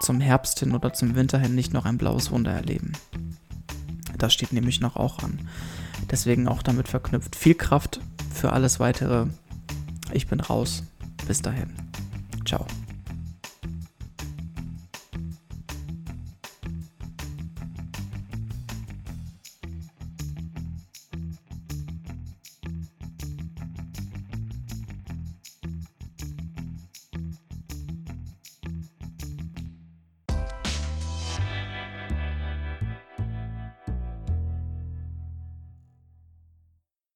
zum 0.02 0.20
Herbst 0.20 0.60
hin 0.60 0.74
oder 0.74 0.94
zum 0.94 1.16
Winter 1.16 1.40
hin 1.40 1.56
nicht 1.56 1.74
noch 1.74 1.86
ein 1.86 1.98
blaues 1.98 2.32
Wunder 2.32 2.52
erleben. 2.52 2.92
Das 4.18 4.34
steht 4.34 4.54
nämlich 4.54 4.82
noch 4.82 4.96
auch 4.96 5.20
an. 5.20 5.48
Deswegen 6.12 6.48
auch 6.48 6.64
damit 6.64 6.88
verknüpft 6.88 7.36
viel 7.36 7.56
Kraft 7.56 8.00
für 8.34 8.54
alles 8.54 8.80
weitere. 8.80 9.28
Ich 10.14 10.28
bin 10.28 10.40
raus. 10.40 10.84
Bis 11.28 11.42
dahin. 11.42 11.74
Ciao. 12.46 12.66